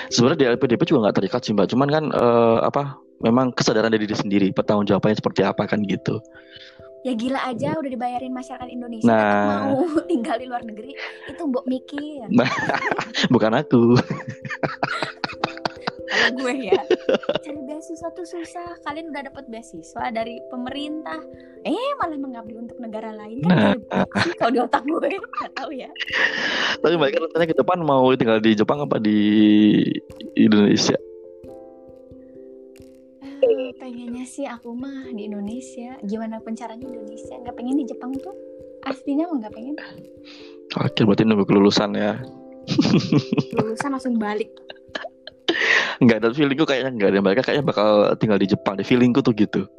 Sebenarnya 0.08 0.38
di 0.38 0.46
LPDP 0.54 0.86
juga 0.86 1.08
nggak 1.08 1.16
terikat 1.18 1.40
sih, 1.42 1.52
Mbak. 1.52 1.66
Cuman 1.72 1.88
kan 1.90 2.04
eh, 2.08 2.58
apa? 2.62 2.96
Memang 3.22 3.50
kesadaran 3.50 3.90
dari 3.90 4.06
diri 4.06 4.14
sendiri, 4.14 4.48
pertanggungjawabannya 4.50 5.18
seperti 5.18 5.42
apa 5.42 5.66
kan 5.66 5.82
gitu. 5.86 6.22
ya 7.02 7.18
gila 7.18 7.42
aja 7.42 7.74
udah 7.74 7.90
dibayarin 7.90 8.30
masyarakat 8.30 8.70
Indonesia 8.70 9.10
Nah. 9.10 9.74
mau 9.74 9.82
tinggal 10.10 10.38
di 10.38 10.46
luar 10.46 10.62
negeri 10.62 10.94
itu 11.26 11.42
mbok 11.42 11.66
mikir 11.66 12.30
Bukan 13.34 13.58
aku. 13.58 13.98
kalau 16.12 16.30
gue 16.36 16.54
ya. 16.68 16.76
Cari 17.44 17.60
beasiswa 17.64 18.08
tuh 18.12 18.26
susah. 18.28 18.76
Kalian 18.84 19.08
udah 19.08 19.32
dapat 19.32 19.48
beasiswa 19.48 20.12
dari 20.12 20.36
pemerintah. 20.46 21.18
Eh 21.64 21.90
malah 21.96 22.20
mengabdi 22.20 22.54
untuk 22.54 22.76
negara 22.76 23.16
lain 23.16 23.40
Nah. 23.42 23.72
kan 23.72 24.04
sih 24.20 24.36
kalau 24.36 24.52
di 24.52 24.60
otak 24.60 24.84
gue. 24.84 25.08
Nggak 25.40 25.52
tahu 25.56 25.70
ya. 25.72 25.88
Tapi 26.78 26.94
Ika 26.94 27.18
rencananya 27.18 27.48
ke 27.48 27.56
depan 27.56 27.78
mau 27.80 28.04
tinggal 28.12 28.38
di 28.38 28.52
Jepang 28.52 28.84
apa 28.84 29.00
di 29.00 29.18
Indonesia? 30.36 30.96
Eh, 33.42 33.74
pengennya 33.74 34.22
sih 34.22 34.46
aku 34.46 34.70
mah 34.70 35.10
di 35.10 35.26
Indonesia. 35.26 35.98
Gimana 36.04 36.38
pun 36.38 36.54
caranya 36.54 36.86
Indonesia. 36.86 37.34
Nggak 37.40 37.56
pengen 37.56 37.76
di 37.80 37.86
Jepang 37.88 38.12
tuh. 38.14 38.34
Aslinya 38.82 39.26
mah 39.26 39.42
nggak 39.42 39.54
pengen. 39.54 39.74
Oke, 40.78 41.02
berarti 41.02 41.22
nunggu 41.24 41.46
kelulusan 41.46 41.94
ya. 41.94 42.20
lulusan 43.58 43.90
langsung 43.90 44.22
balik 44.22 44.46
Enggak, 46.02 46.18
dan 46.18 46.34
feelingku 46.34 46.66
kayaknya 46.66 46.90
enggak 46.90 47.08
deh. 47.14 47.22
Mereka 47.22 47.42
kayaknya 47.46 47.64
bakal 47.64 47.88
tinggal 48.18 48.38
di 48.42 48.50
Jepang 48.50 48.74
deh. 48.74 48.82
Feelingku 48.82 49.22
tuh 49.22 49.30
gitu. 49.38 49.70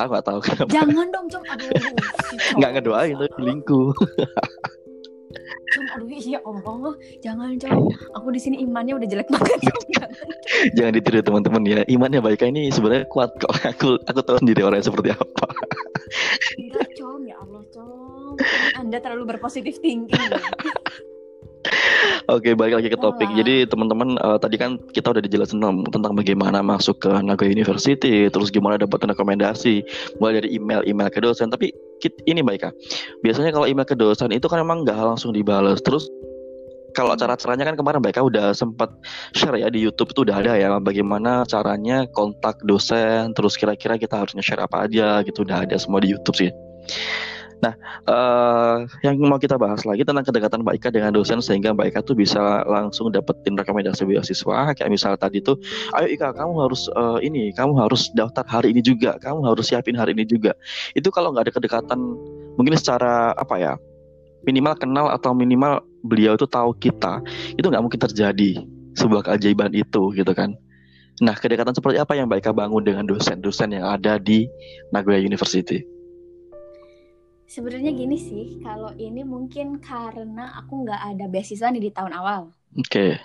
Aku 0.00 0.08
nggak 0.08 0.24
tahu 0.24 0.38
kenapa. 0.40 0.70
jangan 0.72 1.06
dong 1.12 1.26
com 1.28 1.42
aduh. 1.52 1.68
Nggak 2.56 2.70
ngedoain 2.80 3.16
tapi 3.20 3.32
feelingku. 3.36 3.80
Com, 5.72 5.84
aduh 5.96 6.08
ya 6.16 6.40
Allah 6.44 6.92
jangan 7.20 7.56
com 7.60 7.92
aku 8.16 8.28
di 8.32 8.40
sini 8.40 8.56
imannya 8.64 8.96
udah 8.96 9.08
jelek 9.08 9.28
banget. 9.28 9.60
Jangan. 9.92 10.10
Jangan 10.76 10.92
ditiru 10.96 11.20
teman-teman 11.24 11.62
ya. 11.68 11.80
Imannya 11.88 12.20
baik 12.24 12.44
ini 12.44 12.72
sebenarnya 12.72 13.04
kuat 13.12 13.36
kok. 13.36 13.52
Aku 13.76 14.00
aku 14.00 14.20
tahu 14.24 14.36
sendiri 14.40 14.64
orangnya 14.64 14.88
seperti 14.88 15.12
apa. 15.12 15.46
enggak 16.60 16.88
com 16.96 17.20
ya 17.24 17.36
Allah 17.40 17.62
com 17.72 18.36
anda 18.80 18.96
terlalu 19.00 19.36
berpositif 19.36 19.76
thinking. 19.80 20.32
Oke, 22.30 22.54
balik 22.54 22.78
lagi 22.78 22.88
ke 22.90 22.98
topik. 22.98 23.28
Wah. 23.30 23.36
Jadi 23.42 23.66
teman-teman 23.66 24.14
eh, 24.18 24.38
tadi 24.38 24.56
kan 24.58 24.78
kita 24.94 25.10
udah 25.14 25.22
dijelasin 25.22 25.58
tentang, 25.90 26.12
bagaimana 26.14 26.62
masuk 26.62 27.02
ke 27.02 27.10
Nagoya 27.22 27.50
University, 27.50 28.30
terus 28.30 28.50
gimana 28.54 28.78
dapat 28.78 29.02
rekomendasi, 29.02 29.82
mulai 30.22 30.42
dari 30.42 30.54
email 30.54 30.86
email 30.86 31.10
ke 31.10 31.18
dosen. 31.18 31.50
Tapi 31.50 31.74
kit, 31.98 32.14
ini 32.26 32.42
baik. 32.42 32.70
Biasanya 33.26 33.50
kalau 33.50 33.66
email 33.66 33.86
ke 33.86 33.98
dosen 33.98 34.30
itu 34.30 34.46
kan 34.46 34.62
emang 34.62 34.86
nggak 34.86 34.98
langsung 34.98 35.34
dibalas. 35.34 35.82
Terus 35.82 36.06
kalau 36.92 37.16
cara-caranya 37.16 37.72
kan 37.72 37.76
kemarin 37.76 38.00
Baika 38.04 38.20
udah 38.20 38.52
sempat 38.52 38.92
share 39.32 39.56
ya 39.56 39.72
di 39.72 39.80
YouTube 39.80 40.12
itu 40.12 40.28
udah 40.28 40.44
ada 40.44 40.52
ya 40.60 40.76
bagaimana 40.76 41.42
caranya 41.48 42.04
kontak 42.12 42.60
dosen, 42.68 43.32
terus 43.32 43.56
kira-kira 43.56 43.96
kita 43.96 44.20
harus 44.20 44.36
nge-share 44.36 44.60
apa 44.62 44.86
aja 44.86 45.24
gitu 45.24 45.42
udah 45.42 45.64
ada 45.64 45.76
semua 45.80 46.04
di 46.04 46.12
YouTube 46.12 46.36
sih. 46.36 46.52
Nah, 47.62 47.74
eh 48.10 48.76
yang 49.06 49.22
mau 49.22 49.38
kita 49.38 49.54
bahas 49.54 49.86
lagi 49.86 50.02
tentang 50.02 50.26
kedekatan 50.26 50.66
Mbak 50.66 50.82
Ika 50.82 50.88
dengan 50.90 51.14
dosen 51.14 51.38
sehingga 51.38 51.70
Mbak 51.70 51.94
Ika 51.94 52.00
tuh 52.02 52.18
bisa 52.18 52.66
langsung 52.66 53.14
dapetin 53.14 53.54
rekomendasi 53.54 54.02
beasiswa 54.02 54.74
kayak 54.74 54.90
misal 54.90 55.14
tadi 55.14 55.38
tuh, 55.38 55.54
ayo 55.94 56.10
Ika 56.10 56.34
kamu 56.34 56.58
harus 56.58 56.90
eh, 56.90 57.18
ini, 57.22 57.54
kamu 57.54 57.78
harus 57.78 58.10
daftar 58.18 58.42
hari 58.50 58.74
ini 58.74 58.82
juga, 58.82 59.14
kamu 59.22 59.46
harus 59.46 59.70
siapin 59.70 59.94
hari 59.94 60.10
ini 60.18 60.26
juga. 60.26 60.58
Itu 60.98 61.14
kalau 61.14 61.30
nggak 61.30 61.46
ada 61.46 61.52
kedekatan, 61.54 62.00
mungkin 62.58 62.74
secara 62.74 63.30
apa 63.38 63.54
ya, 63.62 63.72
minimal 64.42 64.74
kenal 64.74 65.06
atau 65.14 65.30
minimal 65.30 65.86
beliau 66.02 66.34
itu 66.34 66.50
tahu 66.50 66.74
kita, 66.82 67.22
itu 67.54 67.66
nggak 67.70 67.82
mungkin 67.82 68.02
terjadi 68.02 68.58
sebuah 68.98 69.30
keajaiban 69.30 69.70
itu 69.70 70.10
gitu 70.18 70.32
kan. 70.34 70.50
Nah, 71.22 71.38
kedekatan 71.38 71.78
seperti 71.78 72.02
apa 72.02 72.18
yang 72.18 72.26
Mbak 72.26 72.42
Ika 72.42 72.50
bangun 72.50 72.82
dengan 72.82 73.06
dosen-dosen 73.06 73.70
yang 73.70 73.86
ada 73.86 74.18
di 74.18 74.50
Nagoya 74.90 75.22
University? 75.22 75.86
Sebenarnya 77.52 77.92
gini 77.92 78.16
sih 78.16 78.46
kalau 78.64 78.96
ini 78.96 79.20
mungkin 79.28 79.76
karena 79.84 80.56
aku 80.56 80.88
nggak 80.88 81.02
ada 81.12 81.28
beasiswa 81.28 81.68
nih 81.68 81.84
di 81.84 81.92
tahun 81.92 82.16
awal. 82.16 82.48
Oke. 82.80 83.20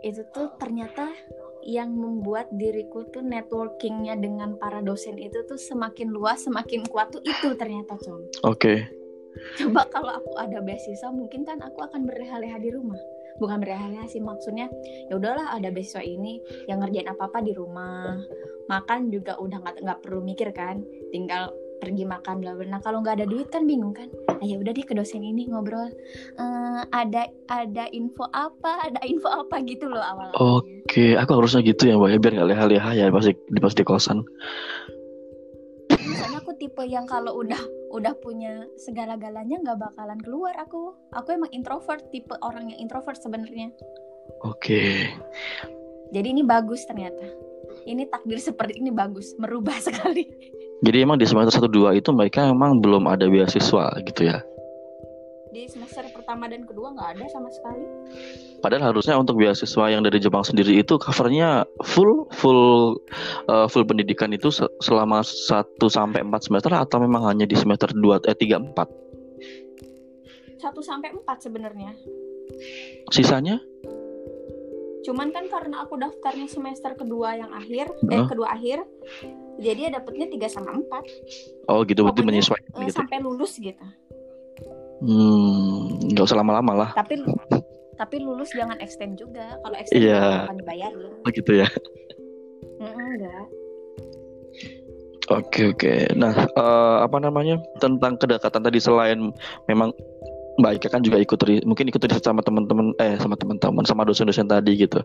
itu 0.00 0.24
tuh 0.32 0.48
ternyata 0.56 1.12
yang 1.60 1.92
membuat 1.92 2.48
diriku 2.56 3.04
tuh 3.12 3.20
networkingnya 3.20 4.16
dengan 4.16 4.56
para 4.56 4.80
dosen 4.80 5.20
itu 5.20 5.44
tuh 5.44 5.60
semakin 5.60 6.08
luas 6.08 6.48
semakin 6.48 6.88
kuat 6.88 7.12
tuh 7.12 7.20
itu 7.20 7.52
ternyata 7.60 8.00
com 8.00 8.16
Oke. 8.48 8.88
coba 9.60 9.84
kalau 9.92 10.08
aku 10.16 10.40
ada 10.40 10.64
beasiswa 10.64 11.12
mungkin 11.12 11.44
kan 11.44 11.60
aku 11.60 11.84
akan 11.84 12.08
berleha-leha 12.08 12.58
di 12.58 12.72
rumah. 12.72 12.96
Bukan 13.44 13.60
berleha-leha 13.60 14.08
sih 14.08 14.24
maksudnya 14.24 14.72
ya 15.12 15.20
udahlah 15.20 15.52
ada 15.52 15.68
beasiswa 15.68 16.00
ini 16.00 16.40
yang 16.66 16.80
ngerjain 16.80 17.12
apa 17.12 17.28
apa 17.28 17.44
di 17.44 17.52
rumah. 17.52 18.16
Makan 18.72 19.12
juga 19.12 19.36
udah 19.36 19.60
nggak 19.60 19.76
nggak 19.84 20.00
perlu 20.00 20.24
mikir 20.24 20.48
kan 20.56 20.80
tinggal 21.12 21.52
pergi 21.80 22.04
makan 22.04 22.44
bla 22.44 22.52
bla 22.54 22.76
nah 22.76 22.80
kalau 22.84 23.00
nggak 23.00 23.24
ada 23.24 23.26
duit 23.26 23.48
kan 23.48 23.64
bingung 23.64 23.96
kan 23.96 24.12
nah, 24.28 24.44
ya 24.44 24.60
udah 24.60 24.70
deh 24.76 24.84
ke 24.84 24.92
dosen 24.92 25.24
ini 25.24 25.48
ngobrol 25.48 25.88
Eh, 26.40 26.82
ada 26.92 27.28
ada 27.50 27.84
info 27.92 28.24
apa 28.32 28.86
ada 28.86 29.00
info 29.04 29.28
apa 29.28 29.60
gitu 29.64 29.88
loh 29.88 30.00
awalnya 30.00 30.36
Oke, 30.90 31.14
aku 31.14 31.38
harusnya 31.38 31.62
gitu 31.62 31.86
ya, 31.86 31.94
Mbak 31.94 32.10
ya, 32.10 32.18
biar 32.18 32.32
nggak 32.34 32.48
leha-leha 32.50 32.90
ya 32.98 33.04
pas 33.14 33.22
di, 33.22 33.34
di 33.46 33.60
pas 33.62 33.70
di 33.70 33.84
kosan. 33.86 34.26
Soalnya 35.90 36.42
aku 36.42 36.58
tipe 36.58 36.82
yang 36.82 37.06
kalau 37.06 37.38
udah 37.38 37.62
udah 37.94 38.10
punya 38.18 38.66
segala-galanya 38.74 39.62
nggak 39.62 39.78
bakalan 39.78 40.18
keluar 40.18 40.50
aku. 40.58 40.90
Aku 41.14 41.30
emang 41.30 41.46
introvert, 41.54 42.02
tipe 42.10 42.34
orang 42.42 42.74
yang 42.74 42.82
introvert 42.82 43.22
sebenarnya. 43.22 43.70
Oke. 44.42 45.14
Jadi 46.10 46.26
ini 46.26 46.42
bagus 46.42 46.82
ternyata. 46.90 47.30
Ini 47.86 48.10
takdir 48.10 48.42
seperti 48.42 48.82
ini 48.82 48.90
bagus, 48.90 49.38
merubah 49.38 49.78
sekali. 49.86 50.26
Jadi 50.80 50.96
emang 51.04 51.20
di 51.20 51.28
semester 51.28 51.68
1 51.68 51.68
2 51.68 52.00
itu 52.00 52.08
mereka 52.16 52.48
emang 52.48 52.80
belum 52.80 53.04
ada 53.04 53.28
beasiswa 53.28 53.92
gitu 54.08 54.24
ya. 54.24 54.40
Di 55.50 55.66
semester 55.66 56.06
pertama 56.14 56.46
dan 56.46 56.62
kedua 56.62 56.94
nggak 56.94 57.18
ada 57.18 57.26
sama 57.26 57.50
sekali. 57.50 57.82
Padahal 58.62 58.94
harusnya 58.94 59.18
untuk 59.18 59.36
beasiswa 59.36 59.90
yang 59.90 60.06
dari 60.06 60.22
Jepang 60.22 60.46
sendiri 60.46 60.78
itu 60.78 60.94
covernya 60.96 61.66
full 61.82 62.30
full 62.32 62.96
eh, 63.50 63.66
full 63.66 63.84
pendidikan 63.84 64.30
itu 64.32 64.48
se- 64.48 64.70
selama 64.80 65.20
1 65.26 65.76
sampai 65.90 66.22
4 66.22 66.46
semester 66.46 66.72
atau 66.72 67.02
memang 67.02 67.26
hanya 67.28 67.44
di 67.50 67.58
semester 67.58 67.90
2 67.92 68.24
eh 68.30 68.36
3 68.38 68.72
4. 68.72 68.88
1 70.60 70.70
sampai 70.80 71.08
4 71.18 71.44
sebenarnya. 71.44 71.92
Sisanya? 73.10 73.58
Cuman 75.00 75.32
kan 75.32 75.48
karena 75.48 75.82
aku 75.82 75.96
daftarnya 75.96 76.46
semester 76.46 76.92
kedua 76.92 77.32
yang 77.32 77.50
akhir, 77.56 77.88
eh 78.06 78.20
Heeh. 78.20 78.26
kedua 78.28 78.52
akhir, 78.52 78.84
jadi 79.60 79.80
ya 79.86 79.90
dapetnya 80.00 80.26
3 80.26 80.48
sama 80.48 80.72
4 80.72 81.68
Oh 81.70 81.84
gitu 81.84 82.00
berarti 82.02 82.24
menyesuaikan 82.24 82.72
eh, 82.80 82.88
gitu. 82.88 82.98
sampai 83.04 83.18
lulus 83.20 83.52
gitu. 83.60 83.84
Hmm, 85.00 85.96
nggak 86.12 86.24
usah 86.28 86.38
lama-lama 86.40 86.72
lah. 86.86 86.90
Tapi 86.96 87.24
tapi 87.96 88.16
lulus 88.20 88.52
jangan 88.56 88.80
extend 88.80 89.20
juga. 89.20 89.60
Kalau 89.60 89.76
extend 89.76 90.00
juga 90.00 90.48
akan 90.48 90.56
dibayarin. 90.60 91.12
Oh, 91.20 91.30
gitu 91.30 91.52
ya. 91.52 91.68
Enggak. 92.80 93.44
Oke 95.30 95.70
oke. 95.70 95.94
Nah 96.18 96.34
eh, 96.34 96.96
apa 97.06 97.16
namanya 97.22 97.60
tentang 97.78 98.18
kedekatan 98.18 98.66
tadi 98.66 98.82
selain 98.82 99.30
memang 99.70 99.94
Mbak 100.60 100.72
Ika 100.80 100.88
kan 100.92 101.00
juga 101.00 101.16
ikut 101.16 101.40
mungkin 101.64 101.88
ikut 101.88 102.00
riset 102.04 102.22
sama 102.22 102.44
teman-teman 102.44 102.92
eh 103.00 103.16
sama 103.16 103.34
teman-teman 103.34 103.84
sama 103.88 104.04
dosen-dosen 104.04 104.46
tadi 104.46 104.76
gitu. 104.76 105.00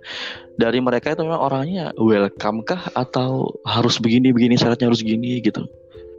Dari 0.60 0.84
mereka 0.84 1.16
itu 1.16 1.24
memang 1.24 1.42
orangnya 1.42 1.96
welcome 1.96 2.62
kah 2.68 2.92
atau 2.94 3.56
harus 3.64 3.98
begini 3.98 4.36
begini 4.36 4.60
syaratnya 4.60 4.92
harus 4.92 5.02
gini 5.02 5.40
gitu. 5.40 5.64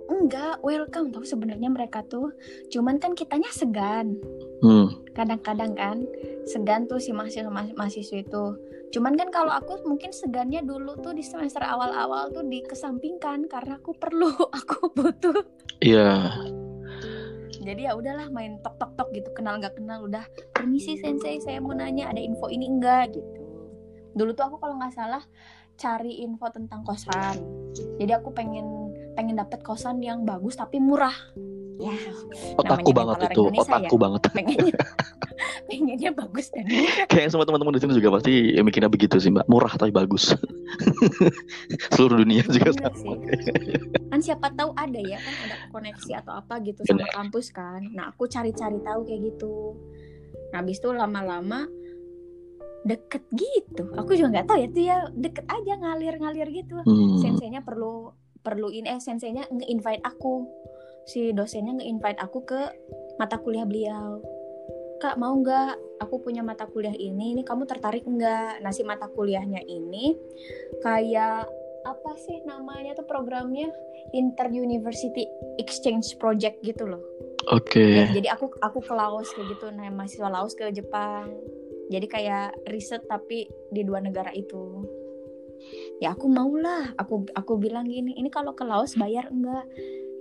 Enggak, 0.06 0.58
welcome 0.66 1.14
tau 1.14 1.22
sebenarnya 1.22 1.70
mereka 1.70 2.02
tuh. 2.06 2.34
Cuman 2.72 2.98
kan 2.98 3.14
kitanya 3.14 3.46
segan. 3.52 4.18
Hmm. 4.64 4.90
Kadang-kadang 5.14 5.78
kan 5.78 6.02
segan 6.48 6.90
tuh 6.90 6.98
si 6.98 7.14
mahasiswa 7.14 7.50
mahasiswa 7.50 8.18
itu. 8.18 8.44
Cuman 8.94 9.14
kan 9.18 9.28
kalau 9.34 9.52
aku 9.52 9.82
mungkin 9.84 10.14
segannya 10.14 10.62
dulu 10.62 10.98
tuh 11.02 11.12
di 11.12 11.22
semester 11.22 11.62
awal-awal 11.62 12.30
tuh 12.32 12.46
dikesampingkan 12.46 13.50
karena 13.50 13.76
aku 13.76 13.92
perlu, 13.92 14.30
aku 14.58 14.90
butuh. 14.94 15.42
Iya. 15.84 16.32
Jadi 17.66 17.90
ya 17.90 17.98
udahlah 17.98 18.30
main 18.30 18.62
tok 18.62 18.78
tok 18.78 18.94
tok 18.94 19.08
gitu 19.10 19.34
kenal 19.34 19.58
nggak 19.58 19.74
kenal 19.74 20.06
udah 20.06 20.22
permisi 20.54 20.94
sensei 21.02 21.42
saya 21.42 21.58
mau 21.58 21.74
nanya 21.74 22.14
ada 22.14 22.22
info 22.22 22.46
ini 22.46 22.70
enggak 22.70 23.18
gitu. 23.18 23.42
Dulu 24.14 24.30
tuh 24.38 24.46
aku 24.46 24.56
kalau 24.62 24.78
nggak 24.78 24.94
salah 24.94 25.26
cari 25.74 26.22
info 26.22 26.46
tentang 26.54 26.86
kosan. 26.86 27.42
Jadi 27.98 28.12
aku 28.14 28.30
pengen 28.30 28.94
pengen 29.18 29.34
dapet 29.34 29.66
kosan 29.66 29.98
yang 29.98 30.22
bagus 30.22 30.54
tapi 30.54 30.78
murah. 30.78 31.12
Ya, 31.76 31.92
Otakku 32.56 32.90
banget 32.96 33.28
itu, 33.28 33.52
Indonesia 33.52 33.68
otakku 33.68 33.96
banget. 34.00 34.20
pengennya 34.32 34.76
pengennya 35.68 36.10
bagus 36.16 36.46
dan. 36.48 36.64
Kayak 37.12 37.28
semua 37.34 37.44
teman-teman 37.44 37.76
di 37.76 37.80
sini 37.84 37.92
juga 38.00 38.16
pasti 38.16 38.32
mikirnya 38.56 38.88
begitu 38.88 39.20
sih 39.20 39.28
Mbak. 39.28 39.46
Murah 39.50 39.72
tapi 39.76 39.92
bagus. 39.92 40.32
Seluruh 41.94 42.24
dunia 42.24 42.42
juga 42.48 42.72
Bener 42.72 42.92
sama. 42.96 43.14
Kan 44.08 44.20
siapa 44.24 44.48
tahu 44.56 44.72
ada 44.72 45.00
ya 45.00 45.18
kan 45.20 45.34
ada 45.48 45.56
koneksi 45.74 46.10
atau 46.24 46.32
apa 46.38 46.54
gitu 46.64 46.80
sama 46.86 47.04
Bener. 47.04 47.12
kampus 47.12 47.46
kan. 47.52 47.80
Nah, 47.92 48.14
aku 48.14 48.24
cari-cari 48.30 48.80
tahu 48.80 49.00
kayak 49.04 49.20
gitu. 49.34 49.76
Nah, 50.54 50.64
habis 50.64 50.78
itu 50.80 50.88
lama-lama 50.94 51.68
deket 52.86 53.26
gitu. 53.34 53.90
Aku 53.98 54.14
juga 54.14 54.40
nggak 54.40 54.46
tahu 54.46 54.58
ya 54.62 54.68
tuh 54.70 54.82
ya 54.86 54.96
deket 55.12 55.46
aja 55.50 55.72
ngalir-ngalir 55.76 56.48
gitu. 56.54 56.78
Hmm. 56.80 57.18
Senseinya 57.18 57.60
perlu 57.60 58.14
perlu 58.40 58.70
ini 58.70 58.86
eh 58.86 59.02
senseinya 59.02 59.42
nge-invite 59.50 60.06
aku. 60.06 60.46
Si 61.06 61.30
dosennya 61.30 61.78
nge-invite 61.78 62.18
aku 62.18 62.42
ke 62.42 62.60
mata 63.16 63.38
kuliah 63.38 63.64
beliau. 63.64 64.20
Kak 64.98 65.16
mau 65.16 65.32
nggak? 65.38 66.02
Aku 66.02 66.20
punya 66.20 66.44
mata 66.44 66.68
kuliah 66.68 66.92
ini 66.92 67.32
ini 67.32 67.42
kamu 67.46 67.64
tertarik 67.64 68.04
nggak? 68.04 68.60
Nah 68.60 68.72
si 68.74 68.84
mata 68.84 69.08
kuliahnya 69.08 69.64
ini 69.64 70.18
kayak 70.82 71.48
apa 71.86 72.12
sih 72.18 72.42
namanya 72.44 72.98
tuh 72.98 73.06
programnya? 73.06 73.70
Inter 74.14 74.50
university 74.50 75.26
exchange 75.58 76.18
project 76.18 76.62
gitu 76.62 76.86
loh. 76.86 77.02
Oke. 77.50 77.78
Okay. 77.78 77.94
Ya, 78.02 78.06
jadi 78.10 78.28
aku 78.34 78.50
aku 78.58 78.78
ke 78.82 78.94
Laos 78.94 79.30
kayak 79.34 79.56
gitu. 79.56 79.70
Nah 79.70 79.88
mahasiswa 79.94 80.28
Laos 80.28 80.54
ke 80.58 80.68
Jepang. 80.74 81.30
Jadi 81.86 82.06
kayak 82.10 82.66
riset 82.66 83.06
tapi 83.06 83.46
di 83.70 83.86
dua 83.86 84.02
negara 84.02 84.34
itu. 84.34 84.82
Ya 86.02 86.12
aku 86.12 86.26
mau 86.26 86.50
lah 86.58 86.92
aku 86.98 87.26
aku 87.32 87.58
bilang 87.58 87.86
gini 87.86 88.14
ini 88.18 88.28
kalau 88.30 88.52
ke 88.58 88.66
Laos 88.66 88.98
bayar 88.98 89.30
enggak 89.30 89.66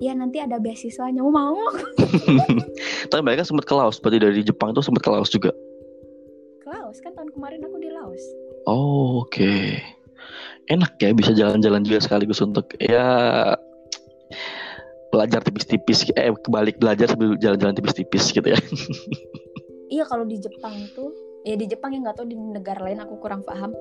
ya 0.03 0.11
nanti 0.15 0.41
ada 0.43 0.59
beasiswanya. 0.59 1.23
Mau 1.23 1.31
mau. 1.31 1.59
Tapi 3.11 3.21
mereka 3.21 3.47
sempat 3.47 3.65
ke 3.67 3.73
Laos. 3.75 3.99
Berarti 3.99 4.19
dari 4.21 4.41
Jepang 4.43 4.75
itu 4.75 4.81
sempat 4.83 5.03
ke 5.03 5.09
Laos 5.11 5.29
juga? 5.31 5.51
Ke 6.63 6.67
Laos. 6.71 6.97
Kan 7.03 7.15
tahun 7.15 7.31
kemarin 7.31 7.63
aku 7.63 7.77
di 7.79 7.89
Laos. 7.91 8.23
Oh 8.65 9.23
oke. 9.23 9.31
Okay. 9.31 9.81
enak 10.65 10.97
ya 10.97 11.13
bisa 11.13 11.29
jalan-jalan 11.29 11.85
juga 11.85 12.01
sekaligus 12.01 12.41
untuk 12.41 12.65
ya 12.81 13.53
belajar 15.13 15.45
tipis-tipis. 15.45 16.09
Eh 16.17 16.33
kebalik 16.33 16.81
belajar 16.81 17.05
sambil 17.05 17.37
jalan-jalan 17.37 17.77
tipis-tipis 17.77 18.33
gitu 18.33 18.49
ya. 18.49 18.57
Iya 19.85 20.01
kalau 20.09 20.25
di 20.25 20.41
Jepang 20.41 20.73
itu 20.81 21.13
ya 21.45 21.55
di 21.55 21.65
Jepang 21.69 21.93
ya 21.93 22.01
nggak 22.01 22.17
tahu 22.17 22.27
di 22.27 22.35
negara 22.35 22.81
lain 22.81 22.99
aku 22.99 23.21
kurang 23.21 23.45
paham. 23.45 23.71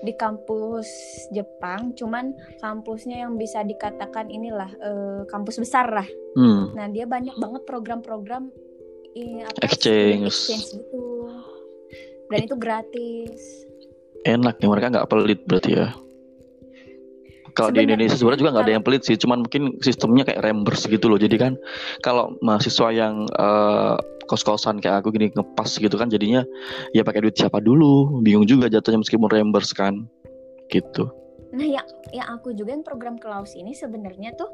Di 0.00 0.14
kampus 0.16 0.88
Jepang 1.34 1.92
cuman 1.98 2.32
kampusnya 2.62 3.26
yang 3.26 3.36
bisa 3.36 3.60
dikatakan 3.66 4.30
inilah 4.30 4.70
uh, 4.80 5.20
kampus 5.28 5.60
besar 5.60 5.90
lah. 5.90 6.06
Hmm. 6.30 6.70
nah 6.78 6.86
dia 6.86 7.10
banyak 7.10 7.34
banget 7.42 7.66
program-program 7.66 8.54
apa, 9.42 9.60
exchange. 9.66 10.30
exchange 10.30 10.78
gitu. 10.78 11.26
Dan 12.30 12.46
itu 12.46 12.54
gratis. 12.54 13.66
Enak 14.22 14.62
ya 14.62 14.66
mereka 14.70 14.94
nggak 14.94 15.08
pelit 15.10 15.42
berarti 15.42 15.70
ya 15.74 15.90
kalau 17.54 17.70
di 17.74 17.84
Indonesia 17.84 18.16
sebenarnya 18.16 18.40
juga 18.42 18.52
nggak 18.56 18.66
ada 18.66 18.74
yang 18.78 18.84
pelit 18.84 19.02
sih, 19.06 19.16
cuman 19.18 19.46
mungkin 19.46 19.76
sistemnya 19.80 20.26
kayak 20.26 20.40
reimburse 20.42 20.86
gitu 20.88 21.06
loh. 21.10 21.18
Jadi 21.20 21.36
kan 21.36 21.52
kalau 22.00 22.34
mahasiswa 22.40 22.88
yang 22.90 23.26
uh, 23.38 23.98
kos-kosan 24.30 24.78
kayak 24.78 25.02
aku 25.02 25.14
gini 25.14 25.30
ngepas 25.34 25.78
gitu 25.78 25.94
kan, 25.94 26.08
jadinya 26.10 26.46
ya 26.94 27.02
pakai 27.02 27.26
duit 27.26 27.36
siapa 27.36 27.58
dulu, 27.58 28.22
bingung 28.22 28.46
juga 28.46 28.70
jatuhnya 28.70 29.02
meskipun 29.02 29.28
reimburse 29.30 29.74
kan, 29.74 30.06
gitu. 30.70 31.10
Nah, 31.50 31.66
yang 31.66 31.86
yang 32.14 32.26
aku 32.30 32.54
juga 32.54 32.70
yang 32.70 32.86
program 32.86 33.18
Klaus 33.18 33.58
ini 33.58 33.74
sebenarnya 33.74 34.38
tuh 34.38 34.46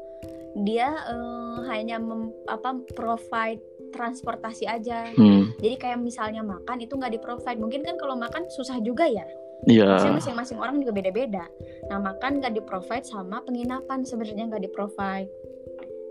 dia 0.65 0.89
uh, 1.05 1.61
hanya 1.69 2.01
mem, 2.01 2.33
apa 2.49 2.73
provide 2.97 3.61
transportasi 3.93 4.65
aja. 4.65 5.13
Hmm. 5.13 5.53
Jadi 5.61 5.77
kayak 5.77 6.01
misalnya 6.01 6.41
makan 6.41 6.81
itu 6.81 6.97
nggak 6.97 7.13
di 7.13 7.21
provide. 7.21 7.61
Mungkin 7.61 7.85
kan 7.85 8.01
kalau 8.01 8.17
makan 8.17 8.49
susah 8.49 8.81
juga 8.81 9.05
ya 9.05 9.23
Iya. 9.65 9.97
Yeah. 9.97 10.13
masing-masing 10.13 10.61
orang 10.61 10.77
juga 10.85 10.93
beda-beda. 10.93 11.49
Nah 11.89 11.97
makan 11.97 12.43
gak 12.43 12.53
di 12.53 12.61
provide 12.61 13.07
sama 13.07 13.41
penginapan 13.41 14.05
sebenarnya 14.05 14.53
gak 14.53 14.63
di 14.63 14.69
provide. 14.69 15.31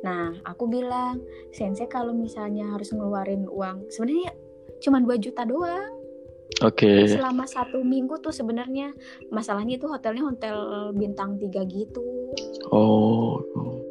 Nah 0.03 0.35
aku 0.43 0.67
bilang, 0.67 1.23
sensei 1.55 1.87
kalau 1.87 2.11
misalnya 2.11 2.75
harus 2.75 2.91
ngeluarin 2.91 3.47
uang, 3.47 3.87
sebenarnya 3.95 4.35
cuma 4.83 4.99
2 4.99 5.15
juta 5.23 5.47
doang. 5.47 5.95
Oke. 6.65 7.07
Okay. 7.07 7.17
Selama 7.17 7.45
satu 7.47 7.83
minggu 7.83 8.19
tuh 8.23 8.35
sebenarnya 8.35 8.95
masalahnya 9.31 9.79
itu 9.79 9.87
hotelnya 9.87 10.25
hotel 10.27 10.57
bintang 10.95 11.39
tiga 11.39 11.63
gitu. 11.67 12.03
Oh. 12.71 13.41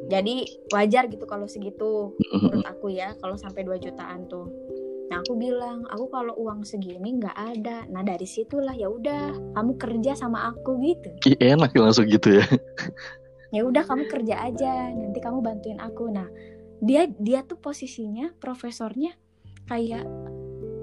Jadi 0.06 0.46
wajar 0.70 1.10
gitu 1.10 1.26
kalau 1.26 1.50
segitu 1.50 2.14
menurut 2.30 2.62
aku 2.62 2.94
ya 2.94 3.18
kalau 3.18 3.34
sampai 3.34 3.66
2 3.66 3.76
jutaan 3.82 4.30
tuh. 4.30 4.46
Nah 5.06 5.22
aku 5.22 5.38
bilang, 5.38 5.86
aku 5.86 6.10
kalau 6.10 6.34
uang 6.34 6.66
segini 6.66 7.18
nggak 7.22 7.36
ada. 7.36 7.86
Nah 7.86 8.02
dari 8.02 8.26
situlah 8.26 8.74
ya 8.74 8.90
udah, 8.90 9.54
kamu 9.54 9.72
kerja 9.78 10.12
sama 10.18 10.50
aku 10.50 10.78
gitu. 10.82 11.10
Ih, 11.30 11.38
enak 11.54 11.70
langsung 11.78 12.10
gitu 12.10 12.42
ya. 12.42 12.46
ya 13.56 13.62
udah 13.62 13.86
kamu 13.86 14.10
kerja 14.10 14.50
aja, 14.50 14.90
nanti 14.90 15.18
kamu 15.22 15.38
bantuin 15.42 15.78
aku. 15.78 16.10
Nah 16.10 16.26
dia 16.82 17.06
dia 17.08 17.46
tuh 17.46 17.56
posisinya 17.56 18.34
profesornya 18.36 19.14
kayak 19.70 20.04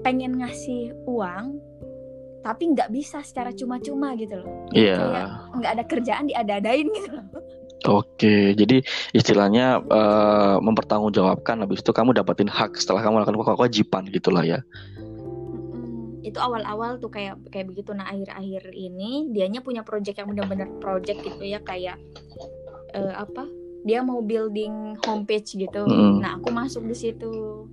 pengen 0.04 0.40
ngasih 0.40 0.96
uang, 1.08 1.60
tapi 2.44 2.72
nggak 2.76 2.92
bisa 2.92 3.24
secara 3.24 3.52
cuma-cuma 3.52 4.12
gitu 4.16 4.40
loh. 4.40 4.68
Iya. 4.72 5.00
Yeah. 5.00 5.28
nggak 5.56 5.72
ada 5.80 5.84
kerjaan 5.84 6.24
diada-adain 6.28 6.88
gitu 6.92 7.08
loh. 7.12 7.28
Oke, 7.84 8.56
jadi 8.56 8.80
istilahnya 9.12 9.76
uh, 9.84 10.56
mempertanggungjawabkan 10.64 11.68
habis 11.68 11.84
itu 11.84 11.92
kamu 11.92 12.16
dapatin 12.16 12.48
hak 12.48 12.80
setelah 12.80 13.04
kamu 13.04 13.20
melakukan 13.20 13.60
kewajiban 13.60 14.08
gitulah 14.08 14.40
ya. 14.40 14.64
Itu 16.24 16.40
awal-awal 16.40 16.96
tuh 16.96 17.12
kayak 17.12 17.36
kayak 17.52 17.68
begitu 17.68 17.92
nah 17.92 18.08
akhir-akhir 18.08 18.72
ini 18.72 19.28
dianya 19.36 19.60
punya 19.60 19.84
project 19.84 20.16
yang 20.16 20.32
benar-benar 20.32 20.72
project 20.80 21.20
gitu 21.28 21.44
ya 21.44 21.60
kayak 21.60 22.00
uh, 22.96 23.20
apa? 23.20 23.44
Dia 23.84 24.00
mau 24.00 24.24
building 24.24 24.96
homepage 25.04 25.52
gitu. 25.52 25.84
Mm. 25.84 26.24
Nah, 26.24 26.40
aku 26.40 26.48
masuk 26.48 26.88
di 26.88 26.96
situ. 26.96 27.68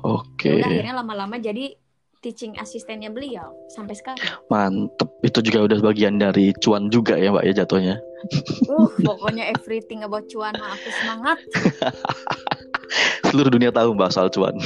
Oke. 0.00 0.48
Okay. 0.48 0.64
akhirnya 0.64 0.96
lama-lama 0.96 1.36
jadi 1.36 1.76
teaching 2.24 2.56
asistennya 2.56 3.12
beliau 3.12 3.52
sampai 3.68 3.92
sekarang. 3.92 4.24
Mantep, 4.48 5.12
itu 5.20 5.44
juga 5.44 5.68
udah 5.68 5.78
bagian 5.84 6.16
dari 6.16 6.56
cuan 6.56 6.88
juga 6.88 7.20
ya 7.20 7.28
mbak 7.36 7.44
ya 7.44 7.52
jatuhnya. 7.60 8.00
Uh, 8.70 8.88
pokoknya 9.04 9.50
everything 9.52 10.02
about 10.04 10.24
cuan 10.30 10.54
aku 10.56 10.88
semangat. 11.02 11.38
Seluruh 13.28 13.50
dunia 13.52 13.70
tahu 13.74 13.92
mbak 13.96 14.12
soal 14.12 14.30
cuan. 14.32 14.54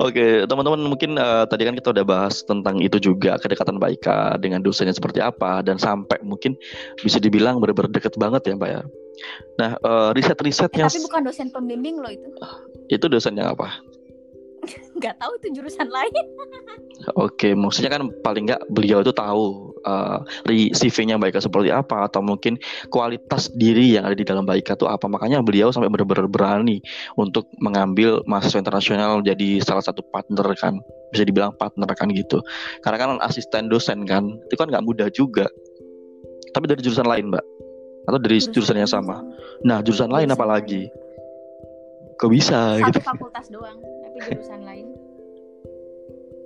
Oke, 0.00 0.44
teman-teman 0.48 0.80
mungkin 0.88 1.16
uh, 1.16 1.44
tadi 1.48 1.64
kan 1.68 1.76
kita 1.76 1.92
udah 1.92 2.04
bahas 2.04 2.44
tentang 2.44 2.80
itu 2.80 2.98
juga 3.00 3.36
kedekatan 3.40 3.76
Mbak 3.80 3.90
Ika 4.00 4.18
dengan 4.40 4.60
dosennya 4.64 4.96
seperti 4.96 5.20
apa 5.20 5.60
dan 5.64 5.76
sampai 5.76 6.20
mungkin 6.24 6.56
bisa 7.00 7.20
dibilang 7.20 7.60
benar-benar 7.60 7.92
deket 7.92 8.16
banget 8.16 8.50
ya 8.50 8.54
Mbak 8.56 8.70
ya. 8.72 8.82
Nah, 9.60 9.70
uh, 9.84 10.10
riset-risetnya. 10.16 10.88
Eh, 10.88 10.90
tapi 10.90 11.04
bukan 11.06 11.22
dosen 11.22 11.48
pembimbing 11.52 12.00
loh 12.00 12.12
itu. 12.12 12.28
Itu 12.88 13.06
dosennya 13.08 13.52
apa? 13.52 13.78
nggak 14.98 15.14
tahu 15.18 15.32
itu 15.42 15.60
jurusan 15.60 15.88
lain. 15.90 16.24
Oke, 17.18 17.52
maksudnya 17.58 17.90
kan 17.98 18.06
paling 18.22 18.46
nggak 18.46 18.62
beliau 18.70 19.02
itu 19.02 19.10
tahu 19.10 19.74
uh, 19.82 20.22
CV-nya 20.46 21.18
Baika 21.18 21.42
seperti 21.42 21.74
apa 21.74 22.06
atau 22.06 22.22
mungkin 22.22 22.54
kualitas 22.94 23.50
diri 23.58 23.98
yang 23.98 24.06
ada 24.06 24.14
di 24.14 24.22
dalam 24.22 24.46
Baika 24.46 24.78
itu 24.78 24.86
apa. 24.86 25.10
Makanya 25.10 25.42
beliau 25.42 25.74
sampai 25.74 25.90
benar-benar 25.90 26.30
berani 26.30 26.78
untuk 27.18 27.50
mengambil 27.58 28.22
mahasiswa 28.30 28.62
internasional 28.62 29.18
jadi 29.20 29.58
salah 29.62 29.82
satu 29.82 30.06
partner 30.14 30.46
kan, 30.54 30.78
bisa 31.10 31.26
dibilang 31.26 31.54
partner 31.58 31.90
kan 31.98 32.06
gitu. 32.14 32.38
Karena 32.86 32.96
kan 33.02 33.08
asisten 33.26 33.66
dosen 33.66 34.06
kan, 34.06 34.38
itu 34.46 34.54
kan 34.54 34.70
nggak 34.70 34.84
mudah 34.86 35.08
juga. 35.10 35.50
Tapi 36.52 36.68
dari 36.68 36.84
jurusan 36.84 37.08
lain, 37.08 37.32
Mbak? 37.32 37.44
Atau 38.06 38.18
dari 38.20 38.38
jurusan, 38.38 38.52
jurusan 38.54 38.76
yang 38.78 38.90
sama? 38.90 39.24
Nah, 39.64 39.80
jurusan, 39.80 40.06
jurusan 40.06 40.10
lain 40.12 40.28
apalagi? 40.30 40.82
Kok 42.22 42.30
bisa 42.30 42.78
Satu 42.78 42.86
gitu? 42.94 42.98
fakultas 43.02 43.50
doang 43.50 43.82
tapi 43.82 44.18
jurusan 44.30 44.62
lain. 44.62 44.86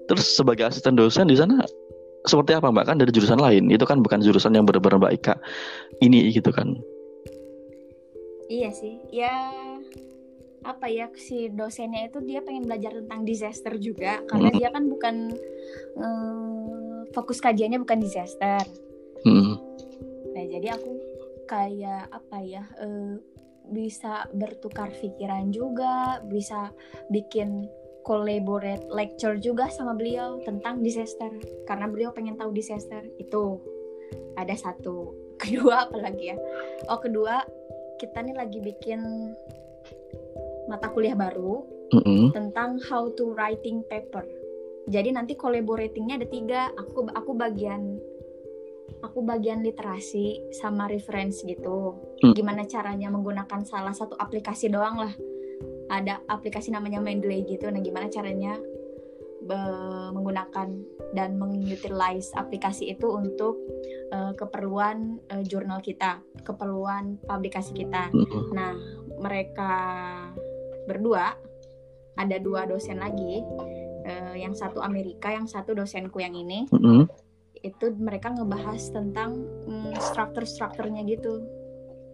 Terus 0.08 0.24
sebagai 0.32 0.64
asisten 0.64 0.96
dosen 0.96 1.28
di 1.28 1.36
sana 1.36 1.60
seperti 2.24 2.56
apa 2.56 2.72
Mbak 2.72 2.84
kan 2.88 2.96
dari 2.96 3.12
jurusan 3.12 3.38
lain 3.38 3.68
itu 3.68 3.84
kan 3.84 4.00
bukan 4.00 4.24
jurusan 4.24 4.56
yang 4.56 4.64
benar-benar 4.64 4.98
Mbak 4.98 5.12
Ika 5.20 5.34
ini 6.00 6.32
gitu 6.32 6.48
kan? 6.48 6.80
Iya 8.48 8.70
sih, 8.72 9.02
ya 9.12 9.52
apa 10.66 10.90
ya 10.90 11.06
si 11.14 11.46
dosennya 11.52 12.10
itu 12.10 12.18
dia 12.26 12.42
pengen 12.42 12.66
belajar 12.66 12.90
tentang 12.96 13.22
disaster 13.22 13.78
juga 13.78 14.18
karena 14.26 14.50
hmm. 14.50 14.56
dia 14.58 14.68
kan 14.74 14.84
bukan 14.90 15.16
um, 15.94 17.06
fokus 17.14 17.38
kajiannya 17.38 17.78
bukan 17.84 18.02
disaster. 18.02 18.64
Hmm. 19.22 19.60
Nah 20.34 20.44
jadi 20.48 20.74
aku 20.74 20.90
kayak 21.46 22.10
apa 22.10 22.36
ya 22.42 22.66
uh, 22.82 23.20
bisa 23.70 24.26
bertukar 24.30 24.90
pikiran 24.94 25.50
juga, 25.50 26.22
bisa 26.26 26.70
bikin 27.10 27.66
collaborate 28.06 28.86
lecture 28.86 29.34
juga 29.42 29.66
sama 29.66 29.98
beliau 29.98 30.38
tentang 30.46 30.78
disaster. 30.78 31.28
Karena 31.66 31.90
beliau 31.90 32.14
pengen 32.14 32.38
tahu 32.38 32.54
disaster 32.54 33.02
itu. 33.18 33.58
Ada 34.38 34.54
satu. 34.54 35.10
Kedua 35.42 35.90
apalagi 35.90 36.32
ya? 36.32 36.36
Oh 36.88 36.96
kedua 36.96 37.44
kita 38.00 38.24
nih 38.24 38.36
lagi 38.36 38.56
bikin 38.60 39.00
mata 40.64 40.88
kuliah 40.88 41.12
baru 41.12 41.60
mm 41.92 42.02
-hmm. 42.02 42.24
tentang 42.32 42.80
how 42.88 43.12
to 43.12 43.36
writing 43.36 43.84
paper. 43.92 44.24
Jadi 44.86 45.12
nanti 45.12 45.36
collaboratingnya 45.36 46.22
ada 46.22 46.28
tiga. 46.30 46.72
Aku 46.72 47.04
aku 47.12 47.36
bagian 47.36 48.00
aku 49.04 49.24
bagian 49.24 49.60
literasi 49.64 50.40
sama 50.56 50.88
reference 50.88 51.42
gitu. 51.44 51.96
Hmm. 52.22 52.32
Gimana 52.32 52.64
caranya 52.64 53.12
menggunakan 53.12 53.64
salah 53.64 53.92
satu 53.92 54.16
aplikasi 54.16 54.68
doang 54.72 55.00
lah. 55.00 55.12
Ada 55.86 56.24
aplikasi 56.26 56.74
namanya 56.74 56.98
Mendeley 56.98 57.46
gitu. 57.46 57.70
Nah, 57.70 57.80
gimana 57.80 58.10
caranya 58.10 58.58
menggunakan 60.10 60.68
dan 61.14 61.38
mengutilize 61.38 62.34
aplikasi 62.34 62.90
itu 62.90 63.06
untuk 63.14 63.54
uh, 64.10 64.34
keperluan 64.34 65.22
uh, 65.30 65.42
jurnal 65.46 65.78
kita, 65.78 66.18
keperluan 66.42 67.22
publikasi 67.22 67.70
kita. 67.70 68.10
Mm-hmm. 68.10 68.42
Nah, 68.50 68.74
mereka 69.22 69.74
berdua 70.90 71.38
ada 72.18 72.36
dua 72.42 72.66
dosen 72.66 72.98
lagi, 72.98 73.38
uh, 74.08 74.34
yang 74.34 74.56
satu 74.56 74.82
Amerika, 74.82 75.30
yang 75.30 75.46
satu 75.46 75.78
dosenku 75.78 76.18
yang 76.18 76.34
ini. 76.34 76.66
Mm-hmm. 76.66 77.25
Itu 77.66 77.92
mereka 77.98 78.30
ngebahas 78.30 78.82
tentang 78.94 79.42
um, 79.66 79.92
struktur-strukturnya 79.98 81.02
gitu. 81.10 81.42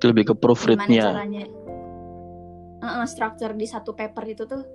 Lebih 0.03 0.33
ke 0.33 0.35
proofreadnya. 0.35 1.13
caranya? 1.13 1.45
Uh, 2.83 3.07
struktur 3.07 3.55
di 3.55 3.69
satu 3.69 3.95
paper 3.95 4.25
itu 4.27 4.43
tuh 4.49 4.67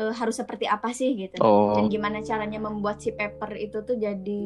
uh, 0.00 0.12
harus 0.12 0.36
seperti 0.36 0.68
apa 0.68 0.92
sih 0.92 1.16
gitu 1.16 1.40
oh. 1.40 1.76
dan 1.76 1.88
gimana 1.88 2.20
caranya 2.20 2.60
membuat 2.60 3.00
si 3.00 3.12
paper 3.12 3.56
itu 3.56 3.82
tuh 3.82 3.96
jadi 3.96 4.44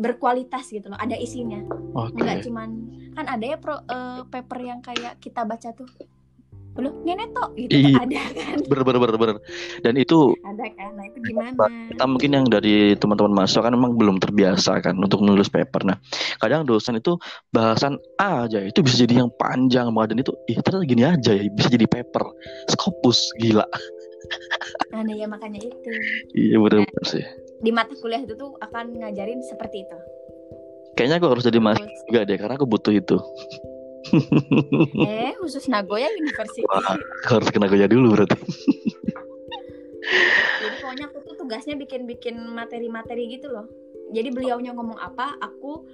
berkualitas 0.00 0.70
gitu 0.72 0.88
loh 0.88 0.96
ada 0.96 1.18
isinya 1.18 1.60
okay. 1.92 2.16
nggak 2.16 2.38
cuman 2.48 2.70
kan 3.12 3.26
ada 3.26 3.44
ya 3.44 3.58
pro, 3.60 3.76
uh, 3.76 4.24
paper 4.30 4.58
yang 4.64 4.80
kayak 4.80 5.18
kita 5.20 5.44
baca 5.44 5.74
tuh 5.76 5.88
belum 6.80 6.94
nenek 7.04 7.28
tok 7.36 7.50
gitu 7.60 7.76
iya. 7.76 8.00
ada 8.00 8.20
kan? 8.32 8.56
bener 8.64 8.82
bener 8.88 9.00
bener 9.04 9.16
bener. 9.20 9.36
Dan 9.84 9.94
itu 10.00 10.32
ada 10.40 10.64
kan? 10.72 10.90
Nah 10.96 11.04
itu 11.04 11.18
gimana? 11.20 11.52
Kita 11.92 12.04
mungkin 12.08 12.30
yang 12.32 12.46
dari 12.48 12.96
teman-teman 12.96 13.32
mahasiswa 13.36 13.68
kan 13.68 13.72
memang 13.76 14.00
belum 14.00 14.16
terbiasa 14.16 14.80
kan 14.80 14.96
untuk 14.96 15.20
menulis 15.20 15.52
paper. 15.52 15.84
Nah 15.84 16.00
kadang 16.40 16.64
dosen 16.64 16.96
itu 16.96 17.20
bahasan 17.52 18.00
A 18.16 18.48
aja 18.48 18.64
itu 18.64 18.80
bisa 18.80 19.04
jadi 19.04 19.20
yang 19.20 19.30
panjang 19.36 19.92
banget 19.92 20.16
dan 20.16 20.18
itu 20.24 20.32
ih 20.48 20.56
ternyata 20.64 20.84
gini 20.88 21.02
aja 21.04 21.30
ya 21.36 21.44
bisa 21.52 21.68
jadi 21.68 21.84
paper. 21.84 22.24
Skopus 22.72 23.36
gila. 23.36 23.68
Nah 24.90 25.06
ya 25.06 25.26
makanya 25.26 25.58
itu. 25.58 25.90
Iya 26.38 26.58
bener, 26.62 26.86
-bener 26.86 27.04
sih. 27.06 27.24
Di 27.62 27.70
mata 27.74 27.94
kuliah 27.98 28.22
itu 28.22 28.34
tuh 28.38 28.54
akan 28.62 29.00
ngajarin 29.00 29.42
seperti 29.42 29.86
itu. 29.86 29.98
Kayaknya 30.94 31.16
aku 31.18 31.26
harus 31.32 31.44
jadi 31.46 31.58
mahasiswa 31.62 32.04
juga 32.06 32.20
deh 32.28 32.36
karena 32.36 32.54
aku 32.60 32.66
butuh 32.68 32.92
itu. 32.94 33.16
eh 35.10 35.36
khusus 35.38 35.68
Nagoya 35.68 36.08
University. 36.16 36.64
Wah, 36.66 36.96
harus 37.28 37.48
ke 37.52 37.58
Nagoya 37.60 37.86
dulu 37.86 38.16
berarti. 38.16 38.36
Jadi 40.60 40.76
pokoknya 40.80 41.04
aku 41.12 41.18
tuh 41.24 41.34
tugasnya 41.36 41.76
bikin-bikin 41.76 42.36
materi-materi 42.52 43.28
gitu 43.30 43.52
loh. 43.52 43.68
Jadi 44.10 44.28
beliaunya 44.34 44.74
ngomong 44.74 44.98
apa, 44.98 45.38
aku 45.38 45.84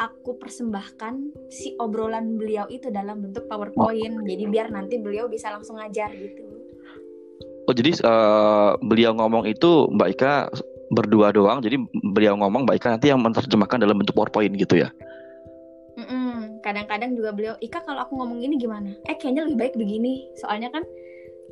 aku 0.00 0.40
persembahkan 0.40 1.46
si 1.52 1.76
obrolan 1.76 2.40
beliau 2.40 2.66
itu 2.72 2.88
dalam 2.88 3.20
bentuk 3.20 3.46
PowerPoint. 3.46 4.24
Jadi 4.24 4.44
biar 4.48 4.72
nanti 4.72 4.96
beliau 4.98 5.28
bisa 5.28 5.52
langsung 5.52 5.76
ngajar 5.78 6.10
gitu. 6.16 6.42
Oh 7.68 7.74
jadi 7.76 7.94
uh, 8.02 8.74
beliau 8.82 9.14
ngomong 9.14 9.46
itu 9.46 9.86
Mbak 9.94 10.08
Ika 10.18 10.34
berdua 10.90 11.30
doang 11.30 11.62
jadi 11.62 11.78
beliau 11.94 12.34
ngomong 12.34 12.66
Mbak 12.66 12.76
Ika 12.82 12.88
nanti 12.98 13.06
yang 13.14 13.22
menerjemahkan 13.22 13.78
dalam 13.78 13.94
bentuk 13.94 14.18
PowerPoint 14.18 14.50
gitu 14.58 14.82
ya 14.82 14.90
kadang-kadang 16.60 17.16
juga 17.16 17.30
beliau 17.34 17.54
Ika 17.58 17.82
kalau 17.84 18.04
aku 18.04 18.16
ngomong 18.16 18.40
ini 18.44 18.60
gimana? 18.60 18.92
Eh 19.08 19.16
kayaknya 19.16 19.48
lebih 19.48 19.58
baik 19.58 19.74
begini. 19.76 20.28
Soalnya 20.38 20.70
kan 20.72 20.84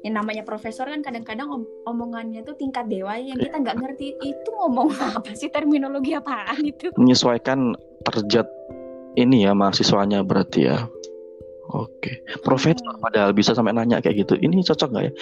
yang 0.06 0.14
namanya 0.14 0.46
profesor 0.46 0.86
kan 0.86 1.02
kadang-kadang 1.02 1.50
om 1.50 1.62
omongannya 1.90 2.46
tuh 2.46 2.54
tingkat 2.54 2.86
dewa 2.86 3.18
yang 3.18 3.36
kita 3.40 3.58
nggak 3.58 3.76
ngerti. 3.82 4.14
Itu 4.22 4.48
ngomong 4.54 4.94
apa 5.18 5.32
sih? 5.34 5.50
Terminologi 5.50 6.14
apaan 6.14 6.62
itu? 6.62 6.94
Menyesuaikan 6.94 7.74
terjat 8.06 8.46
ini 9.18 9.48
ya 9.48 9.52
mahasiswanya 9.56 10.22
berarti 10.22 10.70
ya. 10.70 10.86
Oke, 11.68 12.24
profesor 12.40 12.96
hmm. 12.96 13.04
padahal 13.04 13.36
bisa 13.36 13.52
sampai 13.52 13.76
nanya 13.76 14.00
kayak 14.00 14.24
gitu. 14.24 14.40
Ini 14.40 14.64
cocok 14.64 14.88
nggak 14.88 15.04
ya? 15.04 15.12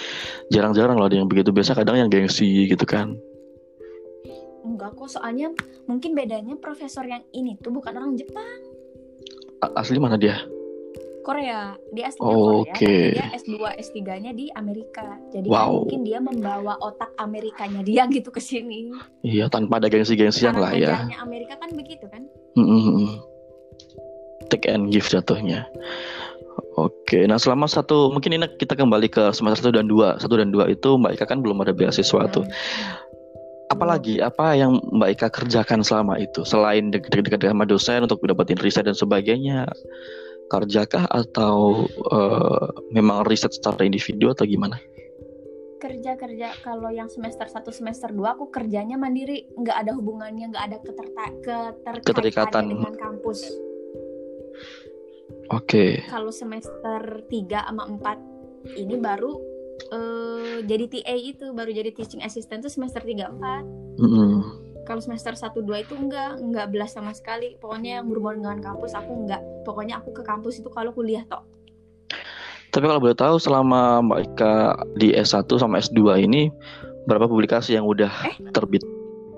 Jarang-jarang 0.55 0.95
loh 0.95 1.11
ada 1.11 1.19
yang 1.19 1.27
begitu. 1.27 1.51
Biasa 1.51 1.75
kadang 1.75 1.99
yang 1.99 2.07
gengsi 2.07 2.71
gitu 2.71 2.87
kan. 2.87 3.19
Enggak 4.63 4.95
kok 4.95 5.11
soalnya 5.11 5.51
mungkin 5.87 6.15
bedanya 6.15 6.55
profesor 6.59 7.03
yang 7.03 7.23
ini 7.31 7.55
tuh 7.59 7.71
bukan 7.71 7.95
orang 7.95 8.15
Jepang 8.19 8.66
asli 9.77 9.97
mana 9.97 10.17
dia 10.19 10.41
Korea 11.27 11.75
dia 11.91 12.07
aslinya 12.07 12.31
oh, 12.31 12.63
Korea 12.63 12.71
okay. 12.71 13.05
dia 13.19 13.27
S2 13.35 13.53
S3 13.83 13.97
nya 14.23 14.31
di 14.31 14.47
Amerika 14.55 15.19
jadi 15.33 15.47
wow. 15.51 15.59
kan 15.59 15.71
mungkin 15.83 16.01
dia 16.07 16.19
membawa 16.23 16.73
otak 16.79 17.11
Amerikanya 17.19 17.83
dia 17.83 18.07
gitu 18.15 18.31
ke 18.31 18.39
sini 18.39 18.95
iya 19.27 19.51
tanpa 19.51 19.83
ada 19.83 19.91
gengsi-gengsian 19.91 20.55
lah 20.55 20.71
ya 20.71 21.03
Amerika 21.19 21.59
kan 21.59 21.69
begitu 21.75 22.07
kan 22.07 22.23
mm 22.55 22.63
-hmm. 22.63 23.07
take 24.47 24.71
and 24.71 24.87
give 24.93 25.05
jatuhnya 25.11 25.67
Oke, 26.77 27.25
nah 27.25 27.41
selama 27.41 27.65
satu 27.65 28.13
mungkin 28.13 28.37
ini 28.37 28.45
kita 28.61 28.77
kembali 28.77 29.09
ke 29.09 29.33
semester 29.33 29.73
1 29.73 29.81
dan 29.81 29.89
2. 29.89 30.21
1 30.21 30.29
dan 30.29 30.49
2 30.53 30.77
itu 30.77 30.89
Mbak 30.93 31.17
Ika 31.17 31.25
kan 31.25 31.41
belum 31.41 31.65
ada 31.65 31.73
beasiswa 31.73 32.29
tuh. 32.29 32.45
Apalagi 33.77 34.17
apa 34.17 34.57
yang 34.57 34.81
Mbak 34.89 35.09
Ika 35.13 35.27
kerjakan 35.29 35.85
selama 35.85 36.17
itu 36.17 36.41
selain 36.41 36.89
dekat-dekat 36.89 37.45
sama 37.45 37.61
dosen 37.69 38.09
untuk 38.09 38.17
mendapatkan 38.25 38.57
riset 38.65 38.89
dan 38.89 38.97
sebagainya 38.97 39.69
kerjakah 40.49 41.05
atau 41.13 41.85
uh, 42.09 42.73
memang 42.89 43.21
riset 43.29 43.53
secara 43.53 43.85
individu 43.85 44.33
atau 44.33 44.49
gimana? 44.49 44.81
Kerja 45.77 46.17
kerja 46.17 46.57
kalau 46.65 46.89
yang 46.89 47.05
semester 47.05 47.45
1 47.45 47.69
semester 47.69 48.09
2 48.09 48.17
aku 48.33 48.49
kerjanya 48.49 48.97
mandiri 48.97 49.45
nggak 49.53 49.77
ada 49.85 49.91
hubungannya 49.93 50.49
nggak 50.49 50.65
ada 50.73 50.77
keterta 50.81 51.25
keterikatan 52.01 52.73
dengan 52.73 52.97
kampus. 52.97 53.45
Oke. 55.53 56.01
Okay. 56.01 56.09
Kalau 56.09 56.33
semester 56.33 57.21
3 57.29 57.29
sama 57.69 57.85
4 57.93 58.73
ini 58.81 58.97
baru 58.97 59.56
uh, 59.93 60.57
jadi 60.65 60.85
TA 60.89 61.15
itu 61.15 61.45
baru 61.53 61.71
jadi 61.71 61.89
teaching 61.93 62.23
assistant 62.23 62.65
tuh 62.65 62.71
semester 62.71 63.01
3 63.01 63.29
4. 63.33 64.01
Mm 64.01 64.09
-hmm. 64.09 64.31
Kalau 64.87 65.01
semester 65.03 65.35
1 65.35 65.51
2 65.51 65.83
itu 65.83 65.93
enggak, 65.99 66.39
enggak 66.39 66.67
belas 66.71 66.95
sama 66.95 67.11
sekali. 67.11 67.59
Pokoknya 67.59 67.99
yang 67.99 68.07
berhubungan 68.07 68.39
dengan 68.39 68.59
kampus 68.71 68.95
aku 68.95 69.11
enggak. 69.27 69.43
Pokoknya 69.67 69.99
aku 69.99 70.15
ke 70.15 70.23
kampus 70.23 70.63
itu 70.63 70.69
kalau 70.71 70.95
kuliah 70.95 71.27
tok. 71.27 71.43
Tapi 72.71 72.83
kalau 72.87 73.01
boleh 73.03 73.17
tahu 73.17 73.35
selama 73.39 74.05
Mbak 74.05 74.19
Ika 74.31 74.53
di 74.99 75.11
S1 75.15 75.49
sama 75.59 75.79
S2 75.81 76.23
ini 76.23 76.51
berapa 77.07 77.25
publikasi 77.25 77.75
yang 77.75 77.87
udah 77.87 78.11
eh? 78.27 78.35
terbit? 78.51 78.83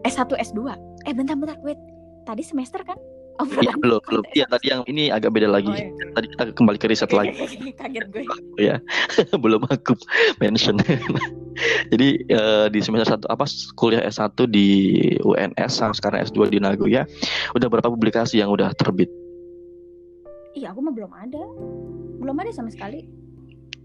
S1 0.05 0.33
S2. 0.33 0.59
Eh 1.05 1.13
bentar-bentar, 1.13 1.57
wait. 1.65 1.77
Tadi 2.25 2.45
semester 2.45 2.85
kan? 2.85 2.97
Iya 3.39 3.71
belum 3.79 4.01
belum. 4.03 4.23
Iya 4.35 4.45
tadi 4.51 4.65
yang 4.67 4.83
ini 4.91 5.07
agak 5.07 5.31
beda 5.31 5.47
lagi. 5.47 5.71
Oh, 5.71 5.75
iya. 5.75 6.11
Tadi 6.11 6.27
kita 6.35 6.43
kembali 6.51 6.77
ke 6.77 6.87
riset 6.91 7.11
lagi. 7.15 7.31
Kaget 7.79 8.05
gue. 8.11 8.23
ya 8.59 8.83
belum 9.43 9.63
aku 9.71 9.95
mention. 10.43 10.75
Jadi 11.91 12.07
uh, 12.35 12.67
di 12.67 12.79
semester 12.83 13.15
satu 13.15 13.25
apa 13.31 13.47
kuliah 13.79 14.03
S1 14.03 14.35
di 14.51 14.67
UNS 15.23 15.71
sama 15.71 15.95
sekarang 15.95 16.23
S2 16.27 16.51
di 16.51 16.59
Nagoya 16.59 17.07
udah 17.55 17.67
berapa 17.67 17.87
publikasi 17.87 18.43
yang 18.43 18.51
udah 18.51 18.75
terbit? 18.75 19.07
Iya 20.55 20.75
aku 20.75 20.83
mah 20.83 20.93
belum 20.95 21.11
ada. 21.15 21.43
Belum 22.19 22.35
ada 22.35 22.51
sama 22.51 22.71
sekali. 22.71 23.07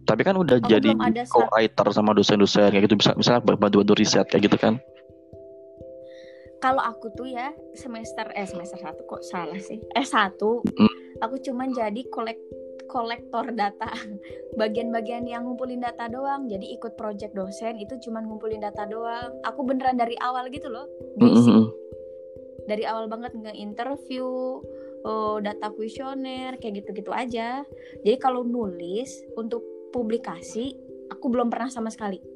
Tapi 0.04 0.20
kan 0.20 0.36
udah 0.36 0.60
aku 0.60 0.68
jadi 0.68 0.90
co-writer 1.30 1.86
sama 1.94 2.12
dosen-dosen 2.12 2.74
kayak 2.74 2.90
gitu 2.90 3.00
bisa 3.00 3.16
misalnya 3.16 3.40
bantu-bantu 3.56 3.96
riset 3.96 4.26
kayak 4.28 4.50
gitu 4.50 4.58
kan? 4.60 4.76
Kalau 6.64 6.80
aku 6.80 7.12
tuh 7.12 7.28
ya 7.28 7.52
semester 7.76 8.24
eh 8.32 8.48
semester 8.48 8.80
satu 8.80 9.04
kok 9.04 9.20
salah 9.20 9.60
sih? 9.60 9.84
Eh 9.92 10.06
satu. 10.08 10.64
Mm. 10.64 11.20
aku 11.20 11.36
cuman 11.44 11.76
jadi 11.76 12.08
kolek 12.08 12.40
kolektor 12.88 13.52
data. 13.52 13.92
Bagian-bagian 14.60 15.28
yang 15.28 15.44
ngumpulin 15.44 15.84
data 15.84 16.08
doang. 16.08 16.48
Jadi 16.48 16.72
ikut 16.72 16.96
project 16.96 17.36
dosen 17.36 17.76
itu 17.76 18.00
cuman 18.08 18.24
ngumpulin 18.24 18.64
data 18.64 18.88
doang. 18.88 19.36
Aku 19.44 19.60
beneran 19.68 20.00
dari 20.00 20.16
awal 20.24 20.48
gitu 20.48 20.72
loh 20.72 20.88
basic 21.20 21.52
mm 21.52 21.52
-hmm. 21.52 21.64
dari 22.64 22.88
awal 22.88 23.12
banget 23.12 23.36
nge-interview 23.36 24.24
oh, 25.04 25.36
data 25.44 25.68
kuesioner 25.68 26.56
kayak 26.56 26.80
gitu-gitu 26.80 27.12
aja. 27.12 27.60
Jadi 28.00 28.16
kalau 28.16 28.40
nulis 28.40 29.20
untuk 29.36 29.60
publikasi 29.92 30.72
aku 31.12 31.28
belum 31.28 31.52
pernah 31.52 31.68
sama 31.68 31.92
sekali 31.92 32.33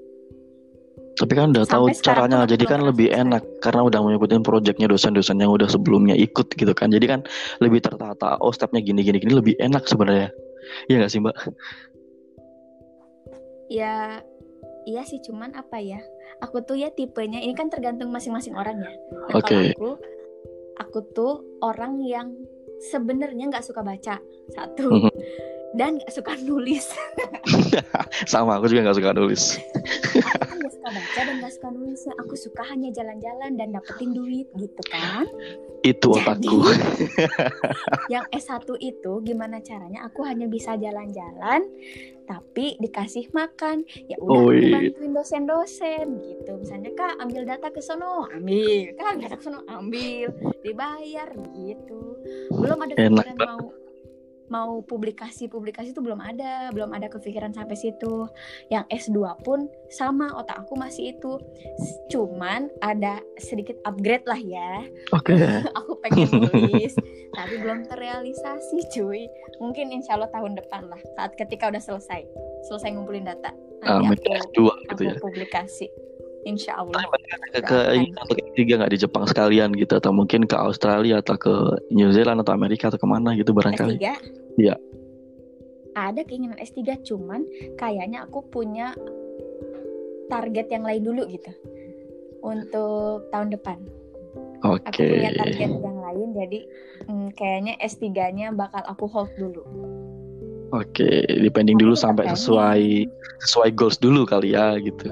tapi 1.19 1.35
kan 1.35 1.51
udah 1.51 1.67
tahu 1.67 1.91
caranya, 1.99 2.47
jadi 2.47 2.63
kan 2.63 2.87
lebih 2.87 3.11
enak 3.11 3.43
karena 3.59 3.83
udah 3.91 3.99
mengikuti 4.07 4.39
proyeknya 4.39 4.87
dosen-dosen 4.87 5.43
yang 5.43 5.51
udah 5.51 5.67
sebelumnya 5.67 6.15
ikut 6.15 6.55
gitu 6.55 6.71
kan. 6.79 6.95
Jadi 6.95 7.11
kan 7.11 7.21
lebih 7.59 7.83
tertata. 7.83 8.39
Oh 8.39 8.55
stepnya 8.55 8.79
gini 8.79 9.03
gini 9.03 9.19
gini 9.19 9.35
lebih 9.35 9.59
enak 9.59 9.83
sebenarnya. 9.91 10.31
Iya 10.87 10.95
nggak 11.03 11.11
sih 11.11 11.19
mbak? 11.19 11.37
Ya, 13.69 14.23
iya 14.87 15.03
sih 15.05 15.19
cuman 15.27 15.59
apa 15.59 15.83
ya? 15.83 15.99
Aku 16.41 16.63
tuh 16.63 16.79
ya 16.79 16.95
tipenya 16.95 17.43
ini 17.43 17.53
kan 17.53 17.67
tergantung 17.67 18.15
masing-masing 18.15 18.55
orang 18.55 18.79
ya. 18.79 18.89
Nah, 18.89 19.43
Oke. 19.43 19.51
Okay. 19.51 19.65
aku, 19.75 19.91
aku 20.79 20.99
tuh 21.13 21.43
orang 21.67 21.99
yang 22.01 22.31
sebenarnya 22.95 23.51
nggak 23.51 23.67
suka 23.67 23.83
baca 23.83 24.23
satu. 24.55 24.87
Mhm. 24.87 25.13
Dan 25.77 26.01
gak 26.01 26.13
suka 26.15 26.33
nulis. 26.41 26.89
Sama 28.31 28.57
aku 28.57 28.73
juga 28.73 28.89
gak 28.89 28.99
suka 29.01 29.13
nulis. 29.13 29.61
Baca 30.89 31.21
dan 31.21 31.37
gak 31.45 31.53
suka 31.53 31.69
nulisnya. 31.69 32.15
Aku 32.17 32.33
suka 32.33 32.63
hanya 32.65 32.89
jalan-jalan 32.89 33.61
dan 33.61 33.77
dapetin 33.77 34.17
duit 34.17 34.49
gitu 34.57 34.83
kan. 34.89 35.29
Itu 35.85 36.17
Jadi, 36.17 36.49
otakku. 36.49 36.59
yang 38.15 38.25
S1 38.33 38.65
itu 38.81 39.13
gimana 39.21 39.61
caranya? 39.61 40.09
Aku 40.09 40.25
hanya 40.25 40.49
bisa 40.49 40.81
jalan-jalan 40.81 41.69
tapi 42.25 42.81
dikasih 42.81 43.29
makan. 43.37 43.85
Ya 44.09 44.17
udah 44.21 44.33
Oh, 44.33 44.49
aku 44.49 44.69
bantuin 44.73 45.13
dosen-dosen 45.13 46.07
gitu. 46.25 46.53
Misalnya 46.61 46.93
kak 46.97 47.21
ambil 47.21 47.45
data 47.45 47.69
ke 47.69 47.81
sono. 47.85 48.25
Ambil. 48.33 48.97
Kak 48.97 49.07
ambil 49.13 49.23
data 49.29 49.37
ke 49.37 49.45
sono. 49.45 49.61
Ambil. 49.69 50.29
Dibayar 50.65 51.29
gitu. 51.53 52.01
Belum 52.53 52.79
ada 52.81 52.93
Enak 52.97 53.37
kepikiran 53.37 53.61
mau 53.61 53.88
mau 54.49 54.81
publikasi-publikasi 54.85 55.93
itu 55.93 56.01
belum 56.01 56.21
ada 56.21 56.73
belum 56.73 56.93
ada 56.93 57.09
kepikiran 57.09 57.53
sampai 57.53 57.77
situ 57.77 58.29
yang 58.73 58.85
S2 58.89 59.17
pun 59.45 59.69
sama 59.93 60.33
otak 60.37 60.65
aku 60.65 60.77
masih 60.77 61.17
itu 61.17 61.41
cuman 62.13 62.73
ada 62.81 63.21
sedikit 63.41 63.77
upgrade 63.85 64.25
lah 64.25 64.41
ya 64.41 64.85
Oke. 65.13 65.37
aku 65.79 66.01
pengen 66.05 66.29
nulis 66.49 66.97
tapi 67.33 67.55
belum 67.61 67.87
terrealisasi 67.89 68.89
cuy 68.93 69.29
mungkin 69.61 69.93
insya 69.93 70.17
Allah 70.17 70.33
tahun 70.33 70.57
depan 70.59 70.89
lah 70.89 71.01
saat 71.17 71.37
ketika 71.37 71.69
udah 71.69 71.81
selesai 71.81 72.25
selesai 72.67 72.89
ngumpulin 72.97 73.29
data 73.29 73.53
nanti 73.85 74.05
Amin. 74.11 74.19
aku, 74.19 74.29
S2 74.35 74.59
gitu 74.59 74.69
aku 74.91 75.03
ya. 75.07 75.15
publikasi 75.23 75.87
insya 76.47 76.79
Allah 76.79 77.03
Ke, 77.51 77.61
ke 77.65 77.79
untuk 77.99 78.39
tiga 78.55 78.79
nggak 78.83 78.93
di 78.95 78.99
Jepang 79.01 79.25
sekalian 79.27 79.75
gitu 79.75 79.99
atau 79.99 80.15
mungkin 80.15 80.47
ke 80.47 80.55
Australia 80.55 81.19
atau 81.19 81.35
ke 81.35 81.55
New 81.91 82.11
Zealand 82.15 82.43
atau 82.43 82.55
Amerika 82.55 82.93
atau 82.93 83.01
ke 83.01 83.09
mana 83.09 83.35
gitu 83.35 83.51
barangkali. 83.55 83.99
S3 83.99 84.07
Iya. 84.59 84.75
ada 85.99 86.23
keinginan 86.23 86.59
S3 86.63 87.03
cuman 87.03 87.43
kayaknya 87.75 88.27
aku 88.27 88.47
punya 88.47 88.95
target 90.31 90.71
yang 90.71 90.87
lain 90.87 91.03
dulu 91.03 91.27
gitu 91.27 91.51
untuk 92.43 93.27
tahun 93.35 93.55
depan 93.55 93.79
aku 94.63 94.95
Oke. 94.95 95.07
punya 95.11 95.31
target 95.35 95.71
yang 95.83 95.99
lain 95.99 96.29
jadi 96.35 96.61
mm, 97.11 97.29
kayaknya 97.35 97.75
S3-nya 97.83 98.55
bakal 98.55 98.83
aku 98.87 99.11
hold 99.11 99.33
dulu 99.39 99.63
Oke, 100.69 101.25
depending 101.25 101.81
dulu 101.81 101.97
Aku 101.97 102.05
sampai 102.05 102.29
sesuai 102.29 103.09
sesuai 103.41 103.71
goals 103.73 103.97
dulu 103.97 104.29
kali 104.29 104.53
ya 104.53 104.77
gitu. 104.77 105.09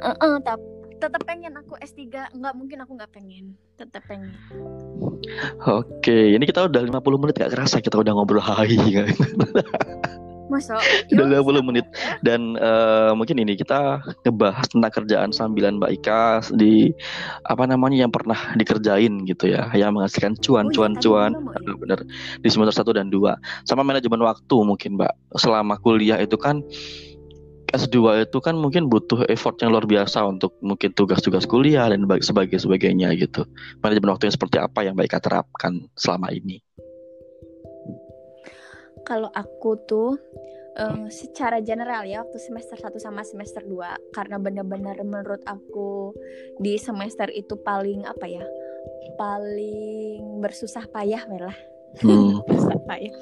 Eh, 0.00 0.38
tapi 0.42 0.64
tetap 0.94 1.20
pengen 1.26 1.52
aku 1.52 1.76
S3 1.76 2.08
nggak 2.32 2.54
mungkin 2.56 2.78
aku 2.80 2.96
nggak 2.96 3.12
pengen. 3.12 3.54
Tetap 3.76 4.02
pengen. 4.06 4.32
Oke, 5.60 6.32
ini 6.32 6.44
kita 6.44 6.64
udah 6.64 6.80
50 6.80 7.20
menit 7.20 7.34
gak 7.36 7.52
kerasa 7.52 7.80
kita 7.80 7.96
udah 7.96 8.12
ngobrol 8.14 8.40
hai 8.40 8.72
masa? 10.44 10.76
Udah 11.08 11.40
Yuk, 11.40 11.56
50 11.56 11.64
menit. 11.66 11.86
dan 12.20 12.54
eh, 12.54 13.10
mungkin 13.16 13.40
ini 13.40 13.56
kita 13.56 13.96
ngebahas 14.22 14.68
tentang 14.68 14.92
kerjaan 14.92 15.30
sambilan 15.32 15.80
Mbak 15.80 15.92
Ika 15.98 16.22
di 16.52 16.92
apa 17.48 17.64
namanya 17.64 18.04
yang 18.04 18.12
pernah 18.12 18.36
dikerjain 18.54 19.24
gitu 19.24 19.48
ya, 19.50 19.72
yang 19.72 19.96
menghasilkan 19.96 20.36
cuan 20.38 20.68
Oh 20.68 20.70
iya, 20.70 20.76
cuan 20.76 20.92
tadi 20.94 21.02
cuan. 21.02 21.32
iya. 21.32 21.72
bener. 21.74 21.98
Di 22.38 22.48
semester 22.52 22.84
1 22.84 22.92
dan 22.92 23.08
2 23.08 23.34
sama 23.64 23.82
manajemen 23.82 24.20
waktu 24.20 24.56
mungkin 24.60 25.00
Mbak. 25.00 25.12
Selama 25.40 25.80
kuliah 25.80 26.20
itu 26.20 26.36
kan 26.36 26.60
S2 27.74 28.22
itu 28.22 28.38
kan 28.38 28.54
mungkin 28.54 28.86
butuh 28.86 29.26
effort 29.26 29.58
yang 29.58 29.74
luar 29.74 29.84
biasa 29.84 30.22
untuk 30.22 30.54
mungkin 30.62 30.94
tugas-tugas 30.94 31.44
kuliah 31.44 31.90
dan 31.90 32.06
bag- 32.06 32.22
sebagai 32.22 32.62
sebagainya 32.62 33.10
gitu. 33.18 33.42
Manajemen 33.82 34.14
waktunya 34.14 34.32
seperti 34.32 34.62
apa 34.62 34.86
yang 34.86 34.94
Mbak 34.94 35.10
Ika 35.10 35.20
terapkan 35.20 35.90
selama 35.98 36.30
ini? 36.30 36.62
kalau 39.04 39.28
aku 39.30 39.76
tuh 39.84 40.16
eh, 40.80 41.06
secara 41.12 41.60
general 41.60 42.08
ya 42.08 42.24
waktu 42.24 42.40
semester 42.40 42.80
1 42.80 42.96
sama 42.98 43.22
semester 43.22 43.62
2 43.62 44.16
karena 44.16 44.40
benar-benar 44.40 44.96
menurut 45.04 45.44
aku 45.44 46.16
di 46.58 46.80
semester 46.80 47.28
itu 47.30 47.54
paling 47.62 48.08
apa 48.08 48.26
ya 48.26 48.44
paling 49.20 50.40
bersusah 50.40 50.88
payah 50.90 51.22
lah 51.28 51.56
Hmm, 52.02 52.42
bersusah 52.50 52.80
payah 52.90 53.14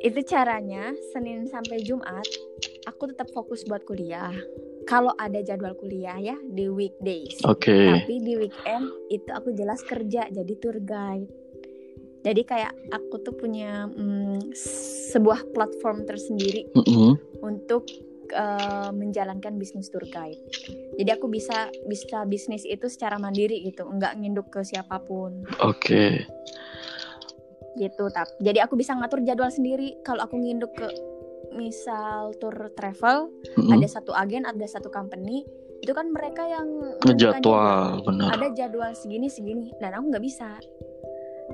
itu 0.00 0.20
caranya 0.24 0.96
Senin 1.12 1.44
sampai 1.44 1.84
Jumat 1.84 2.24
aku 2.88 3.12
tetap 3.12 3.28
fokus 3.36 3.68
buat 3.68 3.84
kuliah 3.84 4.32
kalau 4.88 5.12
ada 5.20 5.44
jadwal 5.44 5.76
kuliah 5.76 6.16
ya 6.16 6.36
di 6.40 6.72
weekdays 6.72 7.36
Oke. 7.44 7.68
tapi 7.68 8.16
di 8.24 8.34
weekend 8.40 8.88
itu 9.12 9.28
aku 9.28 9.52
jelas 9.52 9.84
kerja 9.84 10.24
jadi 10.32 10.52
tour 10.56 10.80
guide 10.80 11.28
jadi 12.24 12.42
kayak 12.44 12.72
aku 12.92 13.20
tuh 13.20 13.36
punya 13.36 13.88
mm, 13.92 14.52
sebuah 15.12 15.52
platform 15.52 16.08
tersendiri 16.08 16.72
Mm-mm. 16.72 17.20
untuk 17.44 17.84
eh, 18.32 18.90
menjalankan 18.96 19.60
bisnis 19.60 19.92
tour 19.92 20.08
guide 20.08 20.40
jadi 20.96 21.20
aku 21.20 21.28
bisa 21.28 21.68
bisa 21.84 22.24
bisnis 22.24 22.64
itu 22.64 22.88
secara 22.88 23.20
mandiri 23.20 23.60
gitu 23.68 23.84
nggak 23.84 24.16
nginduk 24.16 24.48
ke 24.48 24.64
siapa 24.64 24.96
pun 25.04 25.44
Oke. 25.60 26.24
Gitu 27.78 28.10
tap. 28.10 28.26
Jadi 28.42 28.58
aku 28.58 28.74
bisa 28.74 28.94
ngatur 28.96 29.22
jadwal 29.22 29.50
sendiri. 29.50 29.98
Kalau 30.02 30.26
aku 30.26 30.38
nginduk 30.38 30.72
ke 30.74 30.88
misal 31.54 32.30
tour 32.38 32.54
travel 32.78 33.30
Mm-mm. 33.58 33.74
ada 33.74 33.86
satu 33.90 34.14
agen 34.14 34.46
ada 34.46 34.62
satu 34.66 34.86
company 34.86 35.42
itu 35.80 35.90
kan 35.96 36.12
mereka 36.12 36.44
yang 36.44 36.68
Ngejadwal, 37.02 38.04
benar. 38.04 38.36
ada 38.36 38.52
jadwal 38.52 38.92
segini 38.92 39.32
segini 39.32 39.72
dan 39.80 39.96
aku 39.96 40.12
nggak 40.12 40.24
bisa. 40.24 40.60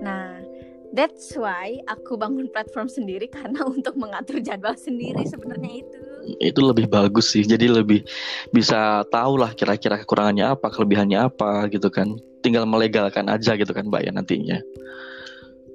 Nah 0.02 0.42
that's 0.90 1.30
why 1.38 1.78
aku 1.86 2.18
bangun 2.18 2.50
platform 2.50 2.90
sendiri 2.90 3.30
karena 3.30 3.62
untuk 3.74 3.94
mengatur 3.94 4.42
jadwal 4.42 4.74
sendiri 4.74 5.22
sebenarnya 5.22 5.72
itu. 5.78 5.98
Itu 6.42 6.60
lebih 6.66 6.90
bagus 6.90 7.30
sih. 7.30 7.46
Jadi 7.46 7.70
lebih 7.70 8.02
bisa 8.50 9.06
tahu 9.14 9.38
lah 9.38 9.54
kira-kira 9.54 10.02
kekurangannya 10.02 10.58
apa 10.58 10.74
kelebihannya 10.74 11.22
apa 11.22 11.70
gitu 11.70 11.86
kan. 11.86 12.18
Tinggal 12.42 12.66
melegalkan 12.66 13.30
aja 13.30 13.54
gitu 13.54 13.70
kan 13.70 13.86
mbak 13.86 14.06
ya 14.06 14.12
nantinya 14.14 14.58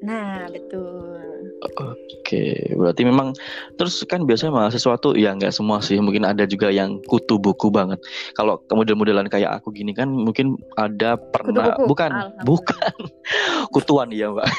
nah 0.01 0.49
betul. 0.49 1.21
Oke 1.61 2.73
berarti 2.73 3.05
memang 3.05 3.37
terus 3.77 4.01
kan 4.09 4.25
biasanya 4.25 4.49
mahasiswa 4.49 4.97
tuh 4.97 5.13
ya 5.13 5.37
nggak 5.37 5.53
semua 5.53 5.77
sih 5.77 6.01
mungkin 6.01 6.25
ada 6.25 6.49
juga 6.49 6.73
yang 6.73 6.97
kutu 7.05 7.37
buku 7.37 7.69
banget. 7.69 8.01
Kalau 8.33 8.57
model-modelan 8.73 9.29
kayak 9.29 9.61
aku 9.61 9.69
gini 9.69 9.93
kan 9.93 10.09
mungkin 10.09 10.57
ada 10.73 11.21
pernah 11.21 11.77
buku? 11.77 11.87
bukan 11.93 12.11
bukan. 12.45 12.93
Kutuan 13.73 14.09
ya 14.09 14.33
mbak. 14.33 14.49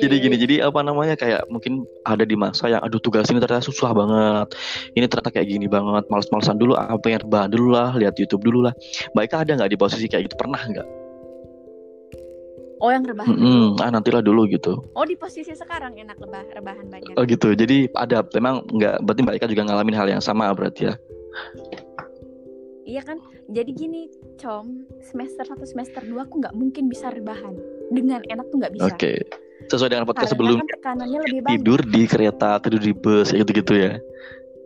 Jadi 0.00 0.14
gini 0.20 0.36
jadi 0.40 0.54
apa 0.68 0.80
namanya 0.80 1.16
kayak 1.16 1.48
mungkin 1.52 1.84
ada 2.04 2.24
di 2.24 2.36
masa 2.36 2.68
yang 2.68 2.80
aduh 2.84 3.00
tugas 3.00 3.28
ini 3.28 3.40
ternyata 3.40 3.64
susah 3.64 3.92
banget 3.92 4.56
ini 4.96 5.04
ternyata 5.08 5.32
kayak 5.32 5.48
gini 5.48 5.66
banget 5.68 6.04
males-malesan 6.08 6.56
dulu 6.60 6.76
apa 6.76 7.06
yang 7.08 7.20
rebahan 7.24 7.48
dulu 7.52 7.76
lah 7.76 7.92
lihat 7.96 8.16
YouTube 8.16 8.44
dulu 8.44 8.68
lah. 8.68 8.74
Baik 9.12 9.36
ada 9.36 9.56
nggak 9.56 9.72
di 9.72 9.78
posisi 9.80 10.08
kayak 10.08 10.32
gitu? 10.32 10.36
Pernah 10.36 10.60
nggak 10.64 10.99
oh 12.80 12.90
yang 12.90 13.04
rebahan 13.04 13.36
Mm-mm, 13.36 13.76
dulu. 13.76 13.84
ah 13.84 13.90
nantilah 13.92 14.22
dulu 14.24 14.42
gitu. 14.48 14.80
Oh 14.96 15.04
di 15.04 15.14
posisi 15.14 15.52
sekarang 15.52 16.00
enak 16.00 16.16
lebah 16.16 16.44
rebahan 16.56 16.88
banyak. 16.88 17.14
Oh 17.20 17.24
gitu. 17.28 17.52
Jadi 17.52 17.92
ada 17.94 18.24
memang 18.34 18.64
nggak 18.72 19.04
berarti 19.04 19.20
mbak 19.20 19.36
Ika 19.40 19.46
juga 19.52 19.62
ngalamin 19.68 19.96
hal 19.96 20.08
yang 20.08 20.22
sama 20.24 20.48
berarti 20.56 20.90
ya? 20.90 20.94
Iya 22.88 23.02
kan? 23.06 23.22
Jadi 23.52 23.70
gini 23.76 24.10
com 24.40 24.88
semester 25.04 25.46
1 25.46 25.62
semester 25.68 26.02
2 26.02 26.16
aku 26.26 26.34
nggak 26.42 26.54
mungkin 26.56 26.88
bisa 26.88 27.12
rebahan. 27.12 27.54
Dengan 27.92 28.24
enak 28.26 28.46
tuh 28.50 28.56
nggak 28.58 28.74
bisa. 28.74 28.88
Oke. 28.88 29.14
Sesuai 29.68 29.92
dengan 29.92 30.08
podcast 30.08 30.32
karena 30.32 30.34
sebelumnya. 30.34 30.64
kan 30.66 30.74
tekanannya 30.80 31.18
lebih 31.28 31.40
banyak. 31.44 31.58
Tidur 31.60 31.80
di 31.84 32.02
kereta 32.08 32.50
tidur 32.64 32.80
di 32.80 32.92
bus 32.96 33.30
gitu-gitu 33.30 33.76
ya. 33.76 34.00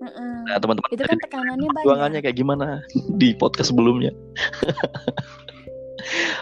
Mm-mm. 0.05 0.45
nah 0.45 0.61
teman-teman 0.61 0.91
itu 0.93 1.01
kan 1.01 1.17
tekanannya 1.17 1.69
banyak. 1.73 2.21
kayak 2.21 2.37
gimana 2.37 2.85
di 3.21 3.33
podcast 3.33 3.73
sebelumnya 3.73 4.13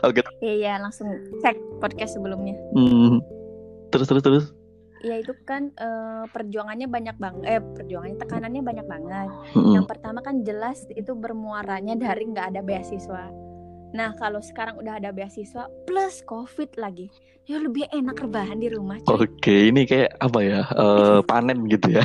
oke 0.06 0.20
iya 0.42 0.80
langsung 0.80 1.08
cek 1.40 1.56
podcast 1.78 2.16
sebelumnya 2.16 2.56
hmm. 2.74 3.20
terus 3.92 4.06
terus 4.08 4.24
terus 4.24 4.46
ya 5.02 5.18
itu 5.18 5.34
kan 5.44 5.74
eh, 5.76 6.24
perjuangannya 6.30 6.86
banyak 6.86 7.16
banget 7.18 7.42
eh 7.46 7.60
perjuangannya 7.60 8.18
tekanannya 8.22 8.62
banyak 8.62 8.86
banget 8.86 9.30
Mm-mm. 9.58 9.74
yang 9.74 9.86
pertama 9.86 10.22
kan 10.22 10.46
jelas 10.46 10.86
itu 10.94 11.12
bermuaranya 11.18 11.98
dari 11.98 12.30
nggak 12.30 12.54
ada 12.54 12.60
beasiswa 12.62 13.28
nah 13.92 14.14
kalau 14.16 14.40
sekarang 14.40 14.78
udah 14.80 15.02
ada 15.02 15.10
beasiswa 15.12 15.68
plus 15.84 16.22
covid 16.24 16.70
lagi 16.78 17.12
ya 17.46 17.58
lebih 17.58 17.90
enak 17.90 18.22
rebahan 18.22 18.58
di 18.62 18.70
rumah. 18.70 19.02
Oke, 19.10 19.74
ini 19.74 19.82
kayak 19.82 20.14
apa 20.22 20.38
ya? 20.46 20.60
eh, 20.62 21.20
panen 21.26 21.66
gitu 21.66 21.98
ya. 21.98 22.04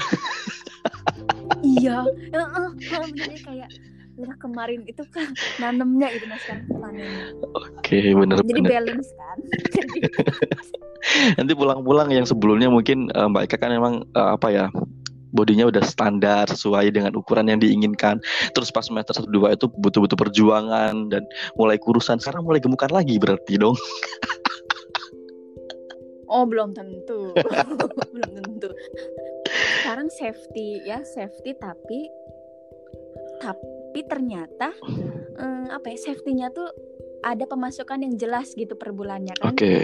iya 1.62 2.06
Heeh, 2.34 2.68
heeh, 2.74 3.08
benernya 3.14 3.40
kayak 3.46 3.70
udah 4.18 4.36
kemarin 4.42 4.82
itu 4.90 5.06
kan 5.14 5.30
nanemnya 5.62 6.10
gitu 6.18 6.26
nah 6.26 6.40
sekarang 6.42 6.66
panennya 6.74 7.26
Oke, 7.54 8.02
bener 8.18 8.42
jadi 8.42 8.62
bener. 8.62 8.70
balance 8.70 9.10
kan 9.14 9.38
jadi 9.78 10.00
Nanti 11.38 11.54
pulang-pulang 11.56 12.10
yang 12.12 12.26
sebelumnya 12.28 12.68
mungkin 12.68 13.10
eh, 13.14 13.28
Mbak 13.28 13.44
Eka 13.48 13.58
kan 13.62 13.72
memang 13.74 14.04
eh, 14.14 14.30
apa 14.36 14.48
ya? 14.52 14.66
Bodinya 15.36 15.68
udah 15.68 15.84
standar 15.84 16.48
sesuai 16.48 16.96
dengan 16.96 17.12
ukuran 17.14 17.52
yang 17.52 17.60
diinginkan. 17.60 18.24
Terus 18.56 18.72
pas 18.72 18.88
semester 18.88 19.12
1 19.12 19.28
2 19.28 19.60
itu 19.60 19.68
butuh-butuh 19.68 20.18
perjuangan 20.18 21.12
dan 21.12 21.28
mulai 21.60 21.76
kurusan. 21.78 22.18
Sekarang 22.18 22.48
mulai 22.48 22.64
gemukan 22.64 22.90
lagi 22.90 23.20
berarti 23.20 23.60
dong. 23.60 23.76
Oh 26.28 26.44
belum 26.44 26.76
tentu, 26.76 27.32
belum 28.14 28.30
tentu. 28.36 28.68
Sekarang 29.80 30.12
safety 30.12 30.84
ya 30.84 31.00
safety 31.16 31.56
tapi 31.56 32.12
tapi 33.40 33.77
ternyata 34.06 34.76
um, 35.40 35.66
apa 35.72 35.94
ya 35.94 35.98
safety-nya 36.12 36.52
tuh 36.54 36.70
ada 37.26 37.46
pemasukan 37.50 37.98
yang 38.04 38.14
jelas 38.18 38.54
gitu 38.54 38.78
per 38.78 38.94
bulannya 38.94 39.34
kan. 39.38 39.54
Oke. 39.54 39.58
Okay. 39.58 39.82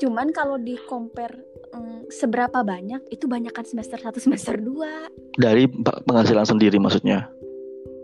Cuman 0.00 0.32
kalau 0.32 0.56
di 0.56 0.76
compare 0.88 1.36
um, 1.72 2.04
seberapa 2.08 2.64
banyak 2.64 3.04
itu 3.12 3.24
banyak 3.28 3.52
kan 3.52 3.64
semester 3.64 3.96
1 4.00 4.16
semester 4.16 4.56
2 4.56 5.40
Dari 5.40 5.68
penghasilan 6.04 6.48
sendiri 6.48 6.76
maksudnya. 6.80 7.28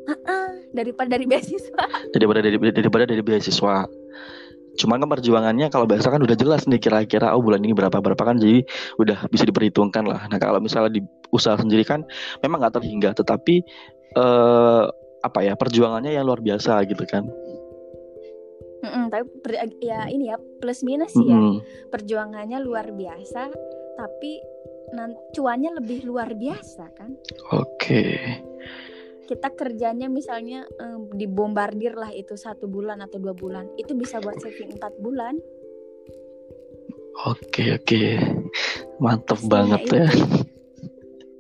Uh 0.07 0.15
-uh, 0.15 0.49
daripada 0.73 1.17
dari 1.17 1.27
beasiswa. 1.27 1.85
Daripada 2.15 2.41
dari 2.45 2.57
daripada 2.61 3.05
dari 3.09 3.23
beasiswa. 3.25 3.89
Cuman 4.77 5.01
kan 5.03 5.09
perjuangannya 5.09 5.73
kalau 5.73 5.89
biasa 5.89 6.13
kan 6.13 6.21
udah 6.21 6.37
jelas 6.37 6.69
nih 6.69 6.77
kira-kira 6.77 7.33
oh 7.33 7.41
bulan 7.41 7.65
ini 7.65 7.73
berapa 7.73 7.97
berapa 7.97 8.21
kan 8.21 8.37
jadi 8.37 8.61
udah 9.01 9.25
bisa 9.33 9.49
diperhitungkan 9.49 10.05
lah. 10.05 10.29
Nah 10.29 10.37
kalau 10.37 10.61
misalnya 10.61 11.01
di 11.01 11.03
usaha 11.33 11.57
sendiri 11.57 11.83
kan 11.83 12.05
memang 12.45 12.61
nggak 12.61 12.77
terhingga 12.77 13.17
tetapi 13.17 13.65
eh, 14.15 14.85
apa 15.27 15.43
ya 15.43 15.55
perjuangannya 15.59 16.15
yang 16.15 16.25
luar 16.27 16.41
biasa 16.41 16.83
gitu 16.87 17.05
kan. 17.05 17.27
Mm 18.83 18.91
-mm, 18.93 19.05
tapi 19.11 19.25
per, 19.43 19.53
ya 19.83 20.07
ini 20.07 20.31
ya 20.31 20.37
plus 20.63 20.87
minus 20.87 21.11
sih 21.11 21.25
mm 21.25 21.31
-hmm. 21.31 21.55
ya 21.59 21.91
perjuangannya 21.91 22.59
luar 22.63 22.95
biasa 22.95 23.51
tapi 23.97 24.33
cuannya 25.35 25.83
lebih 25.83 26.07
luar 26.07 26.31
biasa 26.39 26.85
kan. 26.95 27.11
Oke. 27.51 27.67
Okay 27.77 28.17
kita 29.27 29.51
kerjanya 29.53 30.07
misalnya 30.07 30.65
um, 30.79 31.11
dibombardir 31.11 31.99
lah 31.99 32.15
itu 32.15 32.39
satu 32.39 32.71
bulan 32.71 33.03
atau 33.03 33.19
dua 33.19 33.35
bulan 33.35 33.67
itu 33.75 33.93
bisa 33.99 34.23
buat 34.23 34.39
saving 34.39 34.79
empat 34.79 34.95
bulan 35.03 35.35
oke 37.27 37.65
oke 37.83 38.03
mantep 39.03 39.35
Pastinya 39.35 39.51
banget 39.51 39.81
itu. 39.83 39.95
ya 39.99 40.09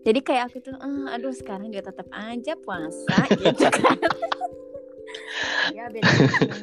jadi 0.06 0.20
kayak 0.22 0.42
aku 0.54 0.62
tuh 0.62 0.76
uh, 0.78 1.10
aduh 1.10 1.34
sekarang 1.34 1.74
juga 1.74 1.90
tetap 1.90 2.06
aja 2.14 2.54
puasa 2.62 3.16
gitu 3.42 3.66
kan 3.74 3.98
ya 5.74 5.90
beda 5.90 6.10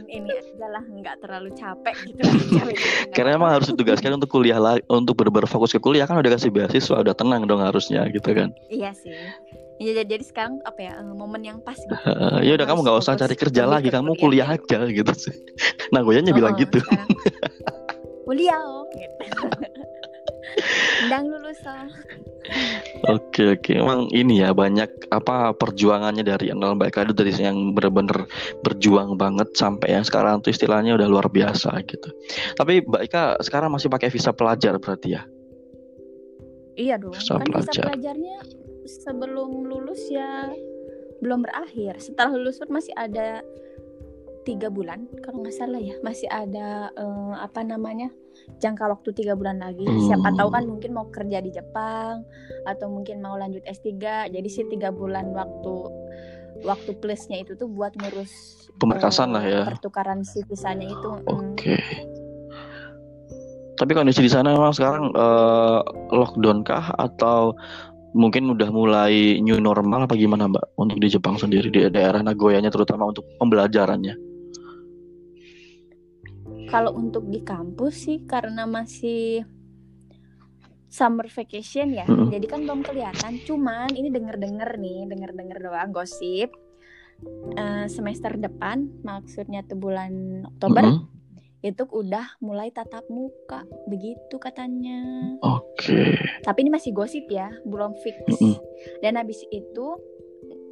ini 0.07 0.31
aja 0.31 0.67
lah 0.71 0.83
nggak 0.83 1.15
terlalu 1.19 1.51
capek 1.51 1.95
gitu 2.07 2.23
karena 3.15 3.35
emang 3.35 3.51
harus 3.51 3.67
ditugaskan 3.75 4.15
untuk 4.15 4.31
kuliah 4.31 4.59
lagi 4.63 4.79
untuk 4.87 5.19
berfokus 5.19 5.75
ke 5.75 5.79
kuliah 5.83 6.07
kan 6.07 6.15
udah 6.15 6.31
kasih 6.39 6.49
beasiswa 6.49 7.03
udah 7.03 7.11
tenang 7.11 7.43
dong 7.43 7.59
harusnya 7.59 8.07
gitu 8.07 8.31
kan 8.31 8.55
iya 8.71 8.95
sih 8.95 9.11
Ya, 9.81 10.05
jadi 10.05 10.21
sekarang 10.21 10.61
apa 10.63 10.79
ya 10.79 10.93
eh, 11.01 11.11
momen 11.17 11.43
yang 11.43 11.59
pas 11.59 11.75
gitu. 11.75 11.91
Uh, 12.05 12.39
ya 12.45 12.55
udah 12.55 12.69
kamu 12.69 12.87
nggak 12.87 13.03
usah 13.03 13.17
cari 13.19 13.35
kerja 13.35 13.67
lagi, 13.67 13.89
kamu 13.89 14.15
kuliah 14.15 14.45
aja 14.45 14.85
gitu 14.85 15.11
sih. 15.17 15.33
Nah 15.91 16.05
goyanya 16.05 16.31
oh, 16.31 16.37
bilang 16.39 16.55
gitu. 16.55 16.79
kuliah 18.23 18.61
oh. 18.63 18.85
Gitu. 18.93 19.25
Ndang 21.07 21.25
lulus 21.29 21.59
oh. 21.65 21.87
Oke 23.07 23.55
oke, 23.55 23.71
emang 23.71 24.11
ini 24.11 24.43
ya 24.43 24.51
banyak 24.51 25.07
apa 25.15 25.55
perjuangannya 25.55 26.27
dari 26.27 26.51
nol 26.51 26.75
Mbak 26.75 26.91
itu 27.07 27.15
dari 27.15 27.31
yang 27.39 27.71
benar-benar 27.71 28.27
berjuang 28.63 29.15
banget 29.15 29.55
sampai 29.55 29.95
yang 29.95 30.03
sekarang 30.03 30.43
tuh 30.43 30.51
istilahnya 30.51 30.95
udah 30.99 31.07
luar 31.07 31.27
biasa 31.31 31.71
gitu. 31.87 32.09
Tapi 32.59 32.83
Mbak 32.83 33.01
Ika 33.07 33.23
sekarang 33.39 33.71
masih 33.71 33.87
pakai 33.87 34.11
visa 34.11 34.35
pelajar 34.35 34.75
berarti 34.79 35.15
ya? 35.15 35.23
Iya 36.75 36.99
dong. 36.99 37.15
Visa 37.15 37.39
kan 37.39 37.47
pelajar. 37.47 37.71
visa 37.71 37.81
pelajarnya 37.87 38.37
sebelum 38.83 39.63
lulus 39.63 40.11
ya 40.11 40.51
belum 41.23 41.47
berakhir 41.47 42.03
setelah 42.03 42.35
lulus 42.35 42.59
pun 42.59 42.75
masih 42.75 42.91
ada 42.99 43.39
tiga 44.43 44.67
bulan 44.67 45.07
kalau 45.23 45.39
nggak 45.39 45.55
salah 45.55 45.79
ya 45.79 45.95
masih 46.03 46.27
ada 46.27 46.91
uh, 46.99 47.39
apa 47.39 47.63
namanya 47.63 48.11
jangka 48.59 48.85
waktu 48.87 49.09
tiga 49.15 49.33
bulan 49.35 49.59
lagi 49.59 49.83
hmm. 49.83 50.07
siapa 50.07 50.31
tahu 50.35 50.49
kan 50.51 50.63
mungkin 50.67 50.91
mau 50.95 51.07
kerja 51.11 51.43
di 51.43 51.51
Jepang 51.51 52.23
atau 52.63 52.87
mungkin 52.87 53.19
mau 53.19 53.35
lanjut 53.35 53.63
S3 53.67 53.91
jadi 54.31 54.47
sih 54.47 54.67
tiga 54.71 54.91
bulan 54.91 55.35
waktu 55.35 55.75
waktu 56.63 56.95
plusnya 57.03 57.43
itu 57.43 57.59
tuh 57.59 57.67
buat 57.67 57.91
ngurus 57.99 58.31
pemberkasan 58.79 59.31
uh, 59.31 59.33
lah 59.35 59.43
ya 59.43 59.61
pertukaran 59.67 60.23
si 60.23 60.43
visanya 60.47 60.87
itu 60.87 61.09
oke 61.27 61.59
okay. 61.59 61.79
hmm. 61.79 62.07
tapi 63.75 63.91
kondisi 63.91 64.23
di 64.23 64.31
sana 64.31 64.55
memang 64.55 64.71
sekarang 64.71 65.11
uh, 65.11 65.83
lockdown 66.13 66.63
kah 66.63 66.93
atau 66.95 67.51
mungkin 68.13 68.53
udah 68.53 68.69
mulai 68.69 69.41
new 69.41 69.57
normal 69.57 70.05
apa 70.05 70.13
gimana 70.13 70.45
Mbak 70.45 70.77
untuk 70.77 70.97
di 71.01 71.07
Jepang 71.09 71.35
sendiri 71.35 71.67
di 71.73 71.89
daerah 71.89 72.21
Nagoyanya 72.21 72.69
terutama 72.69 73.09
untuk 73.09 73.25
pembelajarannya? 73.41 74.32
Kalau 76.73 76.97
untuk 76.97 77.29
di 77.29 77.45
kampus 77.45 78.09
sih 78.09 78.25
karena 78.25 78.65
masih 78.65 79.45
summer 80.89 81.29
vacation 81.29 81.93
ya, 81.93 82.05
mm 82.05 82.13
-hmm. 82.13 82.27
jadi 82.33 82.45
kan 82.49 82.59
belum 82.65 82.81
kelihatan. 82.81 83.37
Cuman 83.45 83.93
ini 83.93 84.09
denger-denger 84.09 84.81
nih, 84.81 85.05
denger-denger 85.05 85.57
doang 85.61 85.93
gosip. 85.93 86.49
Uh, 87.55 87.85
semester 87.87 88.35
depan, 88.35 88.89
maksudnya 89.05 89.61
tuh 89.63 89.77
bulan 89.77 90.43
Oktober, 90.49 90.81
mm 90.81 90.97
-hmm 90.97 91.13
itu 91.63 91.87
udah 91.87 92.35
mulai 92.43 92.75
tatap 92.75 93.07
muka 93.07 93.63
begitu 93.87 94.35
katanya. 94.35 94.99
Oke. 95.39 95.79
Okay. 95.79 96.11
Tapi 96.43 96.67
ini 96.67 96.71
masih 96.75 96.91
gosip 96.91 97.23
ya, 97.31 97.47
belum 97.63 97.95
fix. 98.03 98.19
Mm 98.27 98.35
-hmm. 98.35 98.55
Dan 98.99 99.15
habis 99.15 99.39
itu 99.47 99.95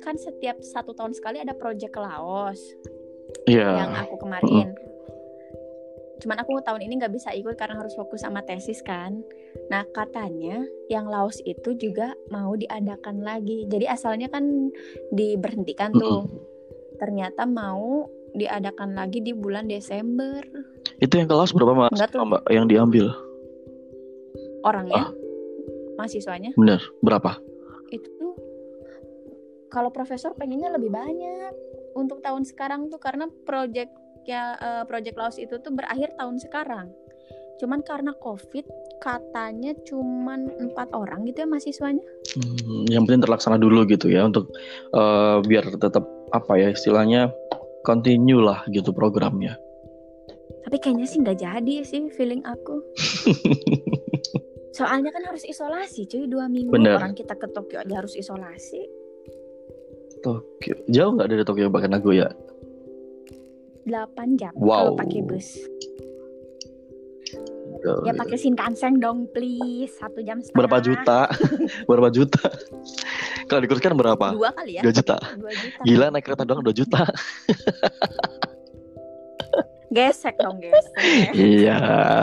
kan 0.04 0.20
setiap 0.20 0.60
satu 0.60 0.91
tahun 0.91 1.16
sekali 1.16 1.39
ada 1.39 1.56
project 1.56 1.95
Laos. 1.95 2.60
Yeah. 3.47 3.88
Yang 3.88 3.91
aku 4.04 4.16
kemarin. 4.20 4.52
Mm 4.52 4.76
-hmm. 4.76 4.91
Cuman 6.22 6.38
aku 6.38 6.62
tahun 6.62 6.86
ini 6.86 7.02
nggak 7.02 7.14
bisa 7.18 7.34
ikut 7.34 7.58
karena 7.58 7.82
harus 7.82 7.98
fokus 7.98 8.22
sama 8.22 8.46
tesis 8.46 8.86
kan. 8.86 9.26
Nah 9.74 9.82
katanya 9.90 10.62
yang 10.88 11.10
Laos 11.10 11.42
itu 11.44 11.74
juga 11.74 12.14
mau 12.30 12.54
diadakan 12.54 13.26
lagi. 13.26 13.66
Jadi 13.66 13.90
asalnya 13.90 14.30
kan 14.30 14.70
diberhentikan 15.10 15.90
tuh. 15.92 16.24
Mm 16.24 16.30
-hmm. 16.30 16.40
Ternyata 17.02 17.50
mau 17.50 18.06
diadakan 18.38 18.94
lagi 18.94 19.20
di 19.26 19.34
bulan 19.34 19.66
Desember. 19.66 20.46
Itu 21.02 21.18
yang 21.18 21.26
kelas 21.26 21.52
berapa 21.58 21.74
mas? 21.74 21.98
Mbak 21.98 22.44
yang 22.54 22.70
diambil? 22.70 23.10
Orangnya? 24.62 25.10
Ah? 25.10 25.12
Mahasiswanya? 25.98 26.54
Bener. 26.54 26.80
Berapa? 27.02 27.42
Itu 27.90 28.38
kalau 29.72 29.90
profesor 29.90 30.36
pengennya 30.36 30.70
lebih 30.76 30.92
banyak 30.92 31.56
untuk 31.96 32.20
tahun 32.20 32.44
sekarang 32.44 32.92
tuh 32.92 33.00
karena 33.00 33.32
project 33.48 33.96
ya 34.26 34.58
uh, 34.58 34.84
project 34.86 35.18
Laos 35.18 35.38
itu 35.42 35.58
tuh 35.60 35.74
berakhir 35.74 36.14
tahun 36.18 36.38
sekarang. 36.42 36.90
Cuman 37.62 37.86
karena 37.86 38.18
COVID 38.18 38.66
katanya 38.98 39.78
cuman 39.86 40.50
empat 40.50 40.98
orang 40.98 41.30
gitu 41.30 41.46
ya 41.46 41.48
mahasiswanya. 41.50 42.06
Hmm, 42.34 42.90
yang 42.90 43.06
penting 43.06 43.22
terlaksana 43.22 43.62
dulu 43.62 43.86
gitu 43.86 44.10
ya 44.10 44.26
untuk 44.26 44.50
uh, 44.98 45.46
biar 45.46 45.70
tetap 45.78 46.02
apa 46.34 46.58
ya 46.58 46.74
istilahnya 46.74 47.30
continue 47.86 48.42
lah 48.42 48.66
gitu 48.74 48.90
programnya. 48.90 49.58
Tapi 50.66 50.78
kayaknya 50.82 51.06
sih 51.06 51.22
nggak 51.22 51.38
jadi 51.38 51.76
sih 51.86 52.10
feeling 52.14 52.42
aku. 52.46 52.82
Soalnya 54.78 55.14
kan 55.14 55.24
harus 55.30 55.46
isolasi 55.46 56.10
cuy 56.10 56.26
dua 56.26 56.50
minggu 56.50 56.74
Bener. 56.74 56.98
orang 56.98 57.14
kita 57.14 57.38
ke 57.38 57.46
Tokyo 57.54 57.86
aja 57.86 58.02
harus 58.02 58.18
isolasi. 58.18 58.82
Tokyo 60.26 60.82
jauh 60.90 61.14
nggak 61.14 61.30
dari 61.30 61.44
Tokyo 61.46 61.70
bahkan 61.70 61.94
Nagoya? 61.94 62.30
8 63.86 64.40
jam 64.40 64.54
wow. 64.58 64.92
kalau 64.92 64.94
pakai 65.00 65.20
bus. 65.26 65.48
Ya 68.06 68.14
pakai 68.14 68.38
Shinkansen 68.38 69.02
dong 69.02 69.26
please 69.34 69.90
satu 69.98 70.22
jam 70.22 70.38
setengah. 70.38 70.58
Berapa 70.62 70.78
juta? 70.86 71.20
berapa 71.90 72.10
juta? 72.14 72.46
Kalau 73.50 73.62
dikuruskan 73.66 73.98
berapa? 73.98 74.28
Dua 74.38 74.54
kali 74.54 74.78
ya. 74.78 74.82
Dua 74.86 74.94
juta. 74.94 75.18
Dua 75.34 75.50
juta. 75.50 75.82
Gila 75.82 76.06
naik 76.14 76.24
kereta 76.30 76.44
doang 76.46 76.62
dua 76.62 76.76
juta. 76.78 77.02
gesek 79.92 80.39
dong 80.39 80.58
gesek. 80.64 80.96
iya, 81.36 81.78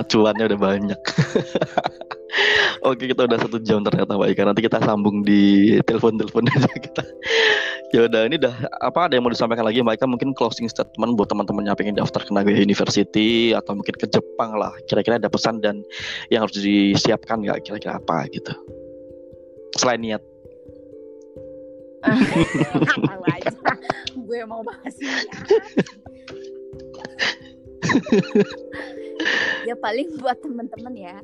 cuannya 0.09 0.45
udah 0.49 0.61
banyak. 0.61 1.01
Oke 2.89 3.11
kita 3.11 3.25
udah 3.25 3.39
satu 3.41 3.59
jam 3.61 3.85
ternyata 3.85 4.17
Mbak 4.17 4.29
Ika. 4.37 4.43
Nanti 4.49 4.63
kita 4.65 4.79
sambung 4.85 5.25
di 5.25 5.77
telepon-telepon 5.85 6.49
aja 6.53 6.73
kita. 6.77 7.05
Ya 7.93 8.05
udah 8.05 8.29
ini 8.29 8.37
udah 8.37 8.55
apa 8.85 9.09
ada 9.09 9.17
yang 9.17 9.25
mau 9.25 9.33
disampaikan 9.33 9.65
lagi 9.65 9.81
Mbak 9.85 10.01
Ika? 10.01 10.07
Mungkin 10.09 10.33
closing 10.37 10.69
statement 10.69 11.17
buat 11.17 11.29
teman-teman 11.29 11.69
yang 11.69 11.77
pengen 11.77 11.97
daftar 11.97 12.21
ke 12.25 12.33
Nagoya 12.33 12.61
University 12.61 13.53
Atau 13.57 13.77
mungkin 13.81 13.97
ke 13.97 14.07
Jepang 14.09 14.57
lah. 14.57 14.73
Kira-kira 14.89 15.21
ada 15.21 15.29
pesan 15.29 15.61
dan 15.61 15.85
yang 16.33 16.45
harus 16.45 16.57
disiapkan 16.57 17.45
nggak? 17.45 17.65
Kira-kira 17.65 18.01
apa 18.01 18.29
gitu? 18.33 18.53
Selain 19.77 20.01
niat. 20.01 20.23
Tahu 21.99 23.23
aja 23.27 23.51
Gue 24.15 24.41
mau 24.47 24.63
bahas 24.63 24.95
ya 29.69 29.75
paling 29.79 30.09
buat 30.19 30.39
temen-temen 30.41 30.95
ya. 30.97 31.17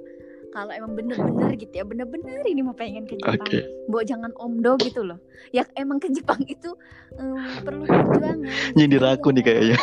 Kalau 0.54 0.70
emang 0.70 0.94
bener-bener 0.94 1.50
gitu 1.58 1.74
ya 1.74 1.82
bener-bener 1.82 2.46
ini 2.46 2.62
mau 2.62 2.78
pengen 2.78 3.10
ke 3.10 3.18
Jepang. 3.18 3.42
Okay. 3.42 3.66
Bo 3.90 4.06
jangan 4.06 4.30
omdo 4.38 4.78
gitu 4.78 5.02
loh. 5.02 5.18
Ya 5.50 5.66
emang 5.74 5.98
ke 5.98 6.06
Jepang 6.14 6.38
itu 6.46 6.70
um, 7.18 7.42
perlu 7.66 7.82
perjuangan. 7.82 8.38
Nyindir 8.78 9.02
aku 9.02 9.34
nih 9.34 9.42
kayaknya. 9.42 9.78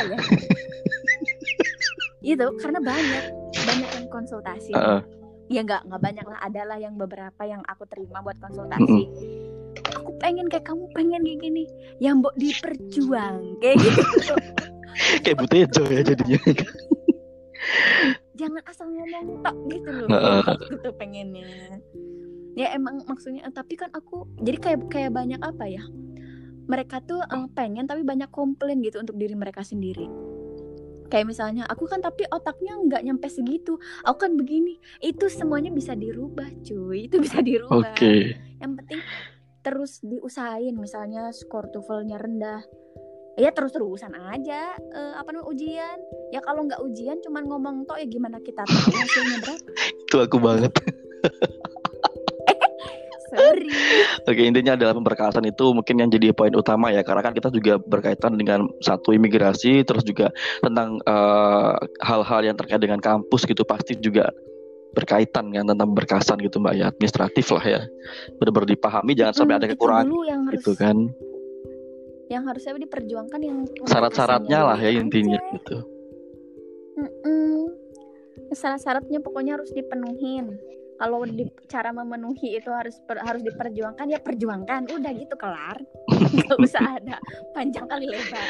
Itu 2.23 2.55
karena 2.63 2.79
banyak 2.79 3.25
banyak 3.51 3.89
yang 3.99 4.07
konsultasi. 4.07 4.71
Uh 4.71 4.79
-uh. 4.79 5.01
ya 5.51 5.59
nggak 5.67 5.91
nggak 5.91 6.01
banyak 6.07 6.23
lah. 6.23 6.39
Adalah 6.39 6.77
yang 6.79 6.95
beberapa 6.95 7.41
yang 7.43 7.59
aku 7.67 7.84
terima 7.91 8.23
buat 8.23 8.39
konsultasi. 8.39 8.79
Mm 8.79 9.11
-hmm. 9.11 9.99
aku 9.99 10.11
pengen 10.23 10.47
kayak 10.47 10.71
kamu 10.71 10.88
pengen 10.95 11.19
kayak 11.27 11.39
gini. 11.43 11.63
Yang 11.99 12.23
mbok 12.23 12.36
diperjuang 12.39 13.59
kayak 13.59 13.75
gitu 13.75 14.03
kayak 15.20 15.38
butejo 15.38 15.84
ya 15.91 16.01
jadinya. 16.05 16.39
Jangan 18.39 18.64
asal 18.66 18.88
ngomong 18.89 19.45
tok 19.45 19.57
gitu 19.70 19.89
loh 19.91 20.07
aku 20.47 20.74
tuh 20.82 20.93
pengennya. 20.97 21.78
Ya 22.57 22.74
emang 22.76 23.03
maksudnya 23.07 23.47
tapi 23.53 23.80
kan 23.80 23.93
aku 23.95 24.28
jadi 24.41 24.57
kayak 24.59 24.80
kayak 24.91 25.12
banyak 25.14 25.39
apa 25.39 25.66
ya? 25.68 25.84
Mereka 26.66 27.03
tuh 27.05 27.22
eh, 27.22 27.47
pengen 27.53 27.86
tapi 27.86 28.01
banyak 28.01 28.32
komplain 28.32 28.82
gitu 28.82 28.99
untuk 28.99 29.16
diri 29.20 29.36
mereka 29.38 29.62
sendiri. 29.62 30.07
Kayak 31.12 31.28
misalnya 31.28 31.68
aku 31.68 31.91
kan 31.91 31.99
tapi 31.99 32.24
otaknya 32.32 32.80
nggak 32.80 33.03
nyampe 33.03 33.28
segitu. 33.28 33.76
Aku 34.07 34.16
kan 34.16 34.39
begini. 34.39 34.80
Itu 35.03 35.28
semuanya 35.28 35.68
bisa 35.68 35.91
dirubah 35.91 36.47
cuy. 36.64 37.12
Itu 37.12 37.20
bisa 37.20 37.43
dirubah. 37.43 37.91
Oke. 37.91 38.39
Yang 38.64 38.72
penting 38.80 38.99
terus 39.59 39.99
diusahain. 39.99 40.72
Misalnya 40.80 41.36
skor 41.36 41.68
TOEFL-nya 41.68 42.16
rendah 42.16 42.64
ya 43.39 43.49
terus 43.55 43.71
terusan 43.71 44.11
aja 44.17 44.75
eh, 44.75 45.13
apa 45.15 45.32
namanya 45.32 45.47
ujian. 45.47 45.97
Ya 46.32 46.39
kalau 46.43 46.67
nggak 46.67 46.82
ujian 46.84 47.19
cuman 47.23 47.43
ngomong 47.47 47.75
tok 47.88 47.99
ya 47.99 48.07
gimana 48.07 48.39
kita 48.43 48.63
tahu 48.67 48.91
hasilnya 48.91 49.38
berapa? 49.43 49.71
Itu 50.07 50.15
aku 50.19 50.38
banget. 50.39 50.73
Sorry. 53.32 53.71
Oke 54.27 54.43
intinya 54.43 54.75
adalah 54.75 54.91
pemberkasan 54.91 55.47
itu 55.47 55.71
mungkin 55.71 56.03
yang 56.03 56.11
jadi 56.11 56.36
poin 56.36 56.51
utama 56.51 56.91
ya 56.91 56.99
karena 56.99 57.23
kan 57.23 57.32
kita 57.32 57.47
juga 57.47 57.79
berkaitan 57.79 58.36
dengan 58.36 58.67
satu 58.84 59.15
imigrasi 59.15 59.88
terus 59.88 60.03
juga 60.03 60.36
tentang 60.59 60.99
eh, 60.99 61.73
hal-hal 62.03 62.41
yang 62.43 62.59
terkait 62.59 62.84
dengan 62.84 62.99
kampus 62.99 63.47
gitu 63.47 63.63
pasti 63.63 63.95
juga 63.95 64.36
berkaitan 64.91 65.55
kan 65.55 65.63
tentang 65.63 65.88
pemberkasan 65.95 66.43
gitu 66.43 66.59
mbak 66.59 66.75
ya 66.75 66.91
administratif 66.91 67.55
lah 67.55 67.63
ya. 67.63 67.82
Benar-benar 68.43 68.67
dipahami 68.67 69.15
jangan 69.15 69.34
sampai 69.39 69.55
Hmm, 69.55 69.61
ada 69.63 69.67
itu 69.71 69.75
kekurangan 69.79 70.05
dulu 70.11 70.23
yang 70.27 70.41
harus 70.51 70.59
gitu 70.59 70.71
kan 70.75 70.97
yang 72.32 72.47
harusnya 72.47 72.79
diperjuangkan 72.79 73.39
yang 73.43 73.67
syarat-syaratnya 73.84 74.59
lah 74.63 74.79
ya 74.79 74.91
intinya 74.95 75.36
aja. 75.36 75.51
gitu. 75.59 75.77
Mm-mm. 76.95 77.75
syarat-syaratnya 78.51 79.19
pokoknya 79.19 79.59
harus 79.59 79.71
dipenuhin. 79.75 80.55
Kalau 81.01 81.25
di 81.25 81.49
cara 81.65 81.89
memenuhi 81.89 82.61
itu 82.61 82.69
harus 82.69 82.93
per- 83.09 83.23
harus 83.25 83.41
diperjuangkan 83.41 84.05
ya 84.11 84.19
perjuangkan. 84.21 84.86
Udah 84.91 85.11
gitu 85.17 85.34
kelar. 85.34 85.82
Nggak 86.36 86.57
usah 86.61 86.99
ada 86.99 87.17
panjang 87.57 87.89
kali 87.89 88.05
lebar. 88.11 88.47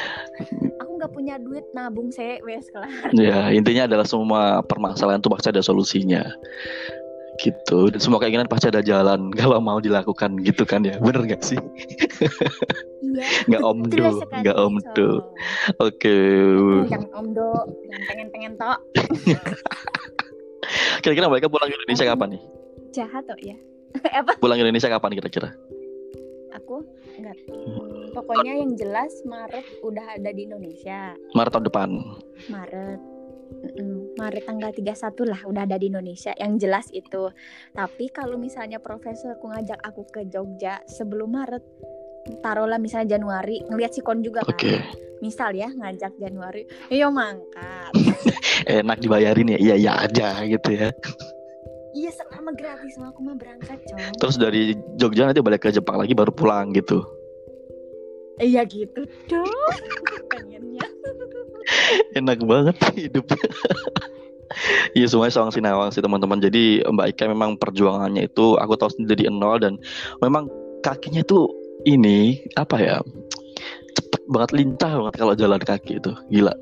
Aku 0.84 1.00
nggak 1.00 1.12
punya 1.16 1.40
duit 1.40 1.64
nabung 1.72 2.12
saya 2.12 2.42
wes 2.44 2.68
kelar. 2.68 3.08
Ya 3.16 3.48
intinya 3.54 3.88
adalah 3.88 4.04
semua 4.04 4.60
permasalahan 4.66 5.22
itu 5.22 5.30
pasti 5.32 5.48
ada 5.54 5.62
solusinya 5.64 6.22
gitu. 7.42 7.90
Dan 7.90 7.98
semua 7.98 8.22
keinginan 8.22 8.46
pasti 8.46 8.70
ada 8.70 8.78
jalan 8.80 9.28
kalau 9.40 9.58
mau 9.58 9.82
dilakukan 9.82 10.38
gitu 10.46 10.62
kan 10.62 10.86
ya. 10.86 11.02
Bener 11.02 11.26
gak 11.26 11.42
sih? 11.42 11.58
Iya. 11.58 13.26
Nggak 13.50 13.60
omdo 13.60 14.04
sekali, 14.24 14.40
nggak 14.40 14.56
omdo 14.56 15.10
oke. 15.84 16.16
Jangan 16.88 17.12
omdo 17.12 17.50
jangan 17.68 18.02
pengen-pengen 18.08 18.52
tok. 18.56 18.78
Kira-kira 21.04 21.28
mereka 21.28 21.52
pulang 21.52 21.68
ke 21.68 21.76
Indonesia 21.76 22.08
kapan 22.08 22.28
nih? 22.38 22.42
Jahat 22.96 23.28
tuh 23.28 23.36
ya 23.44 23.52
apa? 24.16 24.32
Pulang 24.40 24.56
ke 24.56 24.64
Indonesia 24.64 24.88
kapan 24.88 25.12
kira-kira? 25.12 25.50
Aku 26.56 26.84
nggak 27.20 27.36
Hmm, 27.52 28.08
pokoknya 28.16 28.64
yang 28.64 28.72
jelas 28.76 29.12
Maret 29.28 29.64
udah 29.84 30.16
ada 30.16 30.30
di 30.32 30.48
Indonesia. 30.48 31.12
Maret 31.36 31.52
tahun 31.52 31.66
depan. 31.68 31.88
Maret 32.48 33.00
Mm-mm, 33.52 34.16
Maret 34.16 34.44
tanggal 34.48 34.70
31 34.72 35.28
lah 35.28 35.40
udah 35.44 35.62
ada 35.68 35.76
di 35.76 35.92
Indonesia 35.92 36.32
yang 36.40 36.56
jelas 36.56 36.88
itu. 36.90 37.28
Tapi 37.76 38.08
kalau 38.08 38.40
misalnya 38.40 38.80
profesorku 38.80 39.52
ngajak 39.52 39.78
aku 39.84 40.08
ke 40.08 40.24
Jogja 40.32 40.80
sebelum 40.88 41.36
Maret 41.36 41.64
taruhlah 42.40 42.78
misalnya 42.78 43.18
Januari 43.18 43.60
ngeliat 43.66 43.92
sikon 43.92 44.24
juga 44.24 44.46
kan. 44.46 44.54
Oke. 44.56 44.80
Misal 45.22 45.54
ya 45.54 45.70
ngajak 45.70 46.18
Januari 46.18 46.66
iya 46.90 47.06
mangkat. 47.12 47.92
Enak 48.82 48.98
dibayarin 49.02 49.54
ya 49.54 49.58
iya 49.58 49.74
iya 49.78 49.92
aja 50.02 50.42
gitu 50.46 50.70
ya. 50.72 50.88
Iya 51.92 52.08
selama 52.08 52.56
gratis 52.56 52.96
sama 52.96 53.12
aku 53.12 53.20
mah 53.20 53.36
berangkat 53.36 53.78
cong. 53.84 54.16
Terus 54.16 54.36
dari 54.40 54.72
Jogja 54.96 55.28
nanti 55.28 55.44
balik 55.44 55.68
ke 55.68 55.74
Jepang 55.74 56.00
lagi 56.00 56.16
baru 56.16 56.32
pulang 56.32 56.72
gitu. 56.72 57.04
Iya 58.40 58.64
gitu 58.64 59.04
dong 59.28 59.46
pengennya 60.32 60.86
enak 62.18 62.38
banget 62.44 62.76
hidupnya 62.96 63.48
Iya 64.92 65.08
semuanya 65.08 65.32
sawang 65.32 65.52
sinawang 65.54 65.88
sih 65.96 66.04
teman-teman. 66.04 66.36
Jadi 66.36 66.84
Mbak 66.84 67.16
Ika 67.16 67.24
memang 67.24 67.56
perjuangannya 67.56 68.28
itu 68.28 68.60
aku 68.60 68.76
tahu 68.76 68.92
sendiri 68.92 69.24
dari 69.24 69.32
nol 69.32 69.56
dan 69.56 69.80
memang 70.20 70.44
kakinya 70.84 71.24
tuh 71.24 71.48
ini 71.88 72.36
apa 72.60 72.76
ya 72.76 72.96
cepet 73.96 74.22
banget 74.28 74.50
lincah 74.52 74.92
banget 74.92 75.14
kalau 75.16 75.34
jalan 75.34 75.62
kaki 75.62 75.98
itu 75.98 76.12
gila. 76.28 76.52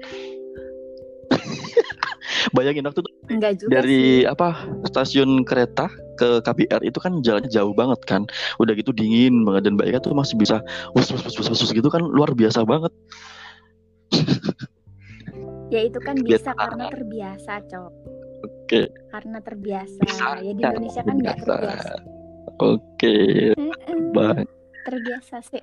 Bayangin 2.55 2.87
waktu 2.87 3.03
itu 3.03 3.11
dari 3.67 4.23
sih 4.23 4.31
apa 4.31 4.55
stasiun 4.87 5.43
kereta 5.43 5.91
ke 6.15 6.43
KBR 6.47 6.87
itu 6.87 6.99
kan 7.03 7.19
jalannya 7.27 7.51
jauh 7.51 7.75
banget 7.75 8.01
kan. 8.07 8.23
Udah 8.63 8.73
gitu 8.79 8.95
dingin 8.95 9.43
banget 9.43 9.67
dan 9.67 9.75
Mbak 9.75 9.87
Ika 9.91 9.99
tuh 10.07 10.15
masih 10.15 10.39
bisa 10.39 10.63
wus 10.95 11.11
wus 11.11 11.27
wus 11.27 11.37
wus, 11.43 11.59
wus 11.59 11.71
gitu 11.75 11.91
kan 11.91 12.07
luar 12.07 12.33
biasa 12.39 12.63
banget. 12.63 12.95
Ya 15.71 15.81
itu 15.87 15.99
kan 16.03 16.19
bisa 16.21 16.51
karena 16.55 16.91
terbiasa 16.91 17.53
cok 17.71 17.93
Oke. 18.41 18.83
karena 19.15 19.39
terbiasa 19.43 20.01
Bisa, 20.03 20.39
ya 20.43 20.53
di 20.55 20.63
Indonesia 20.63 21.03
kan 21.03 21.17
nggak 21.19 21.37
biasa. 21.41 21.51
terbiasa 21.51 21.95
Oke. 22.61 23.17
Bang. 24.13 24.45
terbiasa 24.81 25.45
sih. 25.45 25.61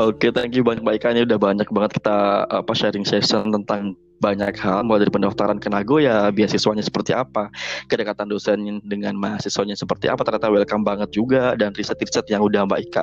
Oke, 0.00 0.32
thank 0.32 0.56
you 0.56 0.64
banyak 0.64 0.80
Mbak 0.80 1.00
Ika. 1.00 1.08
Ini 1.12 1.22
udah 1.28 1.38
banyak 1.40 1.68
banget 1.72 2.00
kita 2.00 2.48
apa 2.48 2.72
sharing 2.72 3.04
session 3.04 3.52
tentang 3.52 3.96
banyak 4.18 4.54
hal 4.58 4.82
mulai 4.82 5.06
dari 5.06 5.12
pendaftaran 5.14 5.58
ke 5.62 5.70
Nagoya, 5.70 6.30
beasiswanya 6.34 6.82
seperti 6.82 7.14
apa, 7.14 7.50
kedekatan 7.86 8.26
dosen 8.26 8.82
dengan 8.86 9.14
mahasiswanya 9.14 9.78
seperti 9.78 10.10
apa. 10.10 10.26
Ternyata 10.26 10.50
welcome 10.50 10.82
banget 10.82 11.10
juga 11.14 11.54
dan 11.54 11.74
riset-riset 11.74 12.26
yang 12.30 12.42
udah 12.42 12.66
Mbak 12.66 12.80
Ika 12.90 13.02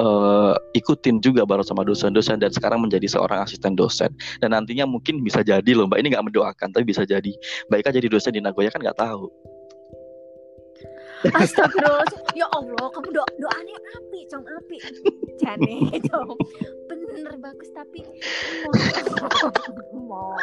eh, 0.00 0.54
ikutin 0.80 1.20
juga 1.20 1.44
baru 1.44 1.64
sama 1.64 1.84
dosen-dosen 1.84 2.40
dan 2.40 2.50
sekarang 2.52 2.80
menjadi 2.84 3.06
seorang 3.08 3.44
asisten 3.44 3.76
dosen. 3.76 4.12
Dan 4.40 4.56
nantinya 4.56 4.88
mungkin 4.88 5.20
bisa 5.20 5.44
jadi 5.44 5.70
loh 5.76 5.88
Mbak 5.88 5.98
ini 6.00 6.08
nggak 6.16 6.26
mendoakan 6.32 6.68
tapi 6.72 6.84
bisa 6.88 7.04
jadi 7.04 7.32
Mbak 7.68 7.78
Ika 7.84 7.90
jadi 7.92 8.08
dosen 8.08 8.32
di 8.36 8.40
Nagoya 8.40 8.72
kan 8.72 8.80
nggak 8.80 8.98
tahu. 8.98 9.55
Astagfirullah, 11.32 12.04
ya 12.34 12.46
Allah, 12.52 12.86
kamu 12.92 13.08
doa 13.10 13.28
doanya 13.36 13.76
api, 13.96 14.18
cong 14.28 14.44
api. 14.44 14.76
Jane, 15.36 15.76
cong. 16.06 16.30
Bener 16.86 17.34
bagus 17.38 17.68
tapi 17.72 18.04
mau. 19.96 20.36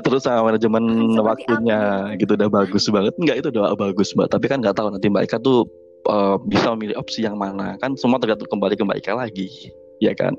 Terus 0.00 0.22
sama 0.22 0.54
manajemen 0.54 0.84
Seperti 1.10 1.26
waktunya 1.26 1.78
apa 1.78 2.08
nih? 2.14 2.20
gitu 2.22 2.32
udah 2.38 2.48
bagus 2.48 2.84
banget. 2.88 3.12
Enggak 3.18 3.36
itu 3.42 3.48
doa 3.50 3.74
bagus 3.74 4.14
Mbak. 4.14 4.28
Tapi 4.30 4.46
kan 4.46 4.58
nggak 4.62 4.76
tahu 4.78 4.88
nanti 4.94 5.10
Mbak 5.10 5.24
Ika 5.26 5.38
tuh 5.42 5.66
eh, 6.06 6.36
bisa 6.46 6.70
memilih 6.78 6.96
opsi 6.96 7.26
yang 7.26 7.34
mana. 7.34 7.74
Kan 7.82 7.98
semua 7.98 8.22
tergantung 8.22 8.46
kembali 8.46 8.78
ke 8.78 8.82
Mbak 8.86 8.98
Ika 9.02 9.12
lagi. 9.18 9.50
Ya 9.98 10.14
kan? 10.14 10.34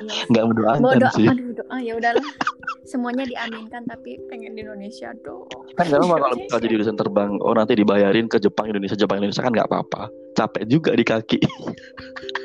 Iya. 0.00 0.24
Nggak 0.32 0.44
Mau 0.44 0.50
mendoakan 0.52 0.96
doa, 1.00 1.12
sih. 1.12 1.26
aduh 1.28 1.48
doa 1.56 1.76
ya 1.80 1.92
udahlah. 1.96 2.24
Semuanya 2.84 3.24
diaminkan 3.24 3.88
tapi 3.88 4.20
pengen 4.28 4.52
di 4.52 4.60
Indonesia 4.60 5.08
dong. 5.24 5.48
Kan 5.80 5.88
apa 5.88 6.16
kalau 6.20 6.36
bisa 6.36 6.56
jadi 6.60 6.74
dosen 6.76 6.96
terbang. 7.00 7.40
Oh 7.40 7.56
nanti 7.56 7.72
dibayarin 7.72 8.28
ke 8.28 8.36
Jepang 8.36 8.68
Indonesia 8.68 8.96
Jepang 8.96 9.24
Indonesia 9.24 9.40
kan 9.40 9.52
nggak 9.56 9.68
apa-apa. 9.72 10.12
Capek 10.36 10.64
juga 10.68 10.92
di 10.92 11.04
kaki. 11.04 11.38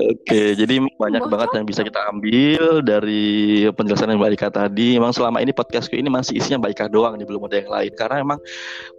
Oke, 0.00 0.54
jadi 0.56 0.80
banyak 0.80 1.24
banget 1.28 1.50
yang 1.60 1.66
bisa 1.66 1.82
kita 1.84 2.00
ambil 2.08 2.80
dari 2.80 3.66
penjelasan 3.74 4.16
Mbak 4.16 4.32
Ika 4.38 4.48
tadi. 4.48 4.96
Emang 4.96 5.12
selama 5.12 5.42
ini 5.44 5.50
podcastku 5.52 5.98
ini 5.98 6.08
masih 6.08 6.38
isinya 6.40 6.62
Mbak 6.62 6.72
Ika 6.72 6.86
doang 6.88 7.18
nih, 7.18 7.26
belum 7.26 7.44
ada 7.50 7.56
yang 7.60 7.70
lain. 7.70 7.92
Karena 7.98 8.16
emang 8.22 8.38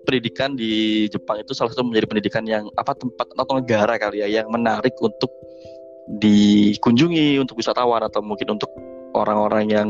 pendidikan 0.04 0.54
di 0.54 1.08
Jepang 1.10 1.42
itu 1.42 1.56
salah 1.56 1.72
satu 1.74 1.88
menjadi 1.88 2.06
pendidikan 2.12 2.44
yang 2.46 2.68
apa 2.76 2.94
tempat 2.94 3.28
atau 3.34 3.56
negara 3.58 3.96
kali 3.98 4.22
ya 4.22 4.44
yang 4.44 4.52
menarik 4.52 4.94
untuk 5.02 5.32
dikunjungi 6.08 7.38
untuk 7.38 7.60
wisatawan 7.60 8.02
atau 8.06 8.24
mungkin 8.26 8.58
untuk 8.58 8.72
orang-orang 9.12 9.68
yang 9.68 9.88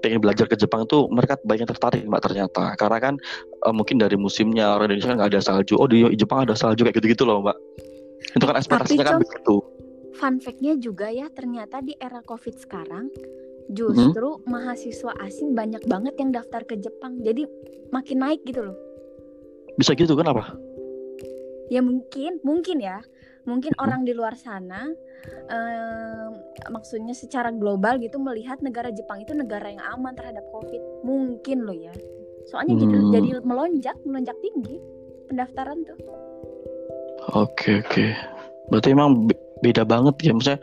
pengen 0.00 0.22
belajar 0.22 0.46
ke 0.46 0.54
Jepang 0.54 0.86
itu 0.86 1.10
mereka 1.10 1.34
banyak 1.42 1.66
tertarik 1.66 2.06
mbak 2.06 2.22
ternyata 2.22 2.78
karena 2.78 2.98
kan 3.02 3.14
eh, 3.66 3.74
mungkin 3.74 3.98
dari 3.98 4.14
musimnya 4.14 4.78
orang 4.78 4.94
Indonesia 4.94 5.10
kan 5.10 5.16
nggak 5.20 5.30
ada 5.34 5.42
salju 5.42 5.74
oh 5.76 5.90
di 5.90 6.06
Jepang 6.14 6.46
ada 6.46 6.54
salju 6.54 6.86
kayak 6.86 6.96
gitu-gitu 7.02 7.26
loh 7.26 7.42
mbak 7.42 7.58
itu 8.30 8.44
kan 8.46 8.56
ekspektasinya 8.56 9.04
kan 9.04 9.18
begitu 9.20 9.58
Fun 10.10 10.36
fact-nya 10.36 10.76
juga 10.76 11.08
ya, 11.08 11.32
ternyata 11.32 11.80
di 11.80 11.96
era 11.96 12.20
Covid 12.20 12.60
sekarang 12.60 13.08
Hmm? 13.70 13.94
justru 13.94 14.42
mahasiswa 14.50 15.14
asing 15.22 15.54
banyak 15.54 15.86
banget 15.86 16.18
yang 16.18 16.34
daftar 16.34 16.66
ke 16.66 16.74
Jepang. 16.82 17.22
Jadi 17.22 17.46
makin 17.94 18.18
naik 18.18 18.42
gitu 18.42 18.66
loh. 18.66 18.78
bisa 19.78 19.94
gitu 19.94 20.12
kan 20.18 20.28
apa 20.28 20.58
Ya 21.70 21.78
mungkin, 21.80 22.42
mungkin 22.42 22.82
ya. 22.82 22.98
Mungkin 23.48 23.72
orang 23.80 24.04
di 24.04 24.12
luar 24.12 24.36
sana 24.36 24.88
em, 25.48 26.30
maksudnya 26.68 27.16
secara 27.16 27.48
global 27.52 27.96
gitu 28.00 28.20
melihat 28.20 28.60
negara 28.60 28.92
Jepang 28.92 29.24
itu 29.24 29.32
negara 29.32 29.68
yang 29.68 29.82
aman 29.96 30.12
terhadap 30.12 30.44
Covid. 30.52 30.80
Mungkin 31.04 31.64
loh 31.64 31.76
ya. 31.76 31.92
Soalnya 32.48 32.80
jadi 32.84 32.96
Hmm. 32.96 33.12
jadi 33.12 33.28
melonjak, 33.44 33.96
melonjak 34.04 34.36
tinggi 34.40 34.76
pendaftaran 35.28 35.80
tuh. 35.86 35.98
Oke 37.36 37.84
oke. 37.84 38.04
Berarti 38.72 38.88
emang 38.94 39.28
be- 39.28 39.38
beda 39.60 39.84
banget 39.84 40.14
ya. 40.24 40.32
Maksudnya 40.32 40.60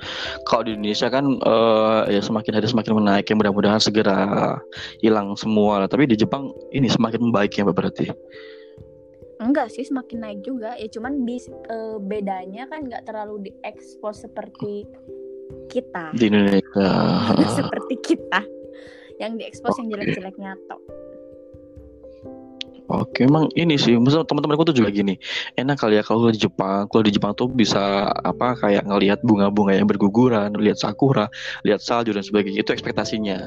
kalau 0.50 0.66
di 0.66 0.74
Indonesia 0.74 1.08
kan 1.08 1.26
eh, 1.38 2.02
ya 2.18 2.22
semakin 2.22 2.58
hari 2.58 2.68
semakin 2.68 2.94
menaik 2.98 3.26
ya 3.30 3.36
mudah-mudahan 3.38 3.82
segera 3.82 4.18
hilang 5.02 5.38
semua. 5.38 5.86
lah. 5.86 5.88
Tapi 5.90 6.10
di 6.10 6.18
Jepang 6.18 6.50
ini 6.74 6.90
semakin 6.90 7.30
membaik 7.30 7.54
ya 7.54 7.66
Mbak 7.66 7.76
berarti. 7.78 8.06
Enggak 9.38 9.70
sih 9.70 9.86
semakin 9.86 10.18
naik 10.18 10.40
juga 10.42 10.74
ya 10.76 10.90
cuman 10.90 11.22
bis, 11.22 11.46
eh, 11.50 11.98
bedanya 12.02 12.66
kan 12.66 12.90
nggak 12.90 13.06
terlalu 13.06 13.50
diekspos 13.50 14.26
seperti 14.26 14.90
kita 15.70 16.10
Di 16.18 16.28
Indonesia. 16.34 16.90
seperti 17.60 17.96
kita 18.02 18.42
yang 19.22 19.38
diekspos 19.38 19.78
yang 19.78 19.88
Oke. 19.90 19.94
jelek-jeleknya 19.94 20.52
tok 20.66 20.82
Oke, 22.88 23.28
emang 23.28 23.52
ini 23.60 23.76
sih, 23.76 24.00
maksudnya 24.00 24.24
teman-temanku 24.24 24.64
tuh 24.72 24.72
juga 24.72 24.88
gini. 24.88 25.20
Enak 25.60 25.76
kali 25.76 26.00
ya 26.00 26.04
kalau 26.08 26.32
di 26.32 26.40
Jepang, 26.40 26.88
kalau 26.88 27.04
di 27.04 27.12
Jepang 27.12 27.36
tuh 27.36 27.52
bisa 27.52 28.08
apa 28.24 28.56
kayak 28.56 28.88
ngelihat 28.88 29.20
bunga-bunga 29.28 29.76
yang 29.76 29.92
berguguran, 29.92 30.56
lihat 30.56 30.80
sakura, 30.80 31.28
lihat 31.68 31.84
salju 31.84 32.16
dan 32.16 32.24
sebagainya. 32.24 32.64
Itu 32.64 32.72
ekspektasinya. 32.72 33.44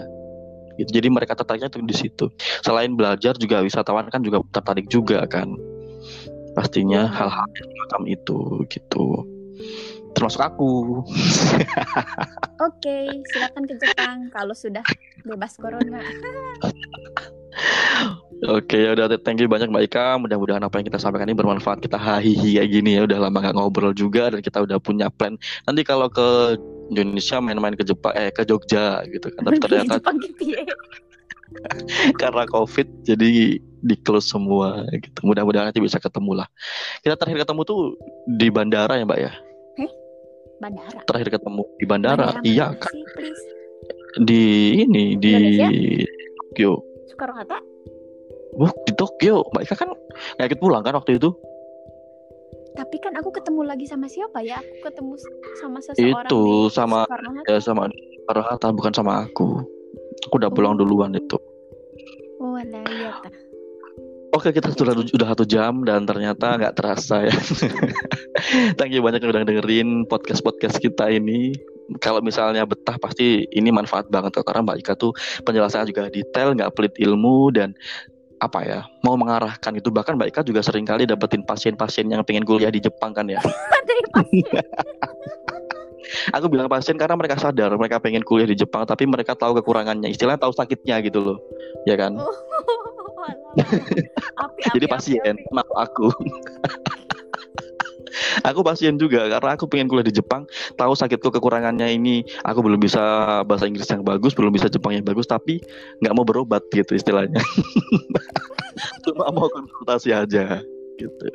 Gitu. 0.77 0.93
Jadi 0.93 1.09
mereka 1.09 1.33
tertariknya 1.33 1.73
tuh 1.73 1.81
di 1.81 1.97
situ. 1.97 2.29
Selain 2.61 2.93
belajar 2.93 3.33
juga 3.41 3.65
wisatawan 3.65 4.13
kan 4.13 4.21
juga 4.21 4.45
tertarik 4.53 4.93
juga 4.93 5.25
kan. 5.25 5.57
Pastinya 6.57 7.07
Iya. 7.07 7.15
hal-hal 7.15 7.49
yang 7.57 7.69
semacam 7.71 8.03
itu 8.11 8.39
gitu. 8.69 9.05
Termasuk 10.11 10.43
aku. 10.43 10.71
oke 12.67 12.97
silakan 13.31 13.63
ke 13.67 13.75
Jepang 13.79 14.19
kalau 14.35 14.55
sudah 14.55 14.83
bebas 15.23 15.55
corona 15.57 16.03
Oke, 18.41 18.89
ya 18.89 18.97
udah 18.97 19.21
thank 19.21 19.37
you 19.37 19.51
banyak 19.53 19.69
Mbak 19.69 19.93
Ika. 19.93 20.17
Mudah-mudahan 20.17 20.65
apa 20.65 20.81
yang 20.81 20.89
kita 20.89 20.97
sampaikan 20.97 21.29
ini 21.29 21.37
bermanfaat. 21.37 21.85
Kita 21.85 22.01
hahihi 22.01 22.57
kayak 22.57 22.71
gini 22.73 22.97
ya. 22.97 23.05
Udah 23.05 23.29
lama 23.29 23.37
nggak 23.37 23.53
ngobrol 23.53 23.93
juga 23.93 24.33
dan 24.33 24.41
kita 24.41 24.65
udah 24.65 24.81
punya 24.81 25.13
plan. 25.13 25.37
Nanti 25.69 25.85
kalau 25.85 26.09
ke 26.09 26.57
Indonesia 26.89 27.37
main-main 27.45 27.77
ke 27.77 27.85
Jepang 27.85 28.17
eh 28.17 28.33
ke 28.33 28.49
Jogja 28.49 29.05
gitu 29.13 29.29
kan. 29.29 29.45
Tapi 29.45 29.61
ternyata 29.61 30.01
Jepang 30.01 30.17
gitu 30.25 30.57
ya 30.57 30.65
karena 32.21 32.45
Covid 32.49 32.87
jadi 33.05 33.59
di 33.61 33.97
close 34.05 34.31
semua 34.31 34.85
gitu. 34.93 35.19
Mudah-mudahan 35.25 35.73
nanti 35.73 35.81
bisa 35.81 35.97
ketemu 35.97 36.45
lah. 36.45 36.49
Kita 37.01 37.17
terakhir 37.17 37.49
ketemu 37.49 37.61
tuh 37.65 37.81
di 38.29 38.49
bandara 38.53 38.97
ya, 39.01 39.05
Mbak 39.09 39.21
ya. 39.21 39.33
bandara 40.61 41.01
Terakhir 41.09 41.29
ketemu 41.41 41.63
di 41.81 41.85
bandara. 41.89 42.27
Bandara 42.37 42.45
iya, 42.45 42.67
kan 42.77 42.93
please? 43.17 43.43
di 44.21 44.43
ini 44.85 45.17
di 45.17 45.35
Tokyo. 46.37 46.85
Soekarno 47.09 47.35
Hatta 47.41 47.59
Wah, 48.59 48.73
di 48.85 48.93
Tokyo. 48.93 49.47
Mbak 49.57 49.63
Ika 49.65 49.75
kan 49.79 49.89
nggak 50.37 50.47
ikut 50.53 50.61
pulang 50.61 50.83
kan 50.85 50.97
waktu 50.97 51.17
itu? 51.17 51.33
tapi 52.71 53.03
kan 53.03 53.13
aku 53.19 53.35
ketemu 53.35 53.67
lagi 53.67 53.83
sama 53.83 54.07
siapa 54.07 54.47
ya 54.47 54.63
aku 54.63 54.87
ketemu 54.87 55.15
sama 55.59 55.79
seseorang 55.83 56.31
Itu, 56.31 56.71
sama- 56.71 57.07
Ya 57.51 57.59
sama 57.59 57.91
Soekarno 57.91 58.45
Hatta 58.47 58.69
bukan 58.71 58.93
sama 58.95 59.27
aku. 59.27 59.80
Aku 60.29 60.37
udah 60.37 60.51
pulang 60.53 60.77
duluan 60.77 61.17
itu. 61.17 61.39
oh 62.41 62.57
ada 62.57 62.81
iya 62.89 63.13
ta. 63.21 63.29
Oke 64.31 64.55
kita 64.55 64.71
sudah 64.71 64.95
udah 64.95 65.29
satu 65.35 65.43
jam 65.43 65.83
dan 65.83 66.07
ternyata 66.07 66.55
nggak 66.55 66.79
terasa 66.79 67.27
ya. 67.27 67.35
Thank 68.79 68.95
you 68.95 69.03
banyak 69.03 69.27
yang 69.27 69.33
udah 69.35 69.43
dengerin 69.43 69.89
podcast 70.07 70.47
podcast 70.47 70.79
kita 70.79 71.11
ini. 71.11 71.51
Kalau 71.99 72.23
misalnya 72.23 72.63
betah 72.63 72.95
pasti 73.03 73.51
ini 73.51 73.75
manfaat 73.75 74.07
banget 74.07 74.39
karena 74.47 74.63
Mbak 74.63 74.79
Ika 74.87 74.95
tuh 74.95 75.11
penjelasannya 75.43 75.91
juga 75.91 76.07
detail, 76.15 76.55
nggak 76.55 76.71
pelit 76.79 76.95
ilmu 77.03 77.51
dan 77.51 77.75
apa 78.41 78.65
ya 78.65 78.81
mau 79.03 79.19
mengarahkan 79.19 79.75
itu 79.75 79.91
bahkan 79.91 80.15
Mbak 80.15 80.31
Ika 80.31 80.41
juga 80.47 80.63
sering 80.63 80.87
kali 80.87 81.11
dapetin 81.11 81.43
pasien-pasien 81.43 82.07
yang 82.07 82.23
pengen 82.23 82.47
kuliah 82.47 82.71
di 82.71 82.79
Jepang 82.79 83.11
kan 83.11 83.27
ya. 83.27 83.43
Aku 86.33 86.47
bilang 86.49 86.67
pasien 86.67 86.97
karena 86.97 87.15
mereka 87.17 87.37
sadar 87.37 87.73
mereka 87.77 88.01
pengen 88.01 88.25
kuliah 88.25 88.49
di 88.49 88.57
Jepang 88.57 88.85
tapi 88.89 89.05
mereka 89.05 89.37
tahu 89.37 89.57
kekurangannya, 89.61 90.09
istilahnya 90.11 90.41
tahu 90.43 90.53
sakitnya 90.53 91.01
gitu 91.05 91.21
loh, 91.21 91.39
ya 91.85 91.95
kan? 91.95 92.17
oh 92.17 92.51
api, 93.61 93.61
api, 94.45 94.61
Jadi 94.77 94.87
api, 94.87 94.93
pasien 94.93 95.35
api. 95.37 95.47
sama 95.51 95.63
aku. 95.77 96.09
aku 98.49 98.61
pasien 98.67 98.95
juga 98.99 99.29
karena 99.31 99.51
aku 99.55 99.65
pengen 99.71 99.87
kuliah 99.87 100.07
di 100.07 100.15
Jepang, 100.15 100.47
tahu 100.75 100.93
sakitku 100.97 101.31
kekurangannya 101.31 101.95
ini, 101.95 102.25
aku 102.45 102.65
belum 102.65 102.81
bisa 102.81 103.01
bahasa 103.47 103.69
Inggris 103.69 103.89
yang 103.91 104.03
bagus, 104.03 104.33
belum 104.35 104.53
bisa 104.55 104.67
Jepang 104.67 104.97
yang 104.97 105.07
bagus, 105.07 105.29
tapi 105.29 105.61
nggak 106.03 106.15
mau 106.17 106.25
berobat 106.27 106.65
gitu 106.73 106.97
istilahnya. 106.97 107.41
Cuma 109.05 109.29
mau 109.33 109.49
konsultasi 109.51 110.15
aja 110.15 110.61
gitu. 110.99 111.27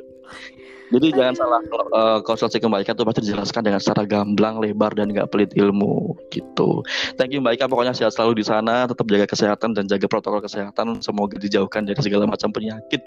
Jadi 0.86 1.18
jangan 1.18 1.34
salah 1.34 1.60
uh, 1.90 2.18
konsultasi 2.22 2.62
ke 2.62 2.66
Mbak 2.70 2.80
Ika 2.86 2.92
tuh 2.94 3.06
pasti 3.06 3.20
dijelaskan 3.26 3.62
dengan 3.66 3.80
secara 3.82 4.06
gamblang, 4.06 4.62
lebar 4.62 4.94
dan 4.94 5.10
nggak 5.10 5.34
pelit 5.34 5.50
ilmu 5.58 6.14
gitu. 6.30 6.86
Thank 7.18 7.34
you 7.34 7.42
Mbak 7.42 7.58
Ika 7.58 7.66
pokoknya 7.66 7.90
sehat 7.90 8.14
selalu 8.14 8.38
di 8.38 8.44
sana, 8.46 8.86
tetap 8.86 9.02
jaga 9.10 9.26
kesehatan 9.26 9.74
dan 9.74 9.90
jaga 9.90 10.06
protokol 10.06 10.38
kesehatan. 10.38 11.02
Semoga 11.02 11.42
dijauhkan 11.42 11.90
dari 11.90 11.98
segala 11.98 12.30
macam 12.30 12.54
penyakit 12.54 13.02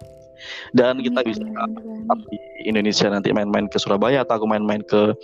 dan 0.75 0.99
kita 0.99 1.19
bisa 1.23 1.43
di 1.43 2.37
Indonesia 2.67 3.07
nanti 3.11 3.31
main-main 3.31 3.67
ke 3.67 3.77
Surabaya 3.79 4.23
atau 4.23 4.39
aku 4.39 4.47
main-main 4.47 4.83
ke 4.83 5.15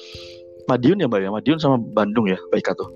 Madiun 0.66 0.97
ya 0.97 1.08
Mbak 1.08 1.22
ya, 1.22 1.30
Madiun 1.30 1.60
sama 1.62 1.78
Bandung 1.78 2.26
ya 2.26 2.39
Mbak 2.49 2.60
Ika 2.66 2.74
tuh. 2.74 2.89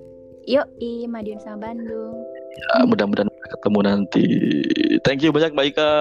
Yuk, 0.49 0.66
i 0.82 1.05
Madiun 1.05 1.38
sama 1.38 1.70
Bandung. 1.70 2.26
Ya, 2.49 2.82
mudah-mudahan 2.89 3.30
ketemu 3.30 3.80
nanti. 3.86 4.26
Thank 5.05 5.22
you 5.22 5.30
banyak 5.30 5.53
Mbak 5.53 5.68
Ika. 5.78 5.91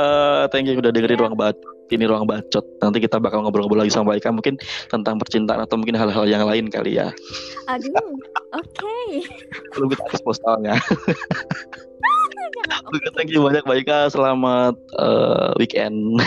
Thank 0.48 0.72
you 0.72 0.80
udah 0.80 0.88
dengerin 0.88 1.20
Ya. 1.20 1.22
ruang 1.26 1.36
bacot. 1.36 1.77
Ini 1.88 2.04
ruang 2.04 2.28
bacot. 2.28 2.64
Nanti 2.84 2.98
kita 3.00 3.16
bakal 3.16 3.44
ngobrol-ngobrol 3.44 3.80
lagi 3.80 3.92
sama 3.92 4.16
Ika 4.16 4.28
mungkin 4.28 4.60
tentang 4.92 5.16
percintaan 5.16 5.64
atau 5.64 5.80
mungkin 5.80 5.96
hal-hal 5.96 6.28
yang 6.28 6.44
lain 6.44 6.68
kali 6.68 7.00
ya. 7.00 7.08
Aduh, 7.68 8.16
oke. 8.52 8.98
Belum 9.76 9.88
kita 9.92 10.02
expose 10.12 10.40
soalnya. 10.44 10.76
Oke, 12.88 13.08
thank 13.12 13.28
you 13.28 13.44
banyak 13.44 13.64
Mbak 13.64 13.78
Ika. 13.84 14.00
Selamat 14.12 14.74
eh, 14.96 15.50
weekend. 15.60 16.20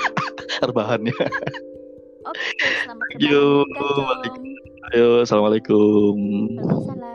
Rebahannya. 0.68 1.14
Oke, 2.24 2.66
selamat 2.86 3.06
Thank 3.14 3.22
you. 3.30 3.66
assalamualaikum. 5.22 6.14
Waalaikumsalam. 6.56 7.13